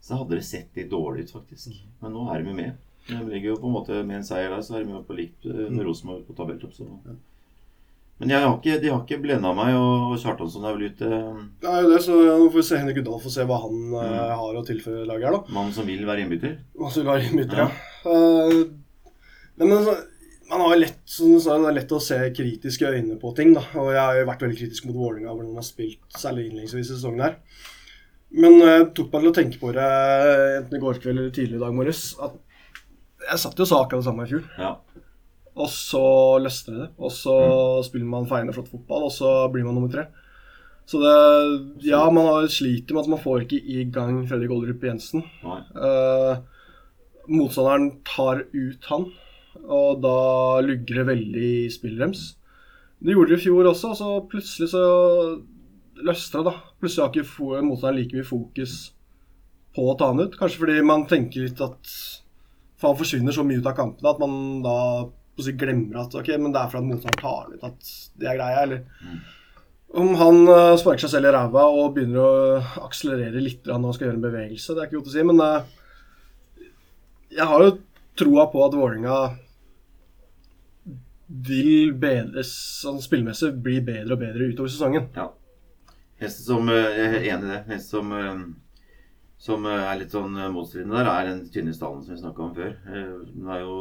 så 0.00 0.16
hadde 0.20 0.36
det 0.40 0.44
sett 0.44 0.68
litt 0.76 0.90
dårlig 0.90 1.24
ut, 1.28 1.32
faktisk. 1.40 1.72
Men 2.02 2.12
nå 2.12 2.28
er 2.34 2.42
de 2.44 2.52
med. 2.52 2.76
De 3.10 3.24
ligger 3.30 3.52
jo 3.54 3.58
på 3.62 3.66
en 3.70 3.74
måte 3.74 3.98
med 4.06 4.20
en 4.20 4.26
seier 4.26 4.52
der, 4.52 4.62
så 4.62 4.78
er 4.78 4.84
de 4.86 4.94
jo 4.94 5.02
på 5.06 5.16
likt 5.18 5.46
eh, 5.50 5.66
med 5.68 5.84
Rosenborg 5.86 6.22
på 6.28 6.36
tabelltopp. 6.38 6.76
Men 8.20 8.28
jeg 8.34 8.44
har 8.44 8.52
ikke, 8.58 8.74
de 8.82 8.90
har 8.92 9.00
ikke 9.00 9.16
blenda 9.22 9.50
meg, 9.56 9.72
og, 9.80 10.12
Kjartansson 10.20 10.66
er 10.68 10.74
vel 10.76 10.90
ute. 10.92 11.08
Det 11.62 11.70
er 11.72 11.86
jo 11.86 11.90
det, 11.94 12.00
så 12.04 12.18
nå 12.20 12.50
får 12.50 12.58
vi 12.58 12.64
se 12.68 12.80
Henrik 12.82 12.98
Udahl, 13.00 13.22
får 13.22 13.32
se 13.38 13.46
hva 13.48 13.60
han 13.62 13.78
Mm. 13.80 13.94
eh, 14.02 14.34
har 14.42 14.58
å 14.60 14.64
tilføre 14.68 15.06
laget 15.08 15.24
her, 15.30 15.38
da. 15.38 15.54
Mannen 15.56 15.72
som 15.72 15.88
vil 15.88 16.04
være 16.04 16.26
innbytter. 16.26 16.58
Mannen 16.76 16.92
som 16.92 17.02
vil 17.02 17.12
være 17.14 17.30
innbytter, 17.30 17.62
ja. 17.64 17.68
ja. 18.04 18.64
nei, 19.56 19.66
men 19.70 19.84
så, 19.86 19.94
man 20.50 20.64
har 20.66 20.76
lett, 20.82 21.00
som 21.08 21.32
du 21.32 21.40
sa, 21.40 21.56
det 21.62 21.70
er 21.70 21.76
lett 21.80 21.96
å 21.96 22.02
se 22.02 22.18
kritiske 22.36 22.92
øyne 22.92 23.16
på 23.22 23.32
ting, 23.38 23.54
da. 23.56 23.64
Og 23.80 23.88
jeg 23.94 24.02
har 24.02 24.20
jo 24.20 24.28
vært 24.28 24.44
veldig 24.44 24.58
kritisk 24.60 24.90
mot 24.90 25.00
Vålerenga, 25.00 25.32
hvordan 25.32 25.54
de 25.54 25.60
har 25.62 25.68
spilt, 25.70 26.04
særlig 26.20 26.48
innledningsvis 26.50 26.90
i 26.90 26.96
sesongen 26.98 27.24
her. 27.24 27.36
Men 28.36 28.60
eh, 28.62 28.84
tok 28.94 29.08
meg 29.14 29.24
til 29.24 29.32
å 29.32 29.36
tenke 29.40 29.58
på 29.64 29.72
det 29.74 29.88
enten 30.60 30.76
i 30.76 30.82
går 30.84 31.00
kveld 31.02 31.18
eller 31.18 31.32
tidlig 31.34 31.56
i 31.56 31.64
dag 31.64 31.74
morges, 31.74 32.04
at 32.22 32.36
jeg 33.30 33.42
satt 33.42 33.60
jo 33.60 33.66
og 33.66 33.70
sa 33.70 33.80
akkurat 33.84 34.02
det 34.02 34.08
samme 34.08 34.26
i 34.26 34.30
fjor. 34.30 34.46
Ja. 34.58 34.72
Og 35.60 35.68
så 35.72 36.04
løsner 36.42 36.82
det. 36.82 36.88
Og 36.98 37.12
så 37.14 37.36
spiller 37.86 38.10
man 38.10 38.28
feiende 38.30 38.54
flott 38.56 38.70
fotball, 38.70 39.08
og 39.08 39.14
så 39.14 39.30
blir 39.52 39.66
man 39.66 39.76
nummer 39.78 39.92
tre. 39.92 40.08
Så 40.90 40.98
det 41.02 41.86
Ja, 41.86 42.02
man 42.10 42.48
sliter 42.50 42.96
med 42.96 43.04
at 43.04 43.12
man 43.12 43.22
får 43.22 43.44
ikke 43.44 43.60
i 43.62 43.84
gang 43.94 44.24
Fredrik 44.26 44.50
Olderup 44.50 44.82
Jensen. 44.82 45.22
Eh, 45.46 46.40
motstanderen 47.30 48.00
tar 48.06 48.44
ut 48.50 48.88
han, 48.90 49.06
og 49.66 50.00
da 50.02 50.16
lugger 50.64 51.02
det 51.02 51.08
veldig 51.12 51.50
i 51.66 51.70
spillet 51.70 52.02
deres. 52.02 52.24
Det 53.00 53.14
gjorde 53.14 53.32
det 53.32 53.38
i 53.38 53.44
fjor 53.44 53.70
også, 53.70 53.94
så 53.96 54.08
plutselig 54.28 54.72
så 54.72 54.82
det, 56.00 56.42
da. 56.44 56.56
Plutselig 56.80 57.04
har 57.04 57.12
ikke 57.12 57.62
motstanderen 57.62 58.00
like 58.00 58.16
mye 58.16 58.26
fokus 58.26 58.74
på 59.76 59.86
å 59.86 59.96
ta 59.98 60.10
han 60.10 60.24
ut. 60.24 60.36
Kanskje 60.40 60.64
fordi 60.64 60.80
man 60.82 61.06
tenker 61.08 61.46
litt 61.46 61.60
at 61.64 61.94
For 62.80 62.90
han 62.90 63.00
forsvinner 63.00 63.36
så 63.36 63.44
mye 63.46 63.60
ut 63.60 63.68
av 63.68 63.76
kampene 63.76 64.12
at 64.14 64.22
man 64.22 64.38
da 64.64 64.76
si 65.40 65.54
glemmer 65.56 66.02
at 66.02 66.14
ok, 66.16 66.34
men 66.40 66.52
det 66.52 66.60
er 66.60 66.72
fordi 66.72 66.88
motstanderen 66.90 67.20
tar 67.20 67.36
han 67.44 67.54
ut 67.54 67.68
at 67.70 67.92
det 68.20 68.28
er 68.28 68.36
greia, 68.36 68.64
eller 68.64 68.80
om 70.00 70.14
han 70.20 70.40
eh, 70.46 70.78
sparker 70.78 71.02
seg 71.02 71.16
selv 71.16 71.30
i 71.30 71.34
ræva 71.34 71.64
og 71.74 71.94
begynner 71.96 72.20
å 72.22 72.84
akselerere 72.86 73.42
litt 73.42 73.66
når 73.66 73.78
han 73.78 73.96
skal 73.96 74.06
gjøre 74.06 74.18
en 74.20 74.26
bevegelse, 74.26 74.74
det 74.74 74.82
er 74.82 74.90
ikke 74.90 75.00
godt 75.00 75.10
å 75.10 75.14
si. 75.14 75.24
Men 75.26 75.42
uh, 75.42 76.66
jeg 77.34 77.48
har 77.50 77.64
jo 77.64 77.72
troa 78.20 78.46
på 78.52 78.62
at 78.66 78.76
Vålerenga 78.78 79.18
vil 81.50 81.92
bedres 81.98 82.52
sånn 82.82 83.00
spillmessig 83.02 83.52
bli 83.64 83.80
bedre 83.86 84.14
og 84.14 84.22
bedre 84.22 84.50
utover 84.50 84.70
sesongen. 84.70 85.10
Eneste 86.20 86.42
som 86.44 86.68
eh, 86.68 86.88
Jeg 86.90 87.04
er 87.04 87.12
helt 87.14 87.28
enig 87.32 87.46
i 87.46 87.52
det. 87.52 87.60
Eneste 87.70 87.96
som, 87.96 88.10
som 89.40 89.64
eh, 89.64 89.82
er 89.88 89.96
litt 90.02 90.12
sånn 90.12 90.34
eh, 90.36 90.50
motstridende 90.52 90.98
der, 90.98 91.06
er 91.08 91.28
den 91.30 91.38
tynne 91.48 91.72
stallen 91.72 92.02
som 92.04 92.12
vi 92.12 92.20
snakka 92.20 92.42
om 92.44 92.50
før. 92.58 92.74
Eh, 92.92 93.12
Nå 93.40 93.52
er 93.54 93.62
jo 93.62 93.76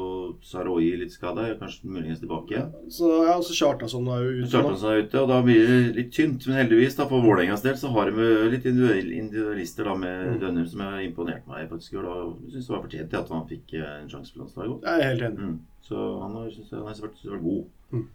Saroyi 0.47 0.93
litt 1.01 1.12
skada, 1.12 1.49
kanskje 1.60 1.89
muligens 1.91 2.22
tilbake 2.22 2.53
igjen. 2.55 2.70
Så 2.95 3.10
ja, 3.28 3.34
også 3.36 3.57
Kjartansson 3.57 4.07
er 4.16 4.22
jo 4.24 4.30
ute. 4.38 4.51
Kjartansson 4.53 4.93
er 4.93 5.03
ute, 5.03 5.20
og 5.20 5.28
da 5.34 5.39
blir 5.43 5.66
det 5.68 5.80
litt 5.97 6.14
tynt. 6.16 6.47
Men 6.47 6.62
heldigvis, 6.62 6.95
da, 6.95 7.10
for 7.12 7.26
Vålerengas 7.28 7.66
del, 7.66 7.76
så 7.82 7.91
har 7.97 8.07
de 8.16 8.30
litt 8.55 8.70
individualister 8.72 9.89
da, 9.91 9.97
med 9.99 10.30
Mm. 10.30 10.39
Dønner, 10.45 10.66
som 10.72 10.82
har 10.86 11.01
imponert 11.03 11.45
meg 11.49 11.68
faktisk. 11.72 11.97
Og 11.99 12.07
da 12.07 12.16
syns 12.53 12.68
det 12.70 12.74
var 12.74 12.82
fortjent 12.86 13.14
at 13.20 13.30
han 13.36 13.45
fikk 13.49 13.76
en 13.82 14.07
sjanse 14.12 14.34
på 14.36 14.41
landslaget 14.45 14.72
òg. 14.78 14.88
Jeg 14.88 15.03
er 15.03 15.12
helt 15.12 15.28
enig. 15.28 15.49
Mm. 15.49 15.60
Så 15.89 16.05
han 16.24 16.39
har, 16.39 16.49
synes 16.55 16.72
jeg, 16.72 16.80
han 16.80 16.88
har 16.88 17.03
vært, 17.03 17.22
vært 17.34 17.45
god. 17.49 18.07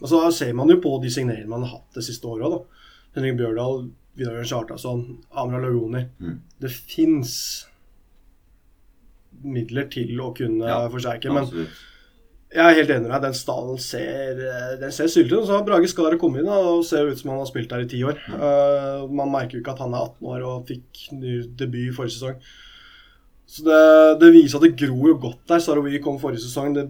Altså, 0.00 0.16
da 0.20 0.32
ser 0.36 0.52
man 0.56 0.68
jo 0.72 0.76
på 0.84 0.90
de 1.02 1.10
signeringene 1.12 1.48
man 1.52 1.64
har 1.64 1.76
hatt 1.78 1.96
det 1.96 2.04
siste 2.08 2.28
året. 2.28 2.66
Henrik 3.16 3.36
Bjørdal, 3.38 3.86
Vidar 4.16 4.32
Jørgen 4.36 4.48
Kjartansson, 4.50 5.02
Amra 5.36 5.60
Lagoni. 5.60 6.06
Mm. 6.22 6.38
Det 6.62 6.70
fins 6.72 7.34
midler 9.44 9.90
til 9.92 10.16
å 10.24 10.30
kunne 10.36 10.64
Ja, 10.66 10.78
forsterke. 10.88 11.28
Men 11.32 11.44
Absolutt. 11.44 11.74
jeg 12.56 12.64
er 12.64 12.78
helt 12.78 12.90
enig 12.94 13.02
med 13.06 13.12
deg. 13.12 13.22
Den 13.26 13.34
stallen 13.36 13.78
ser, 13.78 14.40
eh, 14.40 14.76
den 14.80 14.92
ser 14.92 15.10
syltynn 15.12 15.42
ut. 15.42 15.46
Så 15.46 15.52
har 15.58 15.64
Brage 15.66 15.88
Skar 15.92 16.16
kommet 16.16 16.40
inn 16.40 16.48
og 16.48 16.84
ser 16.84 17.10
ut 17.10 17.18
som 17.18 17.30
han 17.30 17.38
har 17.42 17.50
spilt 17.50 17.68
der 17.68 17.84
i 17.84 17.90
ti 17.90 18.00
år. 18.02 18.16
Eh, 18.32 19.06
man 19.12 19.30
merker 19.30 19.58
jo 19.58 19.62
ikke 19.62 19.74
at 19.76 19.84
han 19.84 19.92
er 19.92 20.06
18 20.08 20.26
år 20.32 20.46
og 20.46 20.66
fikk 20.66 21.12
ny 21.12 21.42
debut 21.56 21.92
forrige 21.94 22.16
sesong. 22.16 22.40
Så 23.46 23.62
det, 23.62 24.20
det 24.20 24.32
viser 24.32 24.56
at 24.56 24.62
det 24.62 24.76
gror 24.88 25.08
jo 25.12 25.18
godt 25.18 25.44
der. 25.46 25.58
Saroui 25.60 26.00
kom 26.02 26.18
forrige 26.18 26.40
sesong. 26.42 26.74
Det 26.74 26.88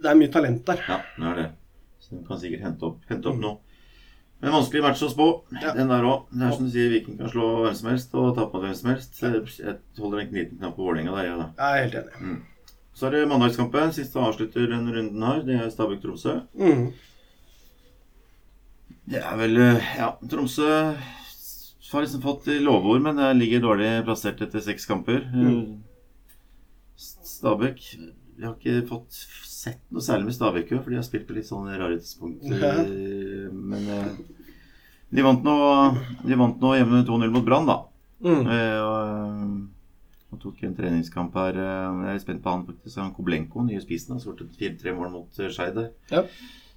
det 0.00 0.08
er 0.08 0.16
mye 0.16 0.32
talent 0.32 0.64
der. 0.64 0.80
Ja, 0.88 0.96
det 1.18 1.26
er 1.28 1.34
det. 1.36 1.50
Så 2.00 2.16
de 2.16 2.24
kan 2.26 2.38
sikkert 2.40 2.62
hente 2.64 2.86
opp, 2.88 3.00
hente 3.10 3.28
opp 3.28 3.40
noe. 3.40 3.58
Men 4.40 4.54
vanskelig 4.56 4.80
match 4.82 5.02
å 5.04 5.10
spå, 5.12 5.26
Ja. 5.60 5.74
den 5.76 5.88
der 5.92 6.02
òg. 6.08 6.22
Det 6.32 6.46
er 6.46 6.52
som 6.56 6.64
du 6.64 6.70
sier, 6.72 6.88
Viking 6.90 7.18
kan 7.18 7.28
slå 7.28 7.48
hvem 7.66 7.74
som 7.76 7.90
helst 7.90 8.14
og 8.14 8.30
tape 8.36 8.54
mot 8.54 8.62
hvem 8.64 8.74
som 8.78 8.90
helst. 8.90 9.18
Jeg 9.20 9.76
holder 9.98 10.20
en 10.22 10.32
liten 10.32 10.58
knapp 10.58 10.76
på 10.76 10.86
Vålerenga 10.86 11.12
der, 11.16 11.24
jeg, 11.28 11.38
da. 11.38 11.48
Jeg 11.58 11.76
er 11.76 11.82
helt 11.84 12.14
enig. 12.22 12.38
Så 12.94 13.06
er 13.06 13.10
det 13.10 13.28
mandagskampen. 13.28 13.92
Siste 13.92 14.16
avslutter 14.20 14.66
denne 14.72 14.92
runden 14.96 15.22
her. 15.22 15.42
Det 15.44 15.60
er 15.60 15.68
Stabæk-Tromsø. 15.70 16.38
Mm. 16.58 16.92
Det 19.10 19.20
er 19.22 19.36
vel 19.40 19.56
eh, 19.58 19.88
Ja, 19.98 20.12
Tromsø 20.30 20.66
har 21.90 22.04
liksom 22.04 22.22
fått 22.22 22.46
lovord, 22.62 23.02
men 23.02 23.16
det 23.18 23.30
ligger 23.36 23.60
dårlig 23.64 24.04
plassert 24.06 24.40
etter 24.44 24.62
seks 24.62 24.86
kamper. 24.86 25.24
Mm. 25.34 25.82
Stabæk 26.96 27.80
har 28.42 28.54
ikke 28.54 28.86
fått 28.88 29.16
sett 29.60 29.80
noe 29.92 30.04
særlig 30.04 30.28
med 30.30 30.36
Stabæk, 30.36 30.70
for 30.78 30.90
de 30.92 30.98
har 31.00 31.04
spilt 31.06 31.26
på 31.28 31.34
litt 31.36 31.48
sånne 31.48 31.76
rare 31.80 31.98
tidspunkter. 32.00 32.62
Ja. 32.62 33.50
Men 33.52 33.88
eh, 33.96 34.12
de 35.10 35.24
vant 35.26 35.42
nå 35.44 35.54
De 36.24 36.36
vant 36.38 36.60
nå 36.62 36.70
hjemme 36.78 37.00
2-0 37.08 37.32
mot 37.34 37.44
Brann, 37.46 37.66
da. 37.68 37.78
Mm. 38.24 38.44
Eh, 38.52 38.80
og, 38.84 40.32
og 40.34 40.40
tok 40.42 40.62
en 40.68 40.76
treningskamp 40.78 41.34
her. 41.40 41.56
eh, 41.58 42.00
Jeg 42.08 42.14
er 42.20 42.24
spent 42.24 42.42
på 42.44 42.52
han 42.54 42.66
faktisk. 42.68 42.96
Han 43.02 43.12
Koblenko, 43.16 43.64
nye 43.66 43.82
spissen, 43.84 44.14
har 44.16 44.22
skåret 44.24 44.56
4-3 44.60 44.94
mål 44.96 45.12
mot 45.18 45.40
Skeid. 45.40 45.74
der. 45.76 45.90
Ja. 46.12 46.24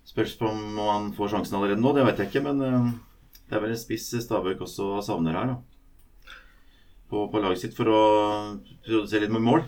Spørs 0.07 0.33
på 0.39 0.49
om 0.49 0.79
han 0.83 1.11
får 1.15 1.29
sjansen 1.35 1.55
allerede 1.59 1.79
nå, 1.83 1.93
det 1.95 2.03
vet 2.09 2.17
jeg 2.23 2.31
ikke. 2.31 2.43
Men 2.49 2.59
det 2.63 3.55
er 3.55 3.61
vel 3.63 3.75
en 3.75 3.79
spiss 3.79 4.09
Stabøk 4.25 4.65
også 4.65 4.97
savner 5.05 5.37
her, 5.37 5.53
da. 5.53 6.33
På, 7.13 7.27
på 7.29 7.39
laget 7.43 7.61
sitt 7.61 7.75
for 7.77 7.87
å 7.93 8.01
produsere 8.87 9.27
litt 9.27 9.31
med 9.35 9.43
mål. 9.45 9.63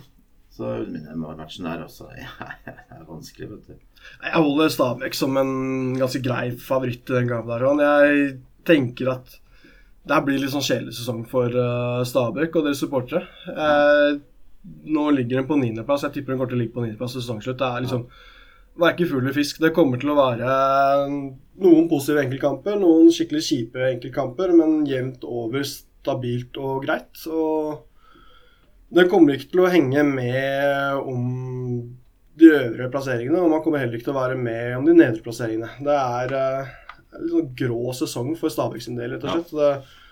Så 0.55 0.71
men 0.87 1.03
den 1.03 1.19
matchen 1.19 1.67
der 1.67 1.83
også 1.83 2.07
er 2.15 3.01
vanskelig, 3.07 3.49
vet 3.51 3.71
du. 3.71 3.79
Jeg 4.23 4.43
holder 4.45 4.69
Stabæk 4.71 5.17
som 5.17 5.35
en 5.41 5.55
ganske 5.99 6.21
grei 6.23 6.45
favoritt 6.55 7.09
i 7.09 7.17
den 7.17 7.31
kampen. 7.31 7.51
der. 7.51 7.65
Og 7.67 7.81
Jeg 7.83 8.37
tenker 8.65 9.11
at 9.17 9.39
det 10.05 10.21
blir 10.25 10.39
litt 10.39 10.53
sånn 10.53 10.63
kjedelig 10.63 10.93
sesong 10.99 11.25
for 11.27 11.49
uh, 11.49 12.05
Stabæk 12.05 12.55
og 12.55 12.67
deres 12.67 12.79
supportere. 12.83 13.25
Eh, 13.49 14.19
nå 14.93 15.05
ligger 15.13 15.41
den 15.41 15.47
på 15.49 15.57
niendeplass. 15.57 16.05
Jeg 16.05 16.13
tipper 16.19 16.33
den 16.33 16.39
kommer 16.39 16.51
til 16.53 16.59
å 16.59 16.61
ligge 16.61 16.75
på 16.75 16.83
niendeplass 16.83 17.17
ved 17.17 17.25
sesongslutt. 17.25 17.57
Det 17.57 17.67
er 17.67 17.85
liksom 17.85 18.05
verken 18.85 19.09
fugl 19.09 19.23
eller 19.23 19.35
fisk. 19.35 19.59
Det 19.63 19.73
kommer 19.73 20.01
til 20.01 20.13
å 20.13 20.17
være 20.19 20.53
noen 21.09 21.89
positive 21.89 22.21
enkeltkamper, 22.25 22.77
noen 22.81 23.09
skikkelig 23.13 23.43
kjipe 23.47 23.89
enkeltkamper, 23.89 24.53
men 24.57 24.85
jevnt 24.89 25.25
over 25.25 25.65
stabilt 25.65 26.61
og 26.61 26.85
greit. 26.85 27.25
Og 27.25 27.81
det 28.95 29.07
kommer 29.11 29.35
ikke 29.35 29.51
til 29.51 29.63
å 29.65 29.71
henge 29.71 30.03
med 30.07 31.03
om 31.03 31.27
de 32.39 32.49
øvre 32.51 32.89
plasseringene, 32.91 33.39
og 33.39 33.51
man 33.51 33.61
kommer 33.63 33.83
heller 33.83 33.97
ikke 33.97 34.09
til 34.09 34.15
å 34.15 34.21
være 34.21 34.39
med 34.39 34.75
om 34.77 34.87
de 34.87 34.95
nedre 34.95 35.23
plasseringene. 35.23 35.69
Det 35.83 35.95
er 35.95 36.35
eh, 36.39 36.73
en 37.15 37.31
sånn 37.31 37.49
grå 37.59 37.95
sesong 37.95 38.33
for 38.39 38.51
Stabæk 38.51 38.83
sin 38.83 38.99
del, 38.99 39.15
rett 39.15 39.25
og 39.27 39.37
slett. 39.37 39.53
Det, 39.55 40.03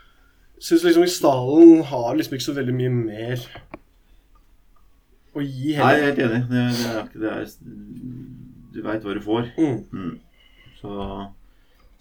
jeg 0.59 0.67
syns 0.69 0.85
liksom 0.87 1.07
Stallen 1.11 1.81
har 1.89 2.13
liksom 2.15 2.37
ikke 2.37 2.45
så 2.45 2.55
veldig 2.55 2.75
mye 2.77 2.91
mer 2.95 3.47
å 5.33 5.43
gi 5.43 5.73
Nei, 5.75 5.93
jeg 5.97 6.03
er 6.03 6.05
helt 6.07 6.21
enig. 6.23 6.41
Det, 6.51 6.65
det 6.73 6.91
er, 6.93 7.07
det 7.23 7.31
er, 7.33 7.47
du 8.73 8.81
veit 8.85 9.05
hva 9.05 9.15
du 9.17 9.23
får. 9.23 9.49
Mm. 9.57 9.79
Mm. 9.91 10.13
Så, 10.79 11.07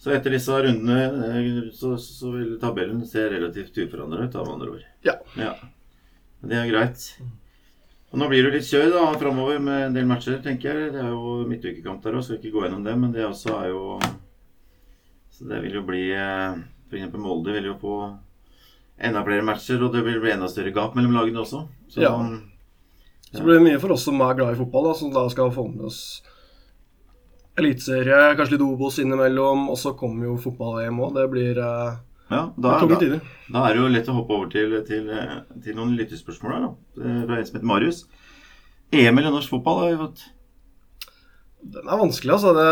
så 0.02 0.14
etter 0.14 0.36
disse 0.36 0.62
rundene 0.66 1.30
eh, 1.30 1.50
så, 1.76 1.94
så 2.00 2.34
vil 2.36 2.56
tabellen 2.62 3.02
se 3.08 3.24
relativt 3.32 3.78
uforandret 3.82 4.30
ut, 4.30 4.38
av 4.40 4.52
andre 4.54 4.76
ord. 4.76 4.86
Ja. 5.06 5.16
ja. 5.38 5.56
Det 6.42 6.58
er 6.58 6.70
greit. 6.70 7.04
Og 8.12 8.18
Nå 8.20 8.26
blir 8.28 8.44
det 8.44 8.58
litt 8.58 8.68
kjør 8.68 8.90
da 8.92 9.04
framover 9.16 9.60
med 9.62 9.86
en 9.86 9.94
del 9.96 10.08
matcher, 10.10 10.40
tenker 10.44 10.76
jeg. 10.76 10.90
Det 10.92 11.00
er 11.00 11.14
jo 11.14 11.38
midtukekamp 11.48 12.02
der 12.04 12.18
òg, 12.18 12.26
skal 12.26 12.36
ikke 12.40 12.52
gå 12.52 12.66
gjennom 12.66 12.82
det. 12.84 12.96
Men 12.98 13.14
det 13.14 13.24
også 13.24 13.54
er 13.62 13.70
jo 13.72 13.84
Så 15.32 15.48
det 15.48 15.62
vil 15.64 15.78
jo 15.80 15.86
bli 15.86 16.10
F.eks. 16.12 16.68
For 16.92 16.98
eksempel 16.98 17.22
Molde 17.24 17.54
vil 17.54 17.70
jo 17.70 17.78
få 17.80 17.94
enda 19.00 19.22
flere 19.24 19.42
matcher, 19.42 19.80
og 19.80 19.94
det 19.94 20.02
vil 20.04 20.18
bli 20.20 20.34
enda 20.34 20.48
større 20.50 20.74
gap 20.76 20.92
mellom 20.94 21.14
lagene 21.16 21.40
også. 21.40 21.62
Så 21.88 22.02
Ja. 22.02 22.12
Så 23.32 23.40
blir 23.40 23.56
det 23.56 23.64
mye 23.64 23.80
for 23.80 23.94
oss 23.94 24.04
som 24.04 24.20
er 24.20 24.34
glad 24.36 24.52
i 24.52 24.58
fotball, 24.58 24.90
da, 24.90 24.92
som 24.94 25.10
da 25.10 25.22
skal 25.32 25.50
få 25.50 25.64
med 25.72 25.86
oss 25.88 26.20
eliteserie, 27.56 28.34
kanskje 28.36 28.58
litt 28.58 28.64
Obos 28.66 28.98
innimellom, 29.00 29.70
og 29.72 29.78
så 29.80 29.94
kommer 29.96 30.26
jo 30.26 30.36
fotball-EM 30.40 31.00
òg. 31.00 31.14
Det 31.16 31.24
blir 31.32 31.60
eh, 31.64 31.96
ja, 32.32 32.42
da, 32.56 32.74
tunge 32.80 32.98
da. 33.14 33.18
Da 33.52 33.62
er 33.68 33.74
det 33.76 33.82
jo 33.82 33.88
lett 33.92 34.08
å 34.10 34.14
hoppe 34.16 34.36
over 34.36 34.50
til, 34.52 34.74
til, 34.88 35.08
til 35.64 35.76
noen 35.78 35.96
lyttespørsmål 35.98 36.54
her, 36.56 36.62
da. 36.66 36.70
Det 36.96 37.10
er 37.12 37.26
Fra 37.28 37.38
en 37.40 37.48
som 37.48 37.58
heter 37.58 37.70
Marius. 37.72 38.04
EM 38.92 39.18
eller 39.18 39.34
norsk 39.34 39.52
fotball? 39.54 39.82
har 39.82 39.92
vi 39.92 40.00
fått. 40.02 40.24
Den 41.72 41.86
er 41.88 42.00
vanskelig, 42.00 42.32
altså. 42.34 42.52
Det, 42.58 42.68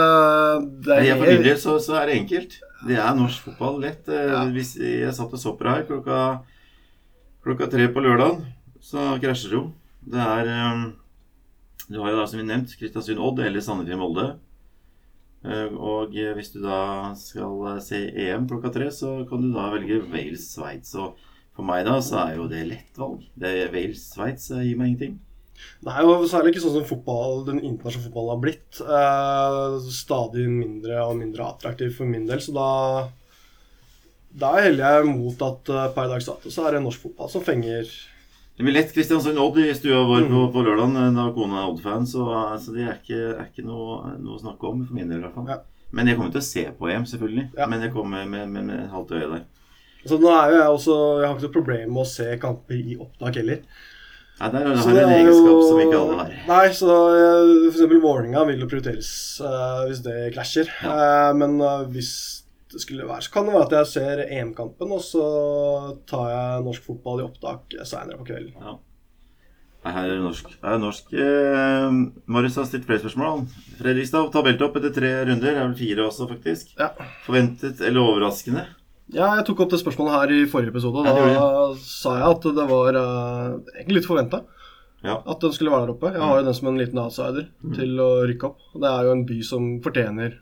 det 0.89 0.99
er 0.99 1.19
For 1.21 1.31
min 1.31 1.45
del 1.47 1.59
så, 1.63 1.77
så 1.83 1.99
er 2.01 2.11
det 2.11 2.17
enkelt. 2.21 2.57
Det 2.89 2.97
er 2.99 3.19
norsk 3.19 3.45
fotball 3.51 3.79
lett. 3.85 4.09
Eh, 4.09 4.31
Ja. 4.33 4.45
Hvis 4.51 4.75
jeg 4.81 5.13
satt 5.15 5.33
og 5.37 5.41
så 5.43 5.53
på 5.57 5.67
det 5.67 5.75
her 5.77 5.87
klokka, 5.89 6.21
klokka 7.45 7.69
tre 7.71 7.87
på 7.93 8.03
lørdag, 8.05 8.41
så 8.83 9.13
krasjer 9.23 9.53
det 9.53 9.59
jo. 9.61 9.65
Det 10.11 10.21
er 10.25 10.51
eh, 10.51 10.85
Du 11.91 11.99
har 12.01 12.13
jo 12.13 12.21
da, 12.21 12.27
som 12.31 12.39
vi 12.41 12.47
nevnt, 12.49 12.73
Kristiansund-Odd 12.81 13.41
eller 13.47 13.61
Sandefjord-Molde. 13.65 14.27
Eh, 15.45 15.73
Og 15.73 16.13
eh, 16.21 16.35
hvis 16.37 16.53
du 16.53 16.61
da 16.65 17.13
skal 17.17 17.63
eh, 17.73 17.81
se 17.85 18.01
EM 18.27 18.47
klokka 18.51 18.73
tre, 18.75 18.91
så 18.93 19.21
kan 19.29 19.41
du 19.45 19.53
da 19.55 19.71
velge 19.73 20.03
Wales-Sveits. 20.13 20.93
Og 21.01 21.17
for 21.57 21.67
meg 21.67 21.87
da 21.89 21.97
så 22.05 22.21
er 22.27 22.37
jo 22.37 22.49
det 22.51 22.67
lett 22.69 23.01
valg. 23.01 23.25
Wales-Sveits 23.41 24.51
gir 24.61 24.77
meg 24.77 24.93
ingenting. 24.93 25.19
Det 25.85 25.93
er 25.93 26.07
jo 26.07 26.25
særlig 26.29 26.55
ikke 26.55 26.63
sånn 26.65 26.77
som 26.79 26.89
fotball, 26.89 27.43
den 27.45 27.59
internasjonale 27.61 28.07
fotballen 28.09 28.31
har 28.33 28.43
blitt. 28.45 28.81
Eh, 28.81 29.89
stadig 29.93 30.47
mindre 30.49 31.01
og 31.07 31.19
mindre 31.21 31.49
attraktiv 31.53 31.93
for 31.99 32.09
min 32.09 32.29
del, 32.29 32.41
så 32.45 32.57
da 32.57 32.69
da 34.41 34.53
heller 34.63 34.95
jeg 34.95 35.09
mot 35.11 35.41
at 35.43 35.67
per 35.97 36.07
dags 36.07 36.29
dato 36.29 36.53
så 36.55 36.69
er 36.69 36.77
det 36.77 36.85
norsk 36.85 37.03
fotball 37.03 37.31
som 37.33 37.43
fenger 37.43 37.89
Det 38.61 38.65
blir 38.67 38.75
lett 38.77 38.91
Kristiansund-Odd 38.93 39.57
i 39.63 39.71
stua 39.73 40.03
vår 40.05 40.27
på, 40.29 40.41
Mm. 40.45 40.51
på 40.53 40.63
lørdag, 40.67 40.97
da 41.17 41.23
kona 41.33 41.63
er 41.63 41.69
Odd-fan. 41.71 42.05
Så, 42.07 42.27
så 42.61 42.75
det 42.75 42.83
er 42.85 42.99
ikke, 42.99 43.21
er 43.41 43.47
ikke 43.49 43.65
noe, 43.65 44.11
noe 44.21 44.37
å 44.37 44.41
snakke 44.43 44.69
om, 44.69 44.83
for 44.85 44.95
min 44.99 45.09
del 45.09 45.23
i 45.23 45.25
hvert 45.25 45.35
fall. 45.39 45.47
Ja. 45.49 45.57
Men 45.97 46.07
jeg 46.11 46.19
kommer 46.19 46.35
til 46.35 46.43
å 46.43 46.45
se 46.45 46.65
på 46.79 46.91
EM, 46.93 47.07
selvfølgelig. 47.09 47.47
Ja. 47.57 47.67
Men 47.73 47.81
jeg 47.87 47.93
kommer 47.95 48.27
med, 48.29 48.51
med, 48.53 48.67
med 48.69 48.91
halvt 48.93 49.15
øye 49.17 49.31
der. 49.33 49.47
Så 50.05 50.19
nå 50.21 50.29
er 50.33 50.53
jo 50.53 50.59
jeg 50.61 50.75
også 50.75 50.99
Jeg 51.21 51.27
har 51.29 51.35
ikke 51.39 51.47
noe 51.49 51.55
problem 51.57 51.91
med 51.97 52.03
å 52.03 52.07
se 52.09 52.29
kamper 52.41 52.75
i 52.93 52.99
opptak 53.01 53.35
heller. 53.41 53.63
Ja, 54.41 54.49
der 54.49 54.67
har 54.69 54.77
Så 54.81 54.93
jeg 54.93 55.03
en 55.03 55.09
det 55.11 55.17
er 55.17 55.25
egenskap 55.25 55.51
jo- 55.51 55.65
som 55.69 55.81
ikke 55.81 55.99
alle 56.01 56.19
har. 56.21 56.37
Nei, 56.49 56.69
så 56.73 56.95
f.eks. 57.01 57.65
for 57.65 57.81
eksempel 57.81 58.01
Vålerenga 58.01 58.45
vil 58.49 58.61
jo 58.61 58.69
prioriteres 58.71 59.11
uh, 59.45 59.83
hvis 59.89 60.01
det 60.05 60.35
krasjer. 60.37 60.69
Uh, 60.85 61.33
men 61.37 61.57
uh, 61.61 61.85
hvis 61.93 62.40
det 62.73 62.81
skulle 62.85 63.07
være, 63.09 63.23
så 63.27 63.33
kan 63.35 63.47
det 63.49 63.55
være 63.55 63.67
at 63.67 63.75
jeg 63.81 63.87
ser 63.93 64.23
EM-kampen, 64.29 64.93
og 64.95 65.01
så 65.03 65.25
tar 66.07 66.29
jeg 66.31 66.65
norsk 66.69 66.85
fotball 66.87 67.21
i 67.21 67.27
opptak 67.27 67.75
seinere 67.85 68.19
på 68.21 68.29
kvelden. 68.31 68.55
Ja. 68.61 68.77
Her 69.91 70.05
er 70.05 70.11
det 70.19 70.23
norsk. 70.27 70.51
Her 70.61 70.75
er 70.77 70.81
norsk. 70.83 71.13
Eh, 71.17 71.95
Marius 72.29 72.59
har 72.61 72.67
stilt 72.69 72.85
flere 72.85 73.01
spørsmål. 73.01 73.47
Fredrikstad 73.79 74.29
tabelltopp 74.35 74.77
etter 74.77 74.93
tre 74.93 75.13
runder. 75.25 75.41
Det 75.41 75.55
er 75.57 75.63
vel 75.71 75.79
fire 75.79 76.05
også, 76.05 76.27
faktisk. 76.29 76.75
Ja. 76.79 76.91
Forventet 77.25 77.81
eller 77.81 78.03
overraskende? 78.05 78.67
Ja, 79.11 79.31
jeg 79.39 79.47
tok 79.49 79.65
opp 79.65 79.71
det 79.73 79.81
spørsmålet 79.81 80.13
her 80.19 80.35
i 80.37 80.43
forrige 80.53 80.71
episode. 80.75 81.03
Da 81.09 81.15
Ja, 81.33 81.47
sa 81.81 82.13
jeg 82.19 82.29
at 82.37 82.43
det 82.61 82.67
var 82.69 82.95
eh, 83.01 83.57
egentlig 83.81 84.03
litt 84.03 84.07
forventa 84.11 84.43
Ja. 85.03 85.17
at 85.27 85.41
den 85.41 85.53
skulle 85.57 85.73
være 85.73 85.87
der 85.89 85.95
oppe. 85.97 86.13
Jeg 86.13 86.21
har 86.21 86.39
jo 86.39 86.45
den 86.45 86.55
som 86.61 86.69
en 86.69 86.79
liten 86.79 86.99
outsider 87.01 87.49
Mm. 87.65 87.75
til 87.75 87.97
å 88.05 88.11
rykke 88.29 88.45
opp. 88.53 88.59
Det 88.77 88.85
er 88.93 89.03
jo 89.09 89.13
en 89.17 89.25
by 89.25 89.41
som 89.43 89.81
fortjener 89.81 90.37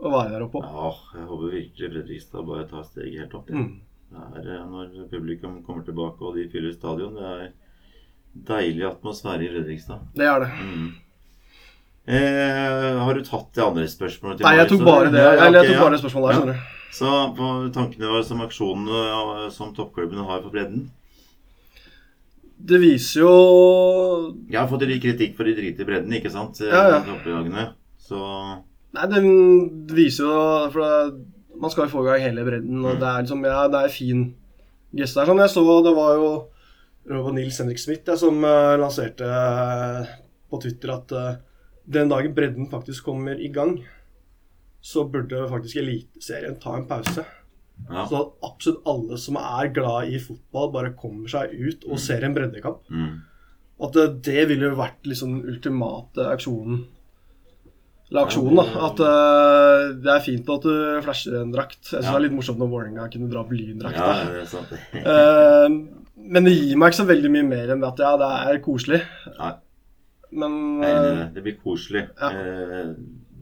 å 0.00 0.10
være 0.12 0.32
der 0.34 0.44
oppe. 0.46 0.62
ja, 0.64 0.90
jeg 1.18 1.26
håper 1.28 1.54
virkelig 1.54 1.90
Fredrikstad 1.94 2.46
bare 2.48 2.66
tar 2.70 2.84
steget 2.88 3.20
helt 3.24 3.34
opp. 3.38 3.50
ja. 3.50 3.62
Mm. 3.64 3.78
Det 4.10 4.40
er 4.42 4.46
eh, 4.56 4.62
når 4.66 5.04
publikum 5.10 5.60
kommer 5.62 5.84
tilbake 5.86 6.24
og 6.26 6.34
de 6.34 6.48
fyller 6.50 6.72
stadion. 6.74 7.14
Det 7.14 7.28
er 7.30 7.52
deilig 8.48 8.88
atmosfære 8.88 9.46
i 9.46 9.50
Fredrikstad. 9.52 10.00
Det 10.18 10.26
er 10.26 10.40
det. 10.42 10.48
Mm. 10.58 10.88
Eh, 12.10 12.98
har 13.04 13.14
du 13.14 13.22
tatt 13.22 13.52
det 13.54 13.62
andre 13.62 13.86
spørsmålet? 13.86 14.40
til 14.40 14.46
Nei, 14.48 14.56
jeg 14.58 14.70
tok 14.72 14.82
bare 14.86 15.12
det. 15.12 15.20
Ja, 15.20 15.34
okay, 15.36 15.46
Eller 15.46 15.62
jeg 15.62 15.74
tok 15.74 15.82
bare 15.84 15.94
det 15.94 16.00
spørsmålet 16.02 16.30
der, 16.30 16.40
skjønner 16.40 16.54
du. 16.58 16.78
Så 16.90 17.10
på 17.36 17.50
tankene 17.76 18.08
våre 18.10 18.24
som 18.26 18.40
aksjonene 18.42 19.02
ja, 19.06 19.50
som 19.54 19.70
toppklubbene 19.76 20.24
har 20.26 20.40
for 20.42 20.50
bredden? 20.50 20.88
Det 22.60 22.80
viser 22.82 23.22
jo 23.22 23.34
Jeg 24.50 24.58
har 24.58 24.66
fått 24.68 24.82
litt 24.90 25.00
kritikk 25.04 25.36
for 25.38 25.46
de 25.48 25.54
driter 25.56 25.86
i 25.86 25.88
bredden, 25.92 26.16
ikke 26.18 26.32
sant? 26.34 26.58
Eh, 26.60 26.72
Ja, 26.72 26.98
ja. 26.98 27.68
Så 28.00 28.18
Nei, 28.96 29.06
det 29.06 29.20
viser 29.94 30.26
jo 30.26 30.38
For 30.74 30.82
det, 30.82 31.18
man 31.60 31.72
skal 31.72 31.86
jo 31.86 31.92
få 31.92 32.04
i 32.04 32.08
gang 32.08 32.24
hele 32.24 32.46
bredden, 32.46 32.80
og 32.82 32.98
det 33.00 33.06
er 33.06 33.24
liksom 33.24 33.44
Ja, 33.46 33.66
det 33.70 33.84
er 33.84 33.92
fin 33.94 34.24
gest 34.96 35.18
der. 35.18 35.28
Sånn 35.28 35.42
jeg 35.42 35.52
så 35.52 35.62
det 35.86 35.94
var 35.94 36.16
jo 36.18 36.30
det 37.10 37.20
var 37.24 37.34
Nils 37.34 37.58
Henrik 37.58 37.80
Smith 37.80 38.06
jeg, 38.06 38.20
som 38.20 38.42
uh, 38.44 38.76
lanserte 38.78 39.26
uh, 39.26 40.10
på 40.50 40.60
Twitter 40.62 40.92
at 40.94 41.14
uh, 41.16 41.38
den 41.90 42.10
dagen 42.12 42.34
bredden 42.36 42.68
faktisk 42.70 43.08
kommer 43.08 43.40
i 43.40 43.48
gang, 43.52 43.78
så 44.80 45.06
burde 45.10 45.48
faktisk 45.50 45.80
Eliteserien 45.80 46.58
ta 46.60 46.76
en 46.76 46.86
pause. 46.90 47.24
ja. 47.24 48.04
Så 48.06 48.20
at 48.20 48.46
absolutt 48.46 48.86
alle 48.92 49.18
som 49.18 49.40
er 49.40 49.72
glad 49.74 50.12
i 50.12 50.20
fotball, 50.22 50.70
bare 50.76 50.94
kommer 50.98 51.30
seg 51.32 51.56
ut 51.56 51.88
og 51.88 51.98
ser 52.02 52.24
en 52.24 52.36
breddekamp. 52.36 52.84
Mm. 52.92 53.18
At 53.80 53.96
det, 53.96 54.06
det 54.28 54.46
ville 54.52 54.74
vært 54.76 55.08
liksom 55.08 55.38
den 55.38 55.54
ultimate 55.54 56.28
aksjonen. 56.30 56.84
Eller 58.10 58.26
aksjonen, 58.26 58.58
da. 58.58 58.64
At 58.88 59.00
uh, 59.06 59.92
det 60.02 60.10
er 60.10 60.22
fint 60.24 60.48
at 60.50 60.64
du 60.66 60.72
flasher 61.04 61.36
en 61.44 61.52
drakt. 61.54 61.78
Jeg 61.84 61.92
syns 61.92 62.08
Ja. 62.08 62.10
det 62.10 62.18
er 62.18 62.24
litt 62.24 62.34
morsomt 62.34 62.58
når 62.58 62.70
Vålerenga 62.72 63.06
kunne 63.12 63.30
dra 63.30 63.44
opp 63.44 63.52
lyndrakt. 63.54 64.00
Ja, 64.00 64.16
det 64.26 64.40
er 64.42 64.48
sant. 64.50 64.72
Eh, 65.00 65.66
men 66.30 66.44
det 66.46 66.52
gir 66.52 66.76
meg 66.76 66.90
ikke 66.90 66.98
så 67.00 67.06
veldig 67.08 67.30
mye 67.32 67.46
mer 67.48 67.70
enn 67.72 67.86
at 67.86 68.02
ja, 68.02 68.10
det 68.20 68.30
er 68.50 68.58
koselig. 68.64 69.00
Ja. 69.38 69.52
Men 70.42 70.58
uh, 70.58 70.82
nei, 70.82 70.90
eh, 70.90 71.22
det. 71.36 71.44
Blir 71.46 71.56
koselig. 71.62 72.04
Ja. 72.18 72.32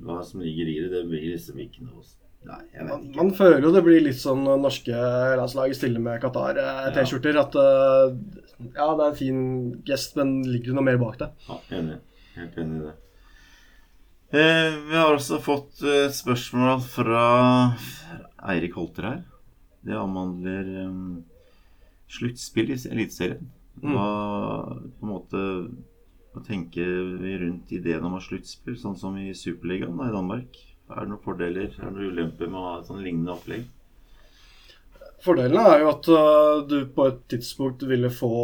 Hva 0.04 0.20
som 0.28 0.44
ligger 0.44 0.68
i 0.68 0.76
det, 0.84 0.92
det 0.92 1.02
blir 1.10 1.26
liksom 1.32 1.58
ikke 1.64 1.88
noe 1.88 2.04
Nei, 2.48 2.60
jeg 2.70 2.84
vet 2.84 2.88
man, 2.92 3.00
ikke. 3.02 3.16
man 3.18 3.30
føler 3.34 3.64
jo 3.66 3.70
det 3.74 3.80
blir 3.84 4.04
litt 4.04 4.20
sånn 4.20 4.44
norske 4.62 4.94
landslag 5.36 5.72
stiller 5.74 6.00
med 6.00 6.20
Qatar-T-skjorter. 6.22 7.40
At 7.42 7.56
ja, 7.58 8.86
det 8.94 9.02
er 9.02 9.08
en 9.08 9.18
fin 9.18 9.40
gest, 9.88 10.14
men 10.16 10.38
ligger 10.46 10.70
det 10.70 10.76
noe 10.78 10.86
mer 10.86 11.00
bak 11.02 11.18
det? 11.24 11.32
Ja, 11.48 11.58
enig. 11.80 11.98
Helt 12.38 12.56
enig 12.62 12.78
i 12.78 12.86
det. 12.86 12.94
Eh, 14.30 14.74
vi 14.88 14.96
har 14.96 15.14
også 15.14 15.38
fått 15.40 15.80
eh, 15.80 16.02
et 16.04 16.12
spørsmål 16.12 16.82
fra 16.84 17.22
Eirik 18.52 18.74
Holter 18.76 19.06
her. 19.08 19.22
Det 19.88 19.96
omhandler 19.96 20.68
um, 20.84 21.22
sluttspill 22.12 22.74
i 22.74 22.76
Eliteserien. 22.90 23.46
Mm. 23.80 23.94
Hva, 23.94 24.08
på 24.98 25.06
en 25.06 25.14
måte, 25.14 25.40
hva 26.34 26.44
tenker 26.44 26.92
vi 27.22 27.38
rundt 27.40 27.72
ideen 27.72 28.04
om 28.04 28.18
å 28.18 28.20
ha 28.20 28.26
sluttspill, 28.26 28.76
sånn 28.76 28.98
som 29.00 29.16
i 29.16 29.30
Superligaen 29.32 29.96
i 29.96 30.12
Danmark? 30.12 30.60
Er 30.92 31.06
det 31.06 31.12
noen 31.14 31.24
fordeler 31.24 31.70
er 31.70 31.78
det 31.78 31.94
noen 31.94 32.12
ulemper 32.12 32.52
med 32.52 32.60
å 32.60 32.66
ha 32.66 32.78
et 32.82 32.90
sånn 32.90 33.04
lignende 33.06 33.32
opplegg? 33.32 33.64
Fordelen 35.24 35.72
er 35.72 35.86
jo 35.86 35.92
at 35.94 36.12
uh, 36.12 36.66
du 36.68 36.82
på 36.92 37.08
et 37.08 37.24
tidspunkt 37.32 37.88
ville 37.88 38.12
få 38.12 38.34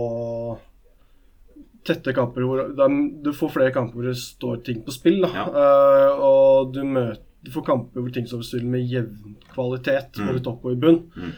tette 1.84 2.12
kamper 2.16 2.42
hvor 2.46 2.60
er- 2.64 3.22
Du 3.22 3.32
får 3.32 3.50
flere 3.52 3.72
kamper 3.74 3.94
hvor 4.00 4.08
det 4.08 4.16
står 4.20 4.62
ting 4.64 4.82
på 4.84 4.92
spill. 4.94 5.20
Ja. 5.22 5.44
Uh, 5.48 6.22
og 6.24 6.72
du, 6.74 6.82
møter, 6.84 7.20
du 7.44 7.50
får 7.54 7.64
kamper 7.66 8.00
hvor 8.00 8.12
ting 8.14 8.26
står 8.26 8.40
på 8.42 8.48
spill 8.50 8.64
med 8.66 8.86
jevn 8.88 9.36
kvalitet, 9.54 10.16
Mm. 10.18 10.26
både 10.30 10.44
topp 10.44 10.64
og 10.64 10.72
i 10.72 10.80
bunn. 10.80 11.02
Mm. 11.16 11.34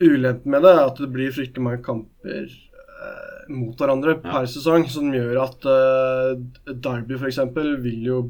Ulempen 0.00 0.50
med 0.50 0.62
det 0.62 0.70
er 0.76 0.86
at 0.86 0.96
det 0.96 1.10
blir 1.12 1.32
fryktelig 1.32 1.62
mange 1.62 1.82
kamper 1.84 2.46
uh, 2.48 3.48
mot 3.52 3.76
hverandre 3.76 4.14
Ja. 4.16 4.30
per 4.32 4.46
sesong, 4.46 4.86
som 4.88 5.10
gjør 5.12 5.42
at 5.42 5.66
uh, 5.66 6.72
Derby 6.72 7.16
f.eks. 7.18 7.38
vil 7.82 8.04
jo 8.06 8.20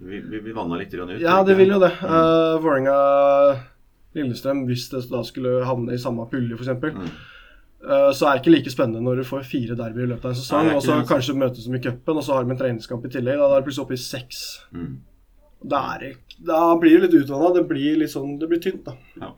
Vi, 0.00 0.20
vi, 0.20 0.40
vi 0.44 0.52
vanna 0.52 0.76
litt 0.76 0.92
ut. 0.92 1.14
Ja, 1.22 1.42
det 1.42 1.56
vil 1.56 1.68
jo 1.72 1.78
det. 1.80 1.92
Uh, 2.02 2.58
Vålerenga 2.60 2.96
Lillestrøm, 4.16 4.66
hvis 4.68 4.88
det 4.92 5.02
da 5.10 5.22
skulle 5.24 5.64
havne 5.64 5.92
i 5.94 6.00
samme 6.00 6.24
pulje, 6.30 6.56
f.eks. 6.56 7.00
Mm. 7.82 7.90
Uh, 7.90 8.10
så 8.16 8.26
er 8.26 8.36
det 8.38 8.42
ikke 8.42 8.54
like 8.56 8.70
spennende 8.72 9.02
når 9.04 9.20
du 9.20 9.24
får 9.28 9.44
fire 9.46 9.76
derby 9.78 10.02
i 10.02 10.08
løpet 10.10 10.24
av 10.24 10.32
en 10.32 10.38
sesong, 10.40 10.70
og 10.74 10.82
så 10.82 10.96
kanskje 11.06 11.36
møtes 11.38 11.66
de 11.68 11.76
i 11.76 11.82
cupen, 11.84 12.16
og 12.16 12.24
så 12.24 12.34
har 12.34 12.44
de 12.46 12.50
en 12.54 12.58
treningskamp 12.58 13.04
i 13.06 13.12
tillegg. 13.12 13.38
Da 13.38 13.50
er 13.52 13.60
det 13.60 13.66
plutselig 13.68 13.84
oppe 13.84 13.98
i 13.98 14.02
seks. 14.02 14.44
Mm. 14.72 14.94
Er 15.76 15.98
det, 16.00 16.12
da 16.46 16.60
blir 16.80 17.00
det 17.00 17.10
litt 17.10 17.24
utvanna. 17.24 17.52
Det 17.54 17.66
blir 17.68 17.98
litt 18.00 18.12
sånn, 18.12 18.38
det 18.40 18.48
blir 18.50 18.62
tynt, 18.62 18.86
da. 18.86 19.32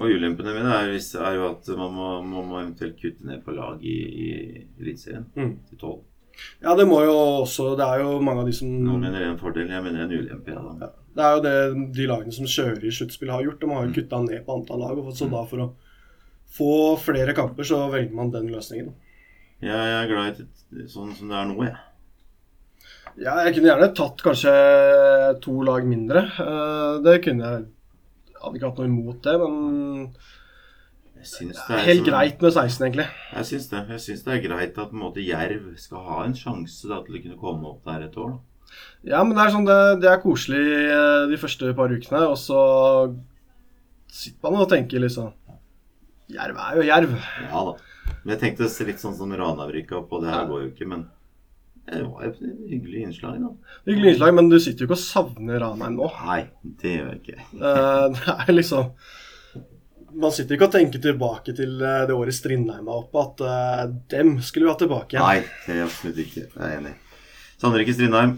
Og 0.00 0.08
ulempene 0.08 0.54
mine 0.56 0.72
er, 0.72 0.94
er 0.96 1.34
jo 1.36 1.48
at 1.50 1.66
man 1.76 1.92
må, 1.92 2.06
man 2.24 2.46
må 2.48 2.60
eventuelt 2.62 2.96
kutte 3.00 3.26
ned 3.28 3.42
på 3.44 3.52
lag 3.52 3.82
i, 3.84 3.96
i 4.24 4.28
Eliteserien 4.80 5.26
Mm. 5.36 5.58
til 5.68 5.78
tolv. 5.82 5.98
Ja, 6.62 6.72
det 6.74 6.86
må 6.88 7.02
jo 7.04 7.12
også 7.42 7.74
Det 7.76 7.84
er 7.84 8.00
jo 8.00 8.14
mange 8.24 8.40
av 8.40 8.46
de 8.48 8.54
som 8.56 8.68
Noen 8.70 9.02
mener 9.04 9.20
er 9.20 9.28
en 9.34 9.40
fordel, 9.40 9.68
jeg 9.68 9.82
mener 9.84 10.00
er 10.00 10.06
en 10.06 10.14
ulempe. 10.22 10.54
Ja, 10.54 10.62
ja. 10.80 10.88
Det 11.16 11.24
er 11.26 11.34
jo 11.34 11.42
det 11.44 11.92
de 11.98 12.06
lagene 12.08 12.32
som 12.32 12.46
kjører 12.48 12.86
i 12.86 12.92
sluttspill 12.94 13.32
har 13.34 13.44
gjort. 13.44 13.60
De 13.60 13.68
har 13.74 13.84
jo 13.86 13.92
kutta 13.98 14.22
ned 14.24 14.46
på 14.46 14.56
antall 14.56 14.80
lag. 14.80 14.98
og 15.02 15.12
Så 15.12 15.28
da 15.28 15.42
for 15.44 15.58
å 15.66 15.68
få 16.50 16.96
flere 16.98 17.34
kamper, 17.36 17.66
så 17.66 17.84
velger 17.92 18.14
man 18.16 18.32
den 18.34 18.48
løsningen. 18.50 18.94
Jeg, 19.60 19.70
jeg 19.70 19.98
er 20.02 20.08
glad 20.10 20.40
i 20.40 20.48
det 20.80 20.88
sånn 20.90 21.12
som 21.14 21.28
det 21.30 21.36
er 21.36 21.48
nå, 21.50 21.58
jeg. 21.66 21.76
Ja, 23.20 23.34
jeg 23.44 23.56
kunne 23.56 23.68
gjerne 23.72 23.88
tatt 23.98 24.22
kanskje 24.24 24.52
to 25.44 25.56
lag 25.66 25.84
mindre. 25.88 26.22
Eh, 26.40 27.00
Det 27.04 27.20
kunne 27.26 27.44
jeg 27.54 27.68
Hadde 28.40 28.56
ikke 28.56 28.68
hatt 28.70 28.78
noe 28.80 28.88
imot 28.88 29.18
det, 29.26 29.32
men 29.36 29.56
det 31.20 31.50
er 31.52 31.82
helt 31.84 31.98
sånn- 32.00 32.06
greit 32.06 32.40
med 32.40 32.52
16, 32.54 32.86
egentlig. 32.86 33.04
Jeg 33.34 33.44
syns 33.50 33.66
det. 33.68 33.80
Jeg 33.92 34.00
syns 34.00 34.22
det 34.24 34.32
er 34.32 34.48
greit 34.48 34.78
at 34.78 34.88
på 34.88 34.96
en 34.96 35.02
måte 35.02 35.20
Jerv 35.26 35.66
skal 35.76 35.98
ha 36.06 36.22
en 36.24 36.32
sjanse 36.32 36.88
da, 36.88 37.02
til 37.04 37.18
å 37.18 37.22
kunne 37.26 37.36
komme 37.42 37.68
opp 37.68 37.84
der 37.84 38.06
et 38.06 38.16
år. 38.16 38.30
Da. 38.30 38.70
Ja, 39.12 39.20
men 39.24 39.36
det 39.36 39.44
er 39.44 39.52
sånn 39.52 39.66
det, 39.68 40.00
det 40.00 40.08
er 40.08 40.22
koselig 40.22 40.64
eh, 40.88 41.26
de 41.28 41.36
første 41.36 41.74
par 41.76 41.92
ukene, 41.92 42.22
og 42.30 42.38
så 42.40 42.62
sitter 44.08 44.40
man 44.50 44.62
og 44.62 44.70
tenker 44.72 45.04
liksom 45.04 45.34
Jerv 46.30 46.58
er 46.64 46.76
jo 46.80 46.84
jerv. 46.88 47.14
Ja 47.46 47.62
da. 47.70 47.72
Men 48.20 48.34
jeg 48.34 48.40
tenkte 48.42 48.68
litt 48.86 49.00
sånn 49.02 49.16
som 49.16 49.32
Ranavrika 49.32 50.02
på 50.06 50.20
det 50.22 50.30
her 50.32 50.46
går 50.50 50.62
jo 50.66 50.68
ikke, 50.74 50.88
men 50.90 51.06
det 51.90 52.02
var 52.06 52.26
et 52.28 52.36
hyggelig 52.70 53.00
innslag, 53.06 53.38
da. 53.42 53.48
Hyggelig 53.88 54.12
innslag, 54.12 54.34
men 54.36 54.50
du 54.52 54.58
sitter 54.62 54.84
jo 54.84 54.90
ikke 54.90 54.98
og 54.98 55.02
savner 55.02 55.58
Ranheim 55.62 55.96
nå. 55.98 56.10
Nei, 56.28 56.42
det 56.82 56.92
gjør 56.98 57.08
jeg 57.14 57.22
ikke. 57.22 57.38
Eh, 57.56 58.04
Det 58.18 58.34
er 58.36 58.52
liksom 58.54 58.92
Man 60.20 60.34
sitter 60.34 60.56
ikke 60.56 60.66
og 60.68 60.74
tenker 60.74 61.02
tilbake 61.02 61.54
til 61.56 61.80
eh, 61.86 62.04
det 62.10 62.14
året 62.18 62.34
Strindheim 62.36 62.86
var 62.90 63.04
oppe, 63.04 63.24
at 63.24 63.42
eh, 63.46 63.82
dem 64.14 64.36
skulle 64.42 64.66
vi 64.68 64.72
ha 64.74 64.78
tilbake 64.84 65.16
igjen. 65.16 65.26
Nei, 65.26 65.64
det 65.66 65.76
er 65.78 65.84
absolutt 65.86 66.22
ikke. 66.26 66.46
Jeg 66.50 66.66
er 66.68 66.76
enig. 66.80 66.94
Sandrike 67.62 67.94
Strindheim. 67.96 68.36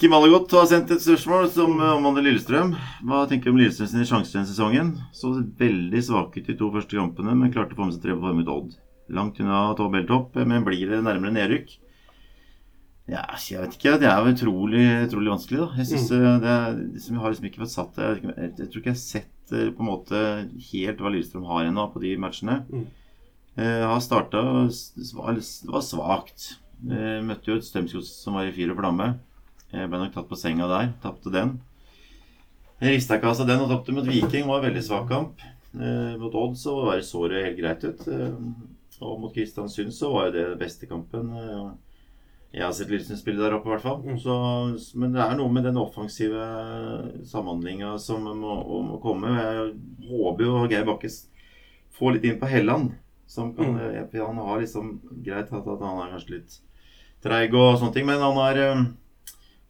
Kim 0.00 0.14
Allegodt 0.16 0.48
har 0.56 0.64
sendt 0.64 0.88
et 0.94 1.02
spørsmål 1.04 1.50
som 1.52 1.74
eh, 1.76 1.90
omhandler 1.92 2.24
Lillestrøm. 2.24 2.70
Hva 3.04 3.18
tenker 3.28 3.50
du 3.50 3.52
om 3.52 3.58
Lillestrøm 3.60 3.90
sine 3.90 4.06
sjanser 4.08 4.38
denne 4.38 4.48
sesongen? 4.48 4.94
Så 5.12 5.34
veldig 5.60 6.00
svake 6.06 6.40
ut 6.40 6.48
de 6.48 6.56
to 6.56 6.70
første 6.72 6.96
kampene, 6.96 7.34
men 7.36 7.52
klarte 7.52 7.76
å 7.76 7.80
få 7.82 7.88
med 7.90 7.98
seg 7.98 8.06
tre 8.06 8.14
på 8.16 8.24
form 8.24 8.40
mot 8.40 8.48
Odd. 8.54 8.78
Langt 9.12 9.42
unna 9.44 9.58
tabelltopp, 9.76 10.40
men 10.48 10.64
blir 10.64 10.94
det 10.94 11.02
nærmere 11.04 11.36
nedrykk? 11.36 11.76
Ja, 13.12 13.26
jeg 13.44 13.60
vet 13.60 13.76
ikke. 13.76 13.94
Det 14.00 14.08
er 14.08 14.32
utrolig, 14.32 14.88
utrolig 15.04 15.34
vanskelig, 15.34 15.62
da. 15.66 15.70
Jeg 15.82 15.92
synes 15.92 16.08
mm. 16.08 16.26
det 16.46 16.56
er, 16.56 16.82
liksom, 16.96 17.20
har 17.20 17.36
liksom 17.36 17.52
ikke 17.52 17.64
fått 17.66 17.76
satt 17.76 18.04
jeg, 18.06 18.24
jeg, 18.30 18.52
jeg 18.56 18.66
tror 18.70 18.80
ikke 18.80 18.92
jeg 18.94 18.96
har 18.96 19.04
sett 19.04 19.56
eh, 19.60 19.68
på 19.68 19.84
en 19.84 19.92
måte 19.92 20.26
helt 20.70 21.04
hva 21.04 21.12
Lillestrøm 21.12 21.48
har 21.52 21.68
ennå 21.68 21.90
på 21.92 22.06
de 22.08 22.16
matchene. 22.24 22.62
Mm. 22.72 22.86
Eh, 23.60 23.84
har 23.84 24.00
starta 24.00 24.48
Det 24.64 25.12
var 25.12 25.84
svakt. 25.84 26.54
Eh, 26.88 27.18
møtte 27.20 27.52
jo 27.52 27.60
et 27.60 27.68
Strømsgods 27.68 28.22
som 28.22 28.40
var 28.40 28.48
i 28.48 28.56
fyr 28.56 28.72
og 28.72 28.80
flamme. 28.80 29.18
Jeg 29.72 29.88
ble 29.90 29.98
nok 30.02 30.14
tatt 30.14 30.28
på 30.30 30.38
senga 30.38 30.66
der. 30.70 30.92
Tapte 31.02 31.30
den. 31.34 31.60
Jeg 32.80 32.96
rista 32.96 33.18
ikke 33.18 33.28
av 33.30 33.36
seg 33.38 33.46
den 33.50 33.60
og 33.60 33.68
tapte 33.70 33.92
mot 33.94 34.06
Viking. 34.08 34.46
var 34.48 34.58
en 34.62 34.66
veldig 34.70 34.82
svak 34.86 35.08
kamp. 35.10 35.40
Eh, 35.76 36.16
mot 36.18 36.34
Odd 36.34 36.56
så 36.58 36.74
var 36.86 37.00
såret 37.06 37.44
helt 37.44 37.58
greit 37.60 37.84
ut. 37.84 38.06
Eh, 38.08 38.34
og 39.00 39.20
mot 39.20 39.32
Kristiansund 39.34 39.92
så 39.94 40.10
var 40.12 40.26
jo 40.28 40.32
det 40.38 40.46
den 40.48 40.58
beste 40.58 40.88
kampen. 40.90 41.30
Eh, 41.36 41.70
jeg 42.52 42.64
har 42.66 42.72
sett 42.74 42.90
Lillesund 42.90 43.20
spille 43.20 43.38
der 43.44 43.54
oppe, 43.54 43.68
i 43.68 43.74
hvert 43.76 43.84
fall. 43.84 44.00
Mm. 44.02 44.16
Så, 44.18 44.96
men 44.98 45.12
det 45.14 45.20
er 45.22 45.36
noe 45.38 45.52
med 45.54 45.68
den 45.68 45.78
offensive 45.78 46.40
samhandlinga 47.30 47.92
som 48.02 48.24
må, 48.26 48.56
må 48.88 48.98
komme. 49.04 49.30
Jeg 49.36 49.76
håper 50.10 50.44
jo 50.48 50.64
Geir 50.72 50.88
Bakkes 50.88 51.20
får 51.94 52.16
litt 52.16 52.26
inn 52.26 52.40
på 52.40 52.48
Helland. 52.50 52.96
Som 53.30 53.52
kan, 53.54 53.76
Mm. 53.76 54.10
eh, 54.12 54.26
Han 54.26 54.36
har 54.42 54.58
liksom 54.60 55.00
greit 55.22 55.52
at, 55.52 55.66
at 55.68 55.80
han 55.80 56.00
er 56.02 56.10
kanskje 56.16 56.30
litt 56.34 56.58
treig 57.22 57.54
og 57.54 57.78
sånne 57.78 57.94
ting, 57.94 58.06
men 58.06 58.18
han 58.18 58.34
har 58.34 58.56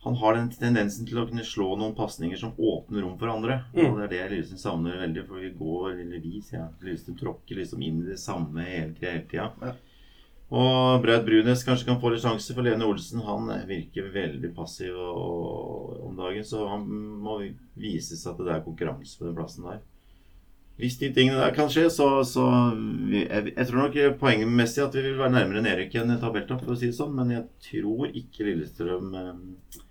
han 0.02 0.16
har 0.16 0.34
den 0.34 0.48
tendensen 0.48 1.04
til 1.04 1.18
å 1.20 1.26
kunne 1.28 1.44
slå 1.44 1.74
noen 1.76 1.92
pasninger 1.96 2.38
som 2.40 2.54
åpner 2.56 3.04
rom 3.04 3.18
for 3.20 3.28
andre. 3.28 3.58
Mm. 3.74 3.82
Og 3.84 3.98
Det 3.98 4.06
er 4.06 4.12
det 4.14 4.22
Lillestrøm 4.32 4.60
savner 4.62 5.02
veldig. 5.02 5.24
For 5.28 5.44
vi 5.44 5.50
går, 5.58 5.90
eller 5.92 6.22
vi, 6.24 6.40
sier 6.40 6.62
jeg, 6.62 6.72
Lillestrøm 6.86 7.18
tråkker 7.20 7.60
liksom 7.60 7.84
inn 7.84 7.98
i 8.00 8.08
det 8.08 8.16
samme 8.22 8.64
hele, 8.64 8.94
hele 9.02 9.26
tida. 9.28 9.50
Ja. 9.60 9.74
Og 10.50 11.04
Braut 11.04 11.26
Brunes 11.28 11.62
kanskje 11.62 11.86
kan 11.86 12.00
få 12.02 12.10
litt 12.10 12.24
sjanse, 12.24 12.56
for 12.56 12.66
Lene 12.66 12.88
Olsen 12.88 13.20
han 13.22 13.52
virker 13.68 14.08
veldig 14.14 14.50
passiv 14.56 14.96
og, 14.96 16.00
om 16.08 16.16
dagen. 16.16 16.48
Så 16.48 16.64
han 16.72 16.88
må 17.20 17.36
vises 17.76 18.24
at 18.26 18.40
det 18.40 18.56
er 18.56 18.64
konkurranse 18.64 19.20
på 19.20 19.28
den 19.28 19.36
plassen 19.36 19.68
der. 19.68 19.84
Hvis 20.80 20.96
de 20.96 21.12
tingene 21.12 21.42
der 21.42 21.52
kan 21.52 21.68
skje, 21.68 21.90
så, 21.92 22.08
så 22.24 22.46
vi, 22.72 23.20
jeg, 23.26 23.52
jeg 23.52 23.68
tror 23.68 23.82
nok 23.84 24.00
poengmessig 24.24 24.80
at 24.86 24.96
vi 24.96 25.04
vil 25.10 25.20
være 25.20 25.36
nærmere 25.36 25.60
nedrykk 25.68 26.00
enn 26.00 26.16
tabelltopp, 26.22 26.64
for 26.64 26.72
å 26.72 26.80
si 26.80 26.88
det 26.88 26.96
sånn. 26.96 27.12
Men 27.20 27.36
jeg 27.36 27.46
tror 27.68 28.08
ikke 28.08 28.48
Lillestrøm 28.48 29.12
eh, 29.20 29.86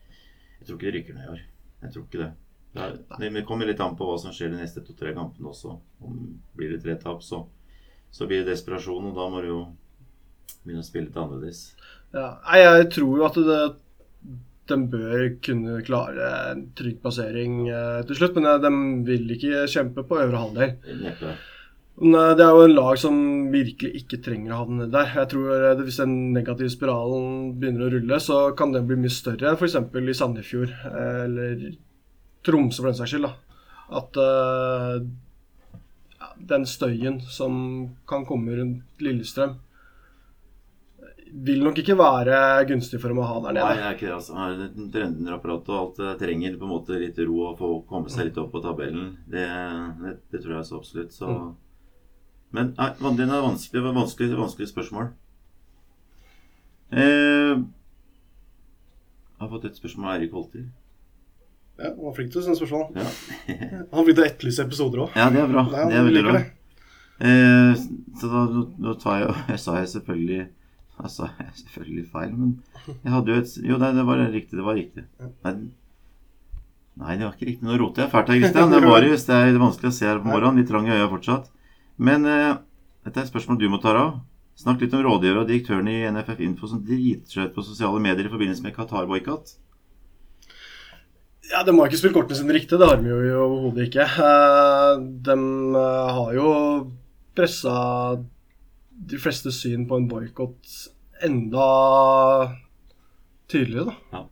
tror 0.70 0.80
ikke 0.80 0.90
de 0.90 0.96
rykker 0.98 1.18
ned 1.18 1.26
i 1.26 1.34
år. 1.34 1.44
Jeg 1.84 1.96
tror 1.96 2.06
ikke 2.06 2.24
det. 2.24 2.30
Det, 2.70 3.30
det 3.34 3.46
kommer 3.50 3.66
litt 3.66 3.82
an 3.82 3.96
på 3.98 4.06
hva 4.06 4.16
som 4.22 4.34
skjer 4.36 4.54
de 4.54 4.62
neste 4.62 4.84
to-tre 4.86 5.16
kampene 5.18 5.50
også. 5.50 5.74
Om 6.06 6.18
Blir 6.58 6.76
det 6.76 6.84
tre 6.84 6.96
tap, 7.02 7.24
så, 7.26 7.44
så 8.14 8.30
blir 8.30 8.44
det 8.44 8.54
desperasjon, 8.54 9.10
og 9.10 9.18
da 9.18 9.28
må 9.32 9.42
du 9.42 9.50
jo 9.50 9.62
begynne 10.64 10.84
å 10.84 10.88
spille 10.88 11.10
litt 11.10 11.18
annerledes. 11.18 11.64
Ja, 12.14 12.34
jeg 12.58 12.90
tror 12.94 13.22
jo 13.22 13.26
at 13.26 13.38
det, 13.50 13.60
de 14.70 14.78
bør 14.92 15.26
kunne 15.46 15.80
klare 15.86 16.30
en 16.52 16.68
trygg 16.78 17.00
plassering 17.04 17.62
eh, 17.70 18.02
til 18.10 18.20
slutt, 18.20 18.38
men 18.38 18.50
eh, 18.50 18.60
de 18.62 18.74
vil 19.08 19.34
ikke 19.36 19.66
kjempe 19.72 20.06
på 20.06 20.20
øvre 20.22 20.44
halvdel. 20.44 20.76
Neppe. 21.04 21.38
Eh, 22.00 22.34
det 22.40 22.46
er 22.46 22.56
jo 22.56 22.64
en 22.64 22.76
lag 22.78 22.98
som 23.00 23.16
virkelig 23.52 24.04
ikke 24.04 24.22
trenger 24.24 24.56
å 24.56 24.62
havne 24.64 24.88
der. 24.92 25.12
Jeg 25.20 25.32
tror 25.34 25.52
eh, 25.52 25.76
det, 25.76 25.86
Hvis 25.90 26.00
den 26.00 26.18
negative 26.36 26.72
spiralen 26.72 27.54
begynner 27.60 27.88
å 27.88 27.94
rulle, 27.96 28.20
så 28.24 28.42
kan 28.58 28.74
den 28.76 28.88
bli 28.88 29.00
mye 29.02 29.14
større 29.14 29.52
enn 29.52 29.60
f.eks. 29.60 29.76
i 29.76 30.20
Sandefjord 30.22 30.72
eh, 30.72 31.24
eller 31.26 31.70
Tromsø 32.46 32.84
for 32.84 32.92
den 32.92 33.00
saks 33.02 33.16
skyld. 33.16 33.28
da. 33.28 33.34
At 34.00 34.18
uh, 34.22 35.02
den 36.48 36.68
støyen 36.70 37.18
som 37.26 37.56
kan 38.08 38.22
komme 38.30 38.54
rundt 38.56 39.02
Lillestrøm, 39.02 39.58
vil 41.30 41.64
nok 41.66 41.82
ikke 41.82 41.98
være 41.98 42.38
gunstig 42.70 43.02
for 43.02 43.12
dem 43.12 43.20
å 43.20 43.28
ha 43.28 43.40
der 43.44 43.58
nede. 43.58 43.66
Nei, 43.66 43.80
det 43.80 43.88
er 43.88 43.98
ikke 43.98 44.08
det. 44.08 44.14
altså. 44.16 44.70
Trønderapparatet 44.94 45.74
og 45.74 45.80
alt 45.82 46.00
det 46.00 46.14
trenger 46.22 46.56
på 46.62 46.70
en 46.70 46.72
måte 46.78 47.02
litt 47.02 47.20
ro 47.26 47.42
og 47.50 47.58
få 47.60 47.72
komme 47.90 48.14
seg 48.14 48.30
litt 48.30 48.40
opp 48.40 48.54
på 48.54 48.62
tabellen. 48.64 49.12
Det, 49.26 49.48
det, 50.06 50.14
det 50.32 50.44
tror 50.46 50.60
jeg 50.60 50.70
så 50.70 50.80
absolutt. 50.80 51.18
Så. 51.18 51.34
Men 52.56 52.74
nei, 52.78 52.90
den 53.18 53.30
er 53.30 53.44
vanskelig. 53.46 53.84
Vanskelig, 53.96 54.38
vanskelig 54.38 54.70
spørsmål. 54.72 55.12
Eh, 56.90 57.56
jeg 59.40 59.46
har 59.46 59.52
fått 59.52 59.68
et 59.70 59.78
spørsmål 59.78 60.10
av 60.10 60.16
Eirik 60.18 60.34
Holter. 60.36 60.64
Ja, 61.80 61.94
han 61.94 62.00
var 62.04 62.16
flink 62.18 62.32
til 62.34 62.42
å 62.42 62.44
sende 62.44 62.60
spørsmål. 62.60 62.88
Ja. 63.00 63.10
Han 63.94 64.04
begynte 64.04 64.24
å 64.26 64.28
etterlyse 64.28 64.66
episoder 64.66 65.06
òg. 65.06 65.14
ja, 65.16 65.30
det 65.32 65.40
er 65.46 65.52
bra. 65.52 65.64
Nei, 65.72 65.84
Det 65.88 66.00
er 66.00 66.08
veldig 66.10 66.24
bra. 66.26 66.42
Eh, 67.20 67.84
så 68.20 68.32
da 68.32 68.42
nå, 68.52 68.96
tar 69.00 69.20
jeg 69.20 69.32
Jeg 69.52 69.60
sa 69.60 69.74
jeg 69.76 69.90
selvfølgelig 69.92 70.38
Jeg 70.40 71.10
sa 71.12 71.28
jeg 71.28 71.50
selvfølgelig 71.58 72.06
feil, 72.14 72.30
men 72.32 72.54
jeg 72.94 73.12
hadde 73.12 73.34
jo 73.34 73.42
et 73.42 73.56
Jo, 73.70 73.80
nei, 73.80 73.90
det 73.96 74.06
var 74.10 74.24
riktig. 74.26 74.58
Det 74.60 74.66
var 74.66 74.80
riktig. 74.80 75.06
Nei, 75.46 75.54
nei 77.00 77.16
det 77.16 77.28
var 77.30 77.38
ikke 77.38 77.50
riktig. 77.54 77.70
Nå 77.70 77.80
roter 77.80 78.06
jeg 78.06 78.14
fælt 78.18 78.34
her, 78.34 78.42
Kristian. 78.44 78.76
Det 78.76 78.82
er 78.82 78.88
Marius. 78.90 79.26
Det 79.30 79.40
er 79.40 79.62
vanskelig 79.64 79.94
å 79.94 79.98
se 80.02 80.10
her 80.10 80.20
på 80.20 80.34
morgenen. 80.34 80.60
Litt 80.60 80.72
trang 80.74 80.90
i 80.90 80.96
øya 80.98 81.08
fortsatt. 81.14 81.48
Men 82.00 82.26
uh, 82.26 82.58
dette 83.06 83.20
er 83.20 83.28
et 83.28 83.32
spørsmål 83.32 83.60
du 83.60 83.70
må 83.72 83.82
ta 83.84 83.94
av. 83.96 84.20
Snakk 84.60 84.82
litt 84.84 84.94
om 84.96 85.06
rådgiver 85.06 85.40
og 85.40 85.48
direktøren 85.48 85.88
i 85.88 86.02
NFF 86.12 86.42
Info 86.44 86.68
som 86.68 86.82
driter 86.84 87.32
seg 87.32 87.48
ut 87.48 87.56
på 87.56 87.64
sosiale 87.64 88.02
medier 88.04 88.28
i 88.28 88.32
forbindelse 88.32 88.66
med 88.66 88.76
Qatar-boikott. 88.76 89.54
Ja, 91.50 91.64
De 91.66 91.74
har 91.74 91.88
ikke 91.88 91.98
spilt 92.02 92.18
kortene 92.18 92.38
sine 92.38 92.54
riktig, 92.54 92.78
det 92.78 92.90
har 92.90 93.00
de 93.00 93.10
jo 93.10 93.38
overhodet 93.46 93.88
ikke. 93.88 94.06
Eh, 94.06 95.06
De 95.26 95.38
eh, 95.80 96.10
har 96.18 96.34
jo 96.36 96.50
pressa 97.38 97.76
de 99.10 99.22
fleste 99.22 99.54
syn 99.56 99.88
på 99.88 99.98
en 99.98 100.10
boikott 100.12 100.76
enda 101.24 101.70
tydeligere, 103.50 103.94
da. 103.94 103.96
Ja. 104.20 104.26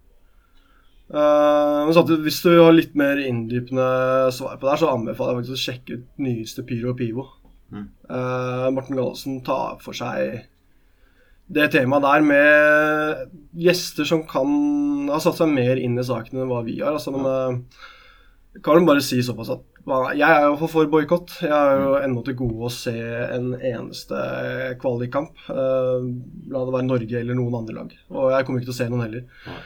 Eh, 1.08 1.80
men 1.88 1.96
samtidig, 1.96 2.28
hvis 2.28 2.44
du 2.44 2.52
har 2.52 2.76
litt 2.76 3.00
mer 3.00 3.24
inndypende 3.24 3.88
svar 4.36 4.60
på 4.60 4.68
det 4.68 4.76
her, 4.76 4.84
så 4.84 4.92
anbefaler 4.92 5.38
jeg 5.38 5.40
faktisk 5.40 5.56
å 5.56 5.64
sjekke 5.64 5.98
ut 5.98 6.26
nyeste 6.28 6.68
Pyro 6.68 6.92
og 6.92 7.00
Pivo. 7.00 7.30
Mm. 7.74 7.88
Uh, 8.10 8.68
Morten 8.76 8.96
Gallosen 8.96 9.42
tar 9.46 9.82
for 9.84 9.98
seg 9.98 10.46
det 11.48 11.70
temaet 11.72 12.04
der 12.04 12.24
med 12.28 13.36
gjester 13.56 14.08
som 14.08 14.26
kan 14.28 14.50
ha 15.08 15.20
satt 15.24 15.40
seg 15.40 15.52
mer 15.52 15.80
inn 15.80 15.96
i 15.96 16.06
saken 16.06 16.42
enn 16.42 16.52
hva 16.52 16.60
vi 16.66 16.80
har. 16.82 16.98
Altså, 16.98 17.14
men 17.16 17.28
uh, 17.28 18.60
kan 18.64 18.80
jo 18.80 18.88
bare 18.88 19.04
si 19.06 19.22
såpass 19.24 19.54
at 19.56 19.66
jeg 19.88 20.28
er 20.28 20.42
jo 20.44 20.58
for, 20.60 20.68
for 20.68 20.90
boikott. 20.92 21.38
Jeg 21.46 21.54
er 21.56 21.78
jo 21.80 21.92
ennå 22.02 22.24
til 22.28 22.36
gode 22.42 22.68
å 22.68 22.72
se 22.74 22.92
en 22.98 23.54
eneste 23.56 24.18
kvalikkamp. 24.82 25.46
Uh, 25.48 26.04
la 26.52 26.64
det 26.68 26.74
være 26.76 26.88
Norge 26.90 27.22
eller 27.22 27.38
noen 27.40 27.56
andre 27.62 27.78
lag. 27.78 27.94
Og 28.12 28.34
jeg 28.34 28.48
kommer 28.48 28.60
ikke 28.60 28.68
til 28.68 28.76
å 28.76 28.80
se 28.82 28.90
noen 28.92 29.06
heller. 29.06 29.24
Nei. 29.48 29.62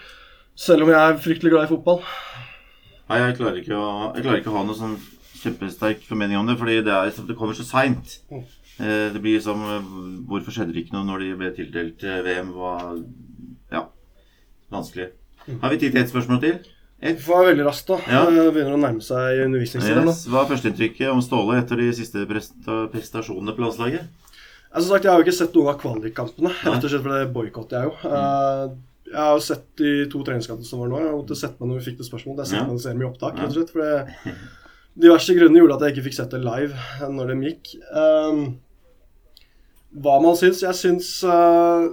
Selv 0.62 0.86
om 0.86 0.91
jeg 0.93 0.99
er 0.99 1.18
fryktelig 1.24 1.56
glad 1.56 1.66
i 1.66 1.72
fotball. 1.72 2.04
Nei, 3.10 3.18
jeg 3.24 3.39
klarer 3.39 3.58
ikke 3.64 3.80
å, 3.80 3.89
jeg 4.14 4.28
klarer 4.28 4.43
ikke 4.43 4.54
å 4.54 4.60
ha 4.60 4.64
noe 4.68 4.78
sånn 4.78 4.95
kjempesterk 5.42 6.04
formening 6.08 6.38
om 6.39 6.48
det, 6.50 6.58
fordi 6.60 6.80
det, 6.86 6.94
er, 6.94 7.12
det 7.28 7.38
kommer 7.39 7.58
så 7.58 7.66
seint. 7.68 8.20
Mm. 8.32 8.44
Eh, 8.82 9.08
det 9.14 9.22
blir 9.22 9.42
som 9.44 9.60
eh, 9.68 9.89
Hvorfor 10.30 10.54
skjedde 10.56 10.74
det 10.74 10.86
ikke 10.86 10.96
noe 10.96 11.06
når 11.10 11.26
de 11.26 11.32
ble 11.42 11.50
tildelt 11.58 12.04
eh, 12.08 12.22
VM? 12.26 12.54
Var, 12.56 12.86
ja, 13.76 13.84
vanskelig. 14.74 15.10
Mm. 15.48 15.58
Har 15.64 15.74
vi 15.74 15.82
tid 15.82 15.92
til 15.96 16.02
ett 16.04 16.14
spørsmål 16.14 16.39
til? 16.44 16.62
Vi 17.02 17.16
får 17.18 17.39
være 17.39 17.50
veldig 17.52 17.64
raskt, 17.66 17.88
da. 17.89 17.98
Ja. 18.14 18.20
Begynner 18.54 18.76
å 18.76 18.82
nærme 18.82 19.02
seg 19.02 19.39
undervisningstiden. 19.48 20.06
Yes. 20.12 20.20
Hva 20.30 20.44
er 20.44 20.52
førsteinntrykket 20.52 21.10
om 21.10 21.22
Ståle 21.26 21.56
etter 21.58 21.80
de 21.82 21.88
siste 21.98 22.28
prestasjonene 22.30 23.56
på 23.58 23.64
landslaget? 23.64 24.06
Jeg, 24.06 24.84
Som 24.84 24.92
sagt, 24.92 25.04
Jeg 25.08 25.12
har 25.12 25.18
jo 25.20 25.26
ikke 25.26 25.34
sett 25.39 25.58
noen 25.58 25.72
av 25.74 25.80
kvalikkampene, 25.82 26.52
rett 26.62 26.86
og 26.86 26.92
slett 26.94 27.02
fordi 27.04 27.18
det 27.24 27.32
boikotter 27.36 27.82
jeg 27.82 27.89
jo. 27.89 27.96
Mm. 28.06 28.76
jeg 29.12 29.18
har 29.20 29.34
jo 29.36 29.42
sett 29.44 29.66
de 29.82 29.89
to 30.14 30.22
treningskampene 30.30 30.70
som 30.70 30.80
var 30.84 30.92
nå. 30.94 31.02
Jeg 31.02 31.18
måtte 31.18 31.36
sette 31.42 31.58
meg 31.60 31.72
når 31.74 31.82
vi 31.82 31.88
fikk 31.89 31.98
det 32.04 32.08
spørsmålet. 32.08 32.46
Jeg 32.46 32.46
Ja. 32.46 32.52
setter 32.54 32.70
meg 32.70 32.78
og 32.78 32.84
ser 32.86 32.94
dem 32.94 33.02
i 33.02 33.10
opptak, 33.10 33.42
rett 33.42 33.50
og 33.50 33.58
slett. 33.58 33.74
For 33.74 33.82
det, 33.82 34.36
diverse 35.00 35.36
grunner 35.38 35.62
gjorde 35.62 35.78
at 35.78 35.86
jeg 35.86 35.96
ikke 35.96 36.08
fikk 36.10 36.18
sett 36.20 36.34
det 36.36 36.44
live 36.44 37.10
når 37.12 37.32
de 37.32 37.38
gikk. 37.48 37.74
Um, 37.96 38.42
hva 40.04 40.18
man 40.24 40.38
syns? 40.39 40.64
Jeg 40.64 40.78
syns 40.80 41.10
uh, 41.28 41.92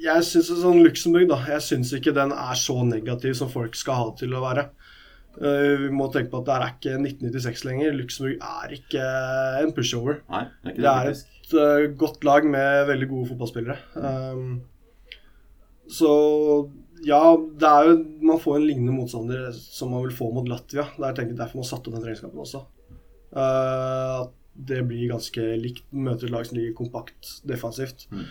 Jeg 0.00 0.24
syns 0.24 0.50
en 0.52 0.62
sånn 0.62 0.82
Luxembourg, 0.84 1.28
da. 1.32 1.40
Jeg 1.56 1.64
syns 1.64 1.92
ikke 1.96 2.14
den 2.16 2.32
er 2.36 2.58
så 2.60 2.78
negativ 2.86 3.36
som 3.38 3.52
folk 3.52 3.76
skal 3.78 4.00
ha 4.00 4.08
det 4.10 4.24
til 4.24 4.36
å 4.36 4.44
være. 4.44 4.68
Uh, 5.36 5.86
vi 5.86 5.90
må 5.92 6.08
tenke 6.12 6.32
på 6.32 6.40
at 6.40 6.48
det 6.48 6.56
er 6.56 6.70
ikke 6.70 6.94
1996 7.02 7.66
lenger. 7.68 7.98
Luxembourg 7.98 8.48
er 8.62 8.78
ikke 8.78 9.10
en 9.64 9.74
pushover. 9.76 10.22
Nei, 10.32 10.46
det 10.64 10.72
er 10.72 10.72
ikke 10.72 10.80
Det 10.80 10.86
det, 10.86 10.96
er 10.96 11.12
et 11.12 11.92
uh, 11.92 11.98
godt 12.04 12.24
lag 12.28 12.48
med 12.56 12.86
veldig 12.92 13.12
gode 13.12 13.30
fotballspillere. 13.32 13.78
Um, 13.96 14.48
så 15.92 16.10
ja, 17.04 17.20
det 17.36 17.68
er 17.68 17.90
jo 17.90 17.96
Man 18.24 18.40
får 18.40 18.58
en 18.58 18.66
lignende 18.66 18.94
motstander 18.94 19.50
som 19.52 19.92
man 19.92 20.06
vil 20.06 20.16
få 20.16 20.30
mot 20.34 20.48
Latvia. 20.48 20.86
Det 20.96 21.08
er 21.08 21.16
tenkt 21.18 21.38
derfor 21.38 21.60
man 21.60 21.68
satte 21.68 21.90
opp 21.90 21.98
den 21.98 22.06
regnskapen 22.06 22.42
også. 22.42 22.62
Uh, 23.36 24.28
det 24.56 24.82
blir 24.88 25.10
ganske 25.12 25.46
likt. 25.60 25.84
Møter 25.92 26.28
et 26.28 26.34
lag 26.34 26.46
som 26.48 26.58
ligger 26.58 26.76
kompakt 26.78 27.34
defensivt. 27.48 28.06
Mm. 28.12 28.26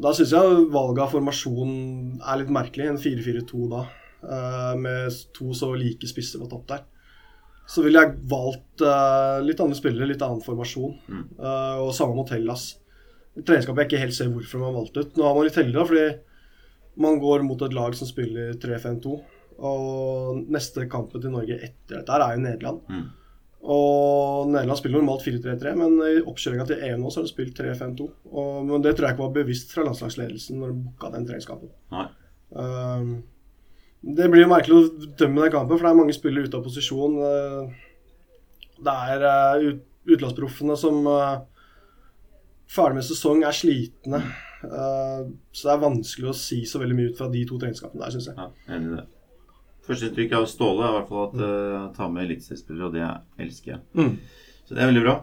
Da 0.00 0.14
syns 0.14 0.34
jeg 0.34 0.64
valget 0.72 1.04
av 1.04 1.14
formasjon 1.14 1.74
er 2.20 2.40
litt 2.40 2.54
merkelig. 2.54 2.88
En 2.90 3.02
4-4-2 3.02 3.68
da, 3.70 3.84
uh, 4.24 4.72
med 4.80 5.20
to 5.36 5.54
så 5.56 5.72
like 5.78 6.10
spisser 6.10 6.42
på 6.42 6.50
topp 6.50 6.66
der. 6.72 6.86
Så 7.70 7.84
ville 7.84 8.02
jeg 8.02 8.16
valgt 8.30 8.82
uh, 8.82 9.38
litt 9.46 9.62
andre 9.62 9.78
spillere, 9.78 10.08
litt 10.10 10.24
annen 10.26 10.42
formasjon. 10.42 10.96
Mm. 11.06 11.26
Og 11.84 11.92
samme 11.94 12.16
mot 12.18 12.32
Hellas. 12.34 12.72
Treningskamp 13.38 13.78
jeg 13.78 13.86
ikke 13.86 14.00
helt 14.02 14.16
ser 14.16 14.32
hvorfor 14.32 14.64
man 14.64 14.74
valgte 14.74 15.04
ut. 15.04 15.14
Nå 15.14 15.28
har 15.28 15.36
man 15.36 15.46
litt 15.46 15.58
heldig, 15.60 15.76
da, 15.76 15.86
fordi 15.86 16.29
man 16.98 17.20
går 17.22 17.44
mot 17.46 17.62
et 17.62 17.76
lag 17.76 17.94
som 17.94 18.08
spiller 18.08 18.56
3-5-2. 18.60 19.14
Og 19.60 20.44
neste 20.50 20.86
kampen 20.90 21.20
til 21.22 21.32
Norge 21.34 21.58
etter 21.60 22.00
dette 22.00 22.16
er 22.16 22.36
jo 22.36 22.44
Nederland. 22.44 22.84
Mm. 22.88 23.08
Og 23.60 24.48
Nederland 24.48 24.78
spiller 24.80 25.02
normalt 25.02 25.26
4-3-3, 25.26 25.74
men 25.76 25.98
i 26.06 26.22
oppkjøringa 26.24 26.64
til 26.70 26.86
EU 26.86 26.96
nå 26.96 27.10
så 27.12 27.20
har 27.20 27.26
de 27.28 27.32
spilt 27.34 27.60
3-5-2. 27.60 28.06
Men 28.70 28.86
det 28.86 28.94
tror 28.96 29.08
jeg 29.08 29.16
ikke 29.16 29.26
var 29.26 29.36
bevisst 29.36 29.74
fra 29.74 29.84
landslagsledelsen 29.84 30.62
når 30.62 30.72
de 30.72 30.86
booka 30.86 31.12
den 31.12 31.28
treningskampen. 31.28 31.74
Um, 32.50 33.12
det 34.00 34.30
blir 34.32 34.46
jo 34.46 34.50
merkelig 34.50 34.78
å 34.78 35.08
dømme 35.20 35.44
den 35.44 35.52
kampen, 35.52 35.76
for 35.76 35.84
det 35.84 35.92
er 35.92 36.00
mange 36.00 36.16
spillere 36.16 36.48
ute 36.48 36.56
av 36.56 36.64
posisjon. 36.64 37.20
Uh, 37.20 37.86
Det 38.80 38.92
er 39.12 39.26
uh, 39.28 39.66
ut, 39.68 39.82
utenlandsproffene 40.08 40.76
som 40.80 41.04
uh, 41.04 41.42
ferdig 42.70 42.96
med 42.96 43.08
sesong 43.10 43.44
er 43.44 43.56
slitne. 43.56 44.22
Uh, 44.64 45.30
så 45.52 45.68
det 45.68 45.72
er 45.74 45.82
vanskelig 45.86 46.30
å 46.30 46.36
si 46.36 46.60
så 46.68 46.82
veldig 46.82 46.98
mye 46.98 47.12
ut 47.12 47.18
fra 47.18 47.30
de 47.32 47.46
to 47.48 47.58
treningskampene 47.60 48.04
der, 48.04 48.14
syns 48.14 48.28
jeg. 48.30 48.36
Ja, 48.36 48.76
enig 48.76 48.92
i 48.92 48.96
det. 48.98 49.06
Førsteinntrykket 49.86 50.36
av 50.38 50.48
Ståle 50.50 50.84
er 50.84 50.92
i 50.92 50.96
hvert 50.98 51.08
fall 51.10 51.28
at 51.28 51.38
uh, 51.40 51.86
ta 51.96 52.08
med 52.12 52.26
eliteseriespillere, 52.26 52.90
og 52.90 52.96
det 52.98 53.46
elsker 53.46 53.72
jeg. 53.74 53.80
Mm. 53.96 54.18
Så 54.68 54.76
det 54.76 54.82
er 54.82 54.90
veldig 54.92 55.04
bra. 55.06 55.14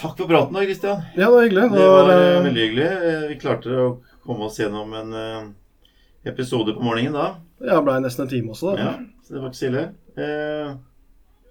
Takk 0.00 0.12
for 0.20 0.30
praten 0.30 0.54
da, 0.54 0.66
Christian. 0.68 1.00
Ja, 1.16 1.24
det 1.24 1.30
var 1.34 1.46
hyggelig. 1.48 1.64
Det 1.72 1.86
var 1.90 2.12
eh, 2.12 2.20
uh, 2.36 2.44
veldig 2.44 2.62
hyggelig. 2.66 2.84
Eh, 3.08 3.24
Vi 3.32 3.38
klarte 3.42 3.72
å 3.74 3.88
komme 4.22 4.46
oss 4.46 4.60
gjennom 4.60 4.92
en 4.94 5.16
eh, 5.18 5.48
episode 6.30 6.76
på 6.76 6.84
morgenen 6.84 7.16
da. 7.16 7.26
Ja, 7.66 7.80
ble 7.84 7.96
nesten 8.04 8.26
en 8.26 8.30
time 8.30 8.54
også, 8.54 8.76
da. 8.76 8.84
Ja, 8.84 8.92
så 9.26 9.34
det 9.34 9.42
var 9.42 9.50
ikke 9.50 9.60
så 9.60 9.68
ille. 9.72 9.82
Eh, 10.20 10.70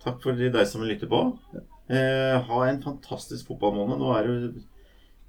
takk 0.05 0.24
for 0.24 0.39
deg 0.39 0.61
som 0.70 0.86
lytter 0.88 1.11
på. 1.11 1.20
Eh, 1.89 2.38
ha 2.47 2.61
en 2.70 2.82
fantastisk 2.86 3.49
fotballmåned. 3.51 3.99
Nå, 3.99 4.13
er 4.15 4.30
det, 4.30 4.63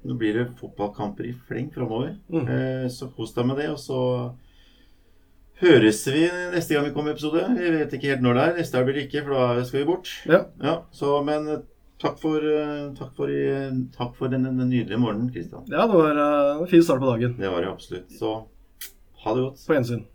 nå 0.07 0.17
blir 0.21 0.39
det 0.39 0.47
fotballkamper 0.61 1.29
i 1.29 1.35
fleng 1.49 1.69
framover. 1.75 2.15
Mm. 2.33 2.47
Eh, 2.47 2.87
så 2.93 3.11
kos 3.15 3.35
deg 3.37 3.49
med 3.51 3.61
det. 3.61 3.69
Og 3.73 3.81
så 3.81 3.99
høres 5.61 6.01
vi 6.09 6.25
neste 6.55 6.77
gang 6.77 6.87
vi 6.89 6.95
kommer 6.95 7.13
i 7.13 7.19
episode. 7.19 7.45
Vi 7.59 7.73
vet 7.75 7.97
ikke 7.97 8.15
helt 8.15 8.25
når 8.25 8.39
det 8.39 8.47
er. 8.47 8.55
Neste 8.61 8.79
gang 8.79 8.89
blir 8.89 8.99
det 8.99 9.09
ikke, 9.09 9.27
for 9.27 9.37
da 9.37 9.67
skal 9.69 9.83
vi 9.83 9.89
bort. 9.91 10.15
Ja. 10.31 10.45
Ja, 10.63 10.77
så, 10.97 11.19
men 11.27 11.51
eh, 11.53 11.67
takk 12.01 12.17
for, 12.23 12.45
eh, 12.45 12.87
takk 12.97 13.13
for, 13.19 13.35
takk 13.99 14.17
for 14.17 14.33
den, 14.33 14.49
den 14.49 14.65
nydelige 14.65 15.03
morgenen, 15.03 15.29
Kristian. 15.35 15.69
Ja, 15.69 15.85
det 15.91 16.01
var 16.01 16.23
en 16.23 16.71
fin 16.71 16.87
start 16.87 17.05
på 17.05 17.13
dagen. 17.13 17.37
Det 17.41 17.53
var 17.53 17.67
det 17.67 17.75
absolutt. 17.75 18.09
Så 18.17 18.39
ha 19.25 19.37
det 19.37 19.45
godt. 19.51 19.67
På 19.67 19.77
gjensyn. 19.77 20.07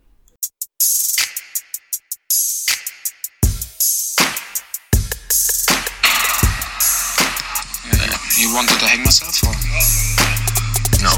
Wanted 8.56 8.80
to 8.80 8.88
hang 8.88 9.04
myself 9.04 9.36
or? 9.44 9.52
No. 11.04 11.12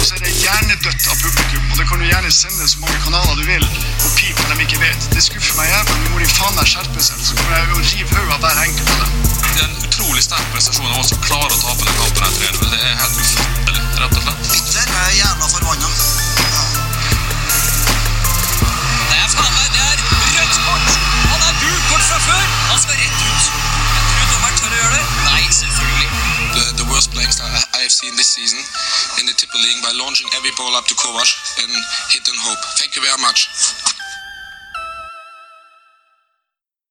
Og 0.00 0.04
så 0.06 0.14
er 0.16 0.20
det 0.26 0.32
hjernedødt 0.42 1.06
av 1.12 1.16
publikum, 1.22 1.62
og 1.70 1.76
det 1.78 1.84
kan 1.88 2.00
du 2.02 2.04
gjerne 2.10 2.30
sende 2.34 2.66
så 2.68 2.78
mange 2.82 2.98
kanaler 3.04 3.34
du 3.40 3.44
vil, 3.46 3.66
og 4.04 4.10
pip 4.18 4.40
når 4.48 4.58
de 4.58 4.66
ikke 4.66 4.80
vet. 4.82 5.06
Det 5.14 5.22
skuffer 5.22 5.54
meg 5.60 5.70
jævlig. 5.70 5.96
Nå 6.02 6.08
må 6.12 6.18
de 6.18 6.28
faen 6.34 6.56
meg 6.58 6.66
skjerpe 6.72 7.00
seg, 7.06 7.22
så 7.28 7.38
kommer 7.38 7.54
jeg 7.54 7.64
å 7.70 7.78
rive 7.78 8.10
hodet 8.16 8.34
av 8.34 8.40
hver 8.42 8.58
enkelt 8.66 8.90
av 8.90 8.98
dem. 9.04 9.12
Det 9.54 9.62
er 9.62 9.68
en 9.70 9.78
utrolig 9.86 10.26
sterk 10.26 10.46
prestasjon 10.52 10.90
av 10.90 10.98
oss 10.98 11.14
som 11.14 11.22
klarer 11.28 11.54
å 11.54 11.60
tape 11.62 11.86
den 11.86 11.96
kampen. 12.00 12.22
her 12.26 12.32
3-0. 12.42 12.68
Det 12.74 12.80
er 12.82 12.98
helt 13.04 13.18
ufattelig, 13.22 13.86
rett 14.02 14.18
og 14.18 14.26
slett. 14.26 14.42
Bitter. 14.50 14.82
Jeg 14.82 15.06
er 15.06 15.16
jævla 15.20 15.46
forbanna. 15.54 15.88
Det 19.08 19.18
er 19.22 19.28
faen 19.38 19.54
meg, 19.54 19.68
det 19.78 19.82
er 19.86 19.96
rødt 20.34 20.60
kort! 20.66 20.90
Han 21.30 21.40
er 21.40 21.54
gult 21.62 21.84
kort 21.92 22.04
fra 22.10 22.18
før! 22.26 22.44
Han 22.72 22.82
skal 22.82 22.98
rett 22.98 23.18
ut. 23.30 23.93
The, 26.54 26.84
the 26.84 26.86
worst 26.90 27.10
playing 27.10 27.30
style 27.30 27.50
I, 27.74 27.82
have 27.82 27.92
seen 27.92 28.16
this 28.16 28.28
season 28.28 28.58
in 29.20 29.26
the 29.26 29.34
tipping 29.34 29.60
league 29.60 29.82
by 29.82 29.92
launching 29.98 30.28
every 30.36 30.50
ball 30.56 30.74
up 30.76 30.86
to 30.86 30.94
Kovac 30.94 31.28
and 31.62 31.70
hit 32.10 32.26
and 32.28 32.38
hope. 32.40 32.62
Thank 32.78 32.96
you 32.96 33.02
very 33.02 33.20
much. 33.20 33.50